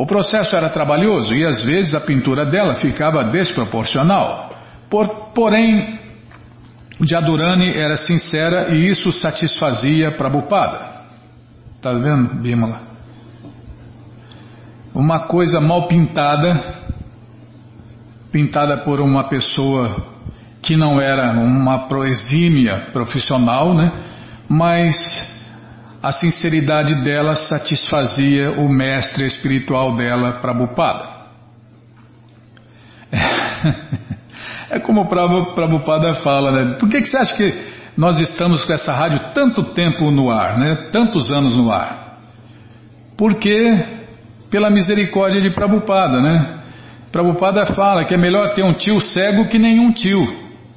O 0.00 0.06
processo 0.06 0.56
era 0.56 0.70
trabalhoso 0.70 1.34
e 1.34 1.44
às 1.44 1.62
vezes 1.62 1.94
a 1.94 2.00
pintura 2.00 2.46
dela 2.46 2.76
ficava 2.76 3.22
desproporcional. 3.22 4.50
Por, 4.88 5.06
porém, 5.34 6.00
Jadurani 7.02 7.78
era 7.78 7.98
sincera 7.98 8.74
e 8.74 8.88
isso 8.88 9.12
satisfazia 9.12 10.10
Prabhupada. 10.12 10.86
Está 11.76 11.92
vendo, 11.92 12.40
Bimala? 12.40 12.80
Uma 14.94 15.26
coisa 15.26 15.60
mal 15.60 15.86
pintada, 15.86 16.58
pintada 18.32 18.78
por 18.78 19.02
uma 19.02 19.28
pessoa 19.28 20.02
que 20.62 20.78
não 20.78 20.98
era 20.98 21.30
uma 21.32 21.88
proexímia 21.88 22.88
profissional, 22.90 23.74
né? 23.74 23.92
Mas 24.48 24.96
a 26.02 26.12
sinceridade 26.12 26.94
dela 27.04 27.36
satisfazia 27.36 28.52
o 28.52 28.68
mestre 28.68 29.26
espiritual 29.26 29.96
dela, 29.96 30.32
Prabhupada. 30.40 31.20
É 34.70 34.78
como 34.80 35.02
o 35.02 35.54
Prabhupada 35.54 36.14
fala, 36.16 36.50
né? 36.52 36.76
Por 36.78 36.88
que, 36.88 37.02
que 37.02 37.06
você 37.06 37.18
acha 37.18 37.36
que 37.36 37.54
nós 37.96 38.18
estamos 38.18 38.64
com 38.64 38.72
essa 38.72 38.92
rádio 38.92 39.20
tanto 39.34 39.62
tempo 39.74 40.10
no 40.10 40.30
ar, 40.30 40.58
né? 40.58 40.88
Tantos 40.90 41.30
anos 41.30 41.54
no 41.54 41.70
ar? 41.70 42.18
Porque 43.18 43.78
pela 44.50 44.70
misericórdia 44.70 45.40
de 45.40 45.50
Prabhupada, 45.50 46.20
né? 46.20 46.60
Prabhupada 47.12 47.66
fala 47.66 48.04
que 48.04 48.14
é 48.14 48.16
melhor 48.16 48.54
ter 48.54 48.62
um 48.62 48.72
tio 48.72 49.00
cego 49.00 49.48
que 49.48 49.58
nenhum 49.58 49.92
tio. 49.92 50.26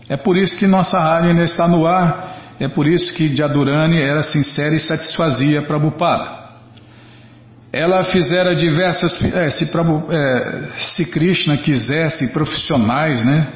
É 0.10 0.18
por 0.18 0.36
isso 0.36 0.58
que 0.58 0.68
nossa 0.68 1.00
rádio 1.00 1.30
ainda 1.30 1.44
está 1.44 1.68
no 1.68 1.88
ar, 1.88 2.33
é 2.60 2.68
por 2.68 2.88
isso 2.88 3.14
que 3.14 3.36
Jadurani 3.36 4.02
era 4.02 4.24
sincera 4.24 4.76
e 4.76 4.80
satisfazia 4.80 5.62
Prabhupada. 5.62 6.44
Ela 7.72 8.04
fizera 8.04 8.56
diversas. 8.56 9.20
É, 9.34 9.50
se, 9.50 9.66
Prabhu, 9.72 10.06
é, 10.12 10.70
se 10.74 11.06
Krishna 11.06 11.58
quisesse 11.58 12.28
profissionais, 12.32 13.26
né? 13.26 13.48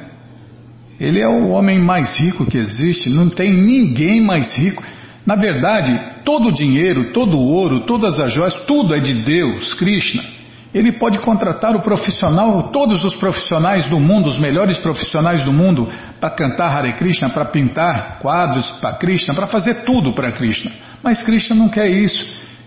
Ele 0.99 1.21
é 1.21 1.27
o 1.27 1.49
homem 1.49 1.79
mais 1.79 2.17
rico 2.19 2.45
que 2.45 2.57
existe, 2.57 3.09
não 3.09 3.29
tem 3.29 3.53
ninguém 3.53 4.19
mais 4.19 4.57
rico. 4.57 4.83
Na 5.23 5.35
verdade, 5.35 5.99
todo 6.25 6.47
o 6.47 6.51
dinheiro, 6.51 7.11
todo 7.11 7.37
o 7.37 7.47
ouro, 7.47 7.81
todas 7.81 8.19
as 8.19 8.33
joias, 8.33 8.55
tudo 8.65 8.95
é 8.95 8.99
de 8.99 9.13
Deus, 9.23 9.75
Krishna. 9.75 10.36
Ele 10.74 10.91
pode 10.91 11.20
contratar 11.20 11.76
o 11.76 11.82
profissional, 11.82 12.63
todos 12.63 13.03
os 13.03 13.15
profissionais 13.15 13.86
do 13.86 13.99
mundo, 13.99 14.28
os 14.28 14.38
melhores 14.38 14.78
profissionais 14.78 15.43
do 15.43 15.53
mundo, 15.53 15.88
para 16.20 16.30
cantar 16.30 16.78
Hare 16.78 16.93
Krishna, 16.93 17.30
para 17.30 17.45
pintar 17.45 18.20
quadros 18.20 18.70
para 18.82 18.93
Krishna, 18.93 19.34
para 19.34 19.47
fazer 19.47 19.84
tudo 19.86 20.13
para 20.13 20.32
Krishna. 20.32 20.72
Mas 21.01 21.24
Krishna 21.24 21.55
não 21.55 21.70
quer 21.70 21.89
isso. 21.89 22.26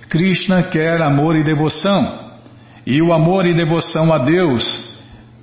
Krishna 0.09 0.63
quer 0.63 1.01
amor 1.03 1.37
e 1.37 1.45
devoção. 1.45 2.31
E 2.87 3.03
o 3.03 3.13
amor 3.13 3.47
e 3.47 3.55
devoção 3.55 4.13
a 4.13 4.19
Deus 4.19 4.89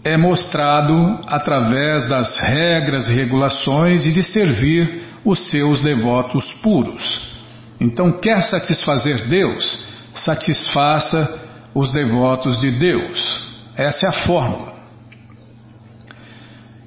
é 0.03 0.17
mostrado 0.17 1.19
através 1.27 2.09
das 2.09 2.37
regras 2.39 3.07
e 3.07 3.13
regulações 3.13 4.05
e 4.05 4.11
de 4.11 4.23
servir 4.23 5.03
os 5.23 5.49
seus 5.49 5.81
devotos 5.81 6.51
puros. 6.63 7.37
Então, 7.79 8.11
quer 8.11 8.41
satisfazer 8.41 9.27
Deus? 9.27 9.87
Satisfaça 10.13 11.46
os 11.79 11.93
devotos 11.93 12.59
de 12.59 12.71
Deus. 12.71 13.45
Essa 13.75 14.07
é 14.07 14.09
a 14.09 14.25
fórmula. 14.25 14.73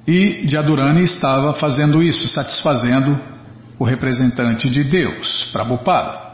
E 0.05 0.45
Jadurani 0.45 1.03
estava 1.03 1.53
fazendo 1.53 2.03
isso, 2.03 2.27
satisfazendo 2.27 3.17
o 3.79 3.85
representante 3.85 4.69
de 4.69 4.83
Deus, 4.83 5.49
Prabhupada. 5.53 6.31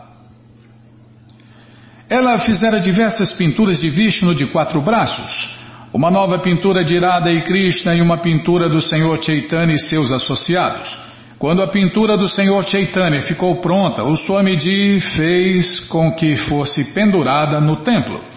Ela 2.10 2.39
fizera 2.39 2.80
diversas 2.80 3.32
pinturas 3.34 3.80
de 3.80 3.89
Vishnu 3.89 4.34
de 4.34 4.47
quatro 4.47 4.82
braços, 4.82 5.45
uma 5.93 6.10
nova 6.10 6.39
pintura 6.39 6.84
de 6.84 6.95
Irada 6.95 7.32
e 7.32 7.43
Krishna 7.43 7.93
e 7.93 8.01
uma 8.01 8.18
pintura 8.18 8.68
do 8.68 8.82
Senhor 8.82 9.22
Chaitanya 9.22 9.76
e 9.76 9.80
seus 9.80 10.12
associados. 10.12 10.97
Quando 11.38 11.62
a 11.62 11.68
pintura 11.68 12.18
do 12.18 12.28
Senhor 12.28 12.68
Chaitanya 12.68 13.22
ficou 13.22 13.58
pronta, 13.58 14.03
o 14.03 14.16
Swamiji 14.16 14.99
fez 15.16 15.82
com 15.82 16.12
que 16.14 16.36
fosse 16.36 16.86
pendurada 16.86 17.62
no 17.62 17.84
templo. 17.84 18.37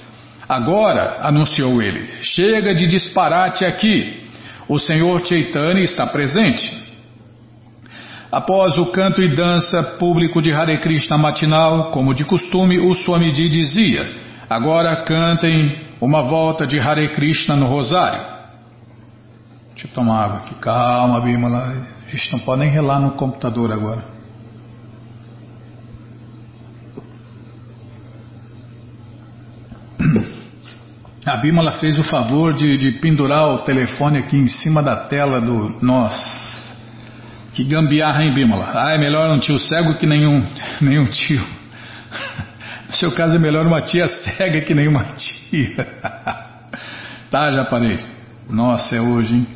Agora, 0.50 1.18
anunciou 1.20 1.80
ele, 1.80 2.10
chega 2.22 2.74
de 2.74 2.88
disparate 2.88 3.64
aqui. 3.64 4.28
O 4.68 4.80
Senhor 4.80 5.24
Chaitanya 5.24 5.80
está 5.80 6.08
presente. 6.08 6.76
Após 8.32 8.76
o 8.76 8.86
canto 8.86 9.22
e 9.22 9.32
dança 9.32 9.80
público 10.00 10.42
de 10.42 10.52
Hare 10.52 10.76
Krishna 10.78 11.16
matinal, 11.16 11.92
como 11.92 12.12
de 12.12 12.24
costume, 12.24 12.80
o 12.80 12.92
Swamiji 12.96 13.48
dizia: 13.48 14.10
Agora 14.48 15.04
cantem 15.04 15.86
uma 16.00 16.22
volta 16.22 16.66
de 16.66 16.80
Hare 16.80 17.10
Krishna 17.10 17.54
no 17.54 17.66
rosário. 17.66 18.20
Deixa 19.68 19.86
eu 19.86 19.92
tomar 19.92 20.24
água 20.24 20.38
aqui. 20.38 20.56
Calma, 20.56 21.20
Bimala. 21.20 21.86
A 22.08 22.10
gente 22.10 22.32
não 22.32 22.40
pode 22.40 22.62
nem 22.62 22.70
relar 22.70 22.98
no 22.98 23.12
computador 23.12 23.70
agora. 23.70 24.02
A 31.30 31.36
Bimala 31.36 31.70
fez 31.70 31.96
o 31.96 32.02
favor 32.02 32.52
de, 32.52 32.76
de 32.76 32.90
pendurar 32.90 33.46
o 33.50 33.58
telefone 33.60 34.18
aqui 34.18 34.36
em 34.36 34.48
cima 34.48 34.82
da 34.82 34.96
tela 34.96 35.40
do. 35.40 35.78
Nossa! 35.80 36.76
Que 37.52 37.62
gambiarra, 37.62 38.24
hein, 38.24 38.34
Bimala? 38.34 38.68
Ah, 38.74 38.92
é 38.92 38.98
melhor 38.98 39.30
um 39.30 39.38
tio 39.38 39.60
cego 39.60 39.94
que 39.94 40.06
nenhum, 40.06 40.44
nenhum 40.82 41.06
tio. 41.06 41.44
No 42.90 42.96
seu 42.96 43.12
caso 43.12 43.36
é 43.36 43.38
melhor 43.38 43.64
uma 43.64 43.80
tia 43.80 44.08
cega 44.08 44.62
que 44.62 44.74
nem 44.74 44.88
uma 44.88 45.04
tia. 45.04 45.76
tá, 47.30 47.48
já 47.48 47.64
parei. 47.64 48.00
Nossa, 48.48 48.96
é 48.96 49.00
hoje, 49.00 49.32
hein? 49.32 49.46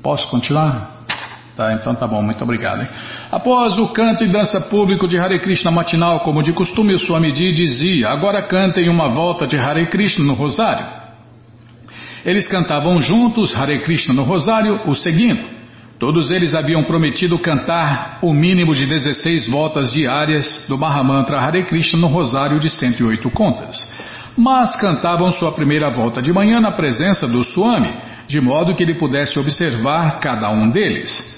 Posso 0.00 0.28
continuar? 0.28 0.95
Tá, 1.56 1.72
então 1.72 1.94
tá 1.94 2.06
bom, 2.06 2.22
muito 2.22 2.44
obrigado. 2.44 2.82
Hein? 2.82 2.88
Após 3.32 3.78
o 3.78 3.88
canto 3.88 4.22
e 4.22 4.28
dança 4.28 4.60
público 4.60 5.08
de 5.08 5.18
Hare 5.18 5.38
Krishna 5.38 5.70
matinal, 5.70 6.20
como 6.20 6.42
de 6.42 6.52
costume, 6.52 6.92
o 6.92 6.98
Swamiji 6.98 7.50
dizia: 7.50 8.10
Agora 8.10 8.42
cantem 8.42 8.90
uma 8.90 9.08
volta 9.08 9.46
de 9.46 9.56
Hare 9.56 9.86
Krishna 9.86 10.22
no 10.22 10.34
rosário. 10.34 10.86
Eles 12.26 12.46
cantavam 12.46 13.00
juntos 13.00 13.56
Hare 13.56 13.78
Krishna 13.78 14.12
no 14.12 14.22
rosário, 14.22 14.82
o 14.84 14.94
seguindo. 14.94 15.56
Todos 15.98 16.30
eles 16.30 16.54
haviam 16.54 16.84
prometido 16.84 17.38
cantar 17.38 18.18
o 18.20 18.34
mínimo 18.34 18.74
de 18.74 18.84
16 18.84 19.48
voltas 19.48 19.92
diárias 19.92 20.66
do 20.68 20.76
Mahamantra 20.76 21.40
Hare 21.40 21.62
Krishna 21.62 21.98
no 21.98 22.06
rosário 22.06 22.60
de 22.60 22.68
108 22.68 23.30
contas. 23.30 23.78
Mas 24.36 24.76
cantavam 24.76 25.32
sua 25.32 25.52
primeira 25.52 25.88
volta 25.88 26.20
de 26.20 26.34
manhã 26.34 26.60
na 26.60 26.70
presença 26.70 27.26
do 27.26 27.42
Swami, 27.42 27.94
de 28.26 28.42
modo 28.42 28.74
que 28.74 28.82
ele 28.82 28.96
pudesse 28.96 29.38
observar 29.38 30.20
cada 30.20 30.50
um 30.50 30.68
deles. 30.68 31.35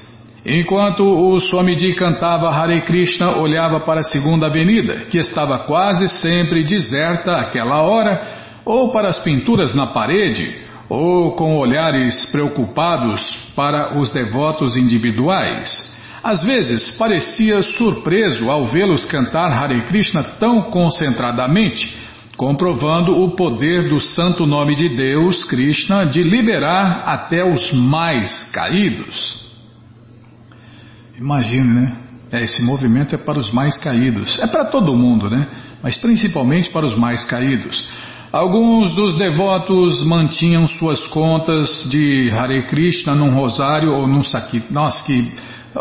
Enquanto 0.50 1.04
o 1.04 1.38
Swamiji 1.38 1.92
cantava 1.92 2.48
Hare 2.48 2.80
Krishna, 2.80 3.36
olhava 3.36 3.80
para 3.80 4.00
a 4.00 4.04
segunda 4.04 4.46
avenida, 4.46 5.02
que 5.10 5.18
estava 5.18 5.58
quase 5.58 6.08
sempre 6.08 6.64
deserta 6.64 7.36
àquela 7.36 7.82
hora, 7.82 8.18
ou 8.64 8.90
para 8.90 9.10
as 9.10 9.18
pinturas 9.18 9.74
na 9.74 9.88
parede, 9.88 10.56
ou 10.88 11.32
com 11.32 11.54
olhares 11.58 12.24
preocupados 12.32 13.38
para 13.54 13.98
os 13.98 14.10
devotos 14.10 14.74
individuais. 14.74 15.94
Às 16.24 16.42
vezes 16.42 16.92
parecia 16.92 17.60
surpreso 17.60 18.50
ao 18.50 18.64
vê-los 18.64 19.04
cantar 19.04 19.52
Hare 19.52 19.82
Krishna 19.82 20.22
tão 20.40 20.62
concentradamente, 20.70 21.94
comprovando 22.38 23.22
o 23.22 23.32
poder 23.32 23.86
do 23.90 24.00
santo 24.00 24.46
nome 24.46 24.74
de 24.74 24.88
Deus, 24.88 25.44
Krishna, 25.44 26.06
de 26.06 26.22
liberar 26.22 27.02
até 27.04 27.44
os 27.44 27.70
mais 27.70 28.44
caídos. 28.44 29.47
Imagine, 31.18 31.64
né? 31.64 31.96
É, 32.30 32.44
esse 32.44 32.62
movimento 32.62 33.14
é 33.14 33.18
para 33.18 33.38
os 33.38 33.50
mais 33.50 33.76
caídos. 33.76 34.38
É 34.38 34.46
para 34.46 34.66
todo 34.66 34.94
mundo, 34.94 35.28
né? 35.28 35.48
Mas 35.82 35.98
principalmente 35.98 36.70
para 36.70 36.86
os 36.86 36.96
mais 36.96 37.24
caídos. 37.24 37.84
Alguns 38.30 38.94
dos 38.94 39.16
devotos 39.16 40.06
mantinham 40.06 40.68
suas 40.68 41.06
contas 41.08 41.88
de 41.90 42.30
Hare 42.30 42.62
Krishna 42.62 43.14
num 43.16 43.30
rosário 43.30 43.94
ou 43.94 44.06
num 44.06 44.22
saquinho. 44.22 44.64
Nossa, 44.70 45.02
que. 45.04 45.32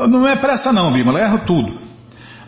Não 0.10 0.28
é 0.28 0.36
pressa 0.36 0.74
não, 0.74 0.92
Bimala, 0.92 1.20
erro 1.20 1.42
tudo. 1.46 1.78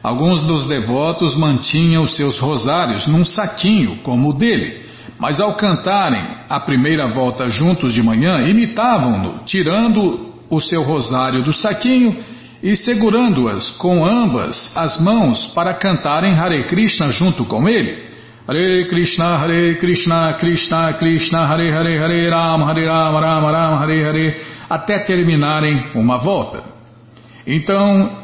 Alguns 0.01 0.43
dos 0.43 0.65
devotos 0.65 1.35
mantinham 1.35 2.07
seus 2.07 2.39
rosários 2.39 3.05
num 3.05 3.25
saquinho, 3.25 3.97
como 3.97 4.29
o 4.29 4.33
dele. 4.33 4.85
Mas 5.19 5.39
ao 5.39 5.55
cantarem 5.55 6.23
a 6.47 6.59
primeira 6.59 7.07
volta 7.07 7.49
juntos 7.49 7.93
de 7.93 8.01
manhã, 8.01 8.47
imitavam-no, 8.47 9.43
tirando 9.45 10.33
o 10.49 10.59
seu 10.59 10.81
rosário 10.81 11.43
do 11.43 11.53
saquinho 11.53 12.17
e 12.62 12.76
segurando-as 12.76 13.72
com 13.72 14.05
ambas 14.05 14.74
as 14.76 14.99
mãos 14.99 15.47
para 15.47 15.74
cantarem 15.74 16.34
Hare 16.34 16.64
Krishna 16.66 17.12
junto 17.12 17.45
com 17.45 17.68
ele. 17.68 18.10
Hare 18.47 18.88
Krishna, 18.89 19.36
Hare 19.36 19.76
Krishna, 19.76 20.34
Krishna 20.34 20.93
Krishna, 20.93 21.45
Hare 21.45 21.72
Hare, 21.72 21.97
Hare 21.97 22.30
Ram, 22.30 22.64
Hare 22.64 22.86
Ram, 22.86 23.20
Ram 23.20 23.51
Ram, 23.51 23.76
Hare 23.76 24.03
Hare, 24.03 24.41
até 24.70 24.99
terminarem 24.99 25.91
uma 25.95 26.18
volta. 26.18 26.64
Então 27.47 28.18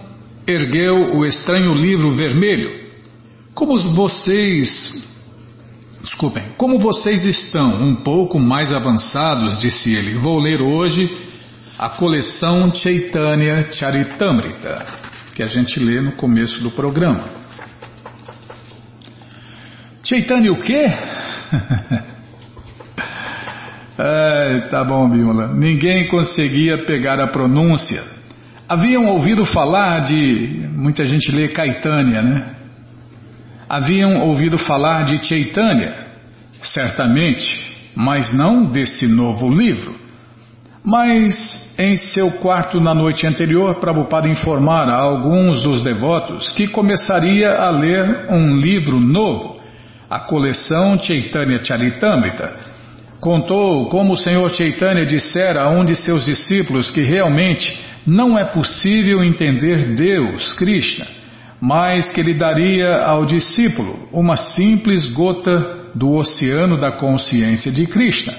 ergueu 0.45 1.15
o 1.15 1.25
estranho 1.25 1.73
livro 1.73 2.15
vermelho. 2.15 2.85
Como 3.53 3.77
vocês. 3.93 5.15
Desculpem, 6.01 6.43
como 6.57 6.77
vocês 6.77 7.23
estão 7.25 7.81
um 7.81 7.95
pouco 7.95 8.37
mais 8.37 8.71
avançados, 8.71 9.59
disse 9.59 9.95
ele, 9.95 10.19
vou 10.19 10.39
ler 10.39 10.61
hoje 10.61 11.09
a 11.77 11.89
coleção 11.89 12.73
Chaitanya 12.73 13.69
Charitamrita, 13.71 14.85
que 15.35 15.43
a 15.43 15.47
gente 15.47 15.77
lê 15.79 15.99
no 15.99 16.13
começo 16.13 16.63
do 16.63 16.71
programa. 16.71 17.25
Chaitanya 20.03 20.51
o 20.51 20.61
quê? 20.61 20.85
Ai, 23.97 24.67
tá 24.69 24.83
bom, 24.83 25.09
Bímola. 25.09 25.47
Ninguém 25.53 26.07
conseguia 26.07 26.85
pegar 26.85 27.19
a 27.19 27.27
pronúncia. 27.27 28.03
Haviam 28.67 29.05
ouvido 29.07 29.45
falar 29.45 29.99
de. 29.99 30.69
Muita 30.73 31.05
gente 31.05 31.31
lê 31.31 31.47
Caetânia, 31.47 32.21
né? 32.21 32.55
Haviam 33.67 34.19
ouvido 34.21 34.57
falar 34.57 35.03
de 35.05 35.23
Chaitanya, 35.25 35.93
certamente, 36.61 37.91
mas 37.95 38.33
não 38.33 38.65
desse 38.65 39.07
novo 39.07 39.49
livro. 39.49 40.04
Mas 40.85 41.73
em 41.79 41.97
seu 41.97 42.33
quarto 42.33 42.79
na 42.79 42.93
noite 42.93 43.25
anterior, 43.25 43.73
Prabhupada 43.75 44.29
informara 44.29 44.91
a 44.91 45.01
alguns 45.01 45.63
dos 45.63 45.81
devotos 45.81 46.49
que 46.49 46.67
começaria 46.67 47.53
a 47.53 47.71
ler 47.71 48.27
um 48.29 48.55
livro 48.55 48.99
novo, 48.99 49.59
a 50.07 50.19
coleção 50.19 50.99
Chaitanya 50.99 51.63
Charitamrita. 51.63 52.75
Contou 53.19 53.89
como 53.89 54.13
o 54.13 54.17
Senhor 54.17 54.47
Chaitanya 54.51 55.03
dissera 55.07 55.63
a 55.63 55.69
um 55.71 55.83
de 55.83 55.95
seus 55.95 56.23
discípulos 56.23 56.91
que 56.91 57.01
realmente 57.01 57.83
não 58.05 58.37
é 58.37 58.45
possível 58.45 59.23
entender 59.23 59.95
Deus, 59.95 60.53
Krishna, 60.53 61.07
mas 61.59 62.11
que 62.11 62.19
ele 62.19 62.35
daria 62.35 62.97
ao 62.97 63.25
discípulo 63.25 64.07
uma 64.13 64.35
simples 64.35 65.07
gota 65.07 65.89
do 65.95 66.15
oceano 66.15 66.77
da 66.77 66.91
consciência 66.91 67.71
de 67.71 67.87
Krishna, 67.87 68.35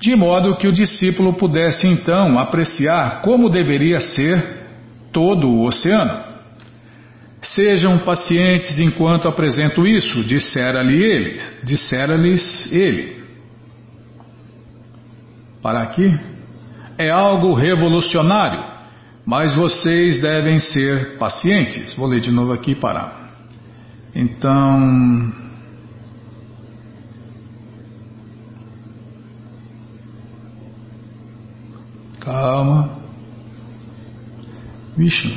de 0.00 0.14
modo 0.14 0.56
que 0.56 0.68
o 0.68 0.72
discípulo 0.72 1.34
pudesse 1.34 1.86
então 1.86 2.38
apreciar 2.38 3.20
como 3.22 3.48
deveria 3.48 4.00
ser 4.00 4.64
todo 5.12 5.48
o 5.48 5.66
oceano. 5.66 6.26
Sejam 7.40 7.98
pacientes 7.98 8.78
enquanto 8.78 9.28
apresento 9.28 9.86
isso, 9.86 10.24
dissera-lhe 10.24 11.02
ele, 11.02 11.40
dissera-lhes 11.62 12.72
ele 12.72 13.18
para 15.62 15.82
aqui 15.82 16.18
é 16.96 17.10
algo 17.10 17.54
revolucionário, 17.54 18.64
mas 19.24 19.54
vocês 19.54 20.20
devem 20.20 20.58
ser 20.58 21.18
pacientes. 21.18 21.94
Vou 21.94 22.08
ler 22.08 22.20
de 22.20 22.30
novo 22.30 22.52
aqui 22.52 22.74
para. 22.74 23.12
Então. 24.14 25.47
Calma. 32.20 32.98
Vishnu. 34.96 35.34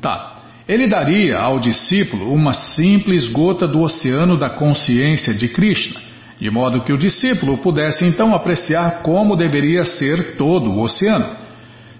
Tá. 0.00 0.38
Ele 0.68 0.86
daria 0.86 1.38
ao 1.38 1.58
discípulo 1.58 2.32
uma 2.32 2.52
simples 2.52 3.26
gota 3.26 3.66
do 3.66 3.80
oceano 3.80 4.36
da 4.36 4.48
consciência 4.48 5.34
de 5.34 5.48
Krishna 5.48 6.10
de 6.40 6.50
modo 6.50 6.80
que 6.80 6.92
o 6.92 6.96
discípulo 6.96 7.58
pudesse 7.58 8.04
então 8.04 8.34
apreciar 8.34 9.02
como 9.02 9.36
deveria 9.36 9.84
ser 9.84 10.36
todo 10.36 10.70
o 10.70 10.82
oceano. 10.82 11.36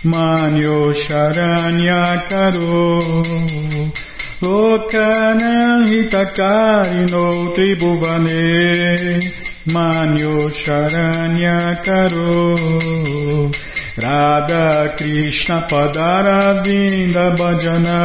Manyo 0.04 0.78
Sharanyakaro 1.02 2.84
Lokanahitakarino 4.42 7.24
Tribhuvane 7.54 8.44
Manyo 9.72 10.36
Sharanyakaro 10.60 12.34
Radha 13.96 14.68
Krishna 14.98 15.58
Padaravinda 15.70 17.24
Bhajana 17.38 18.00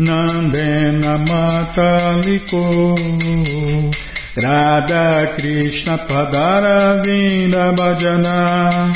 Nandena 0.00 1.12
Mataliko 1.28 2.64
Radha 4.36 5.34
Krishna 5.34 5.98
Padara 6.06 7.02
Vinda 7.04 7.74
Bhajana 7.74 8.94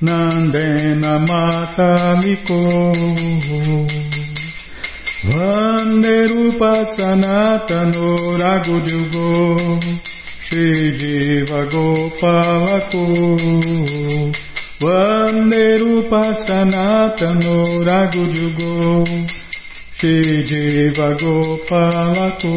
Nandena 0.00 1.18
Mataliko 1.28 2.58
Vanderupa 5.28 6.86
Sanatano 6.96 8.16
Ragujugo 8.40 9.68
Shri 10.40 10.96
Jiva 10.96 11.68
Gopalako 11.70 13.04
Vanderupa 14.80 16.22
Sanatano 16.46 17.84
Ragujugo 17.84 19.04
Shri 19.92 20.44
Jiva 20.48 21.12
Gopalako 21.20 22.56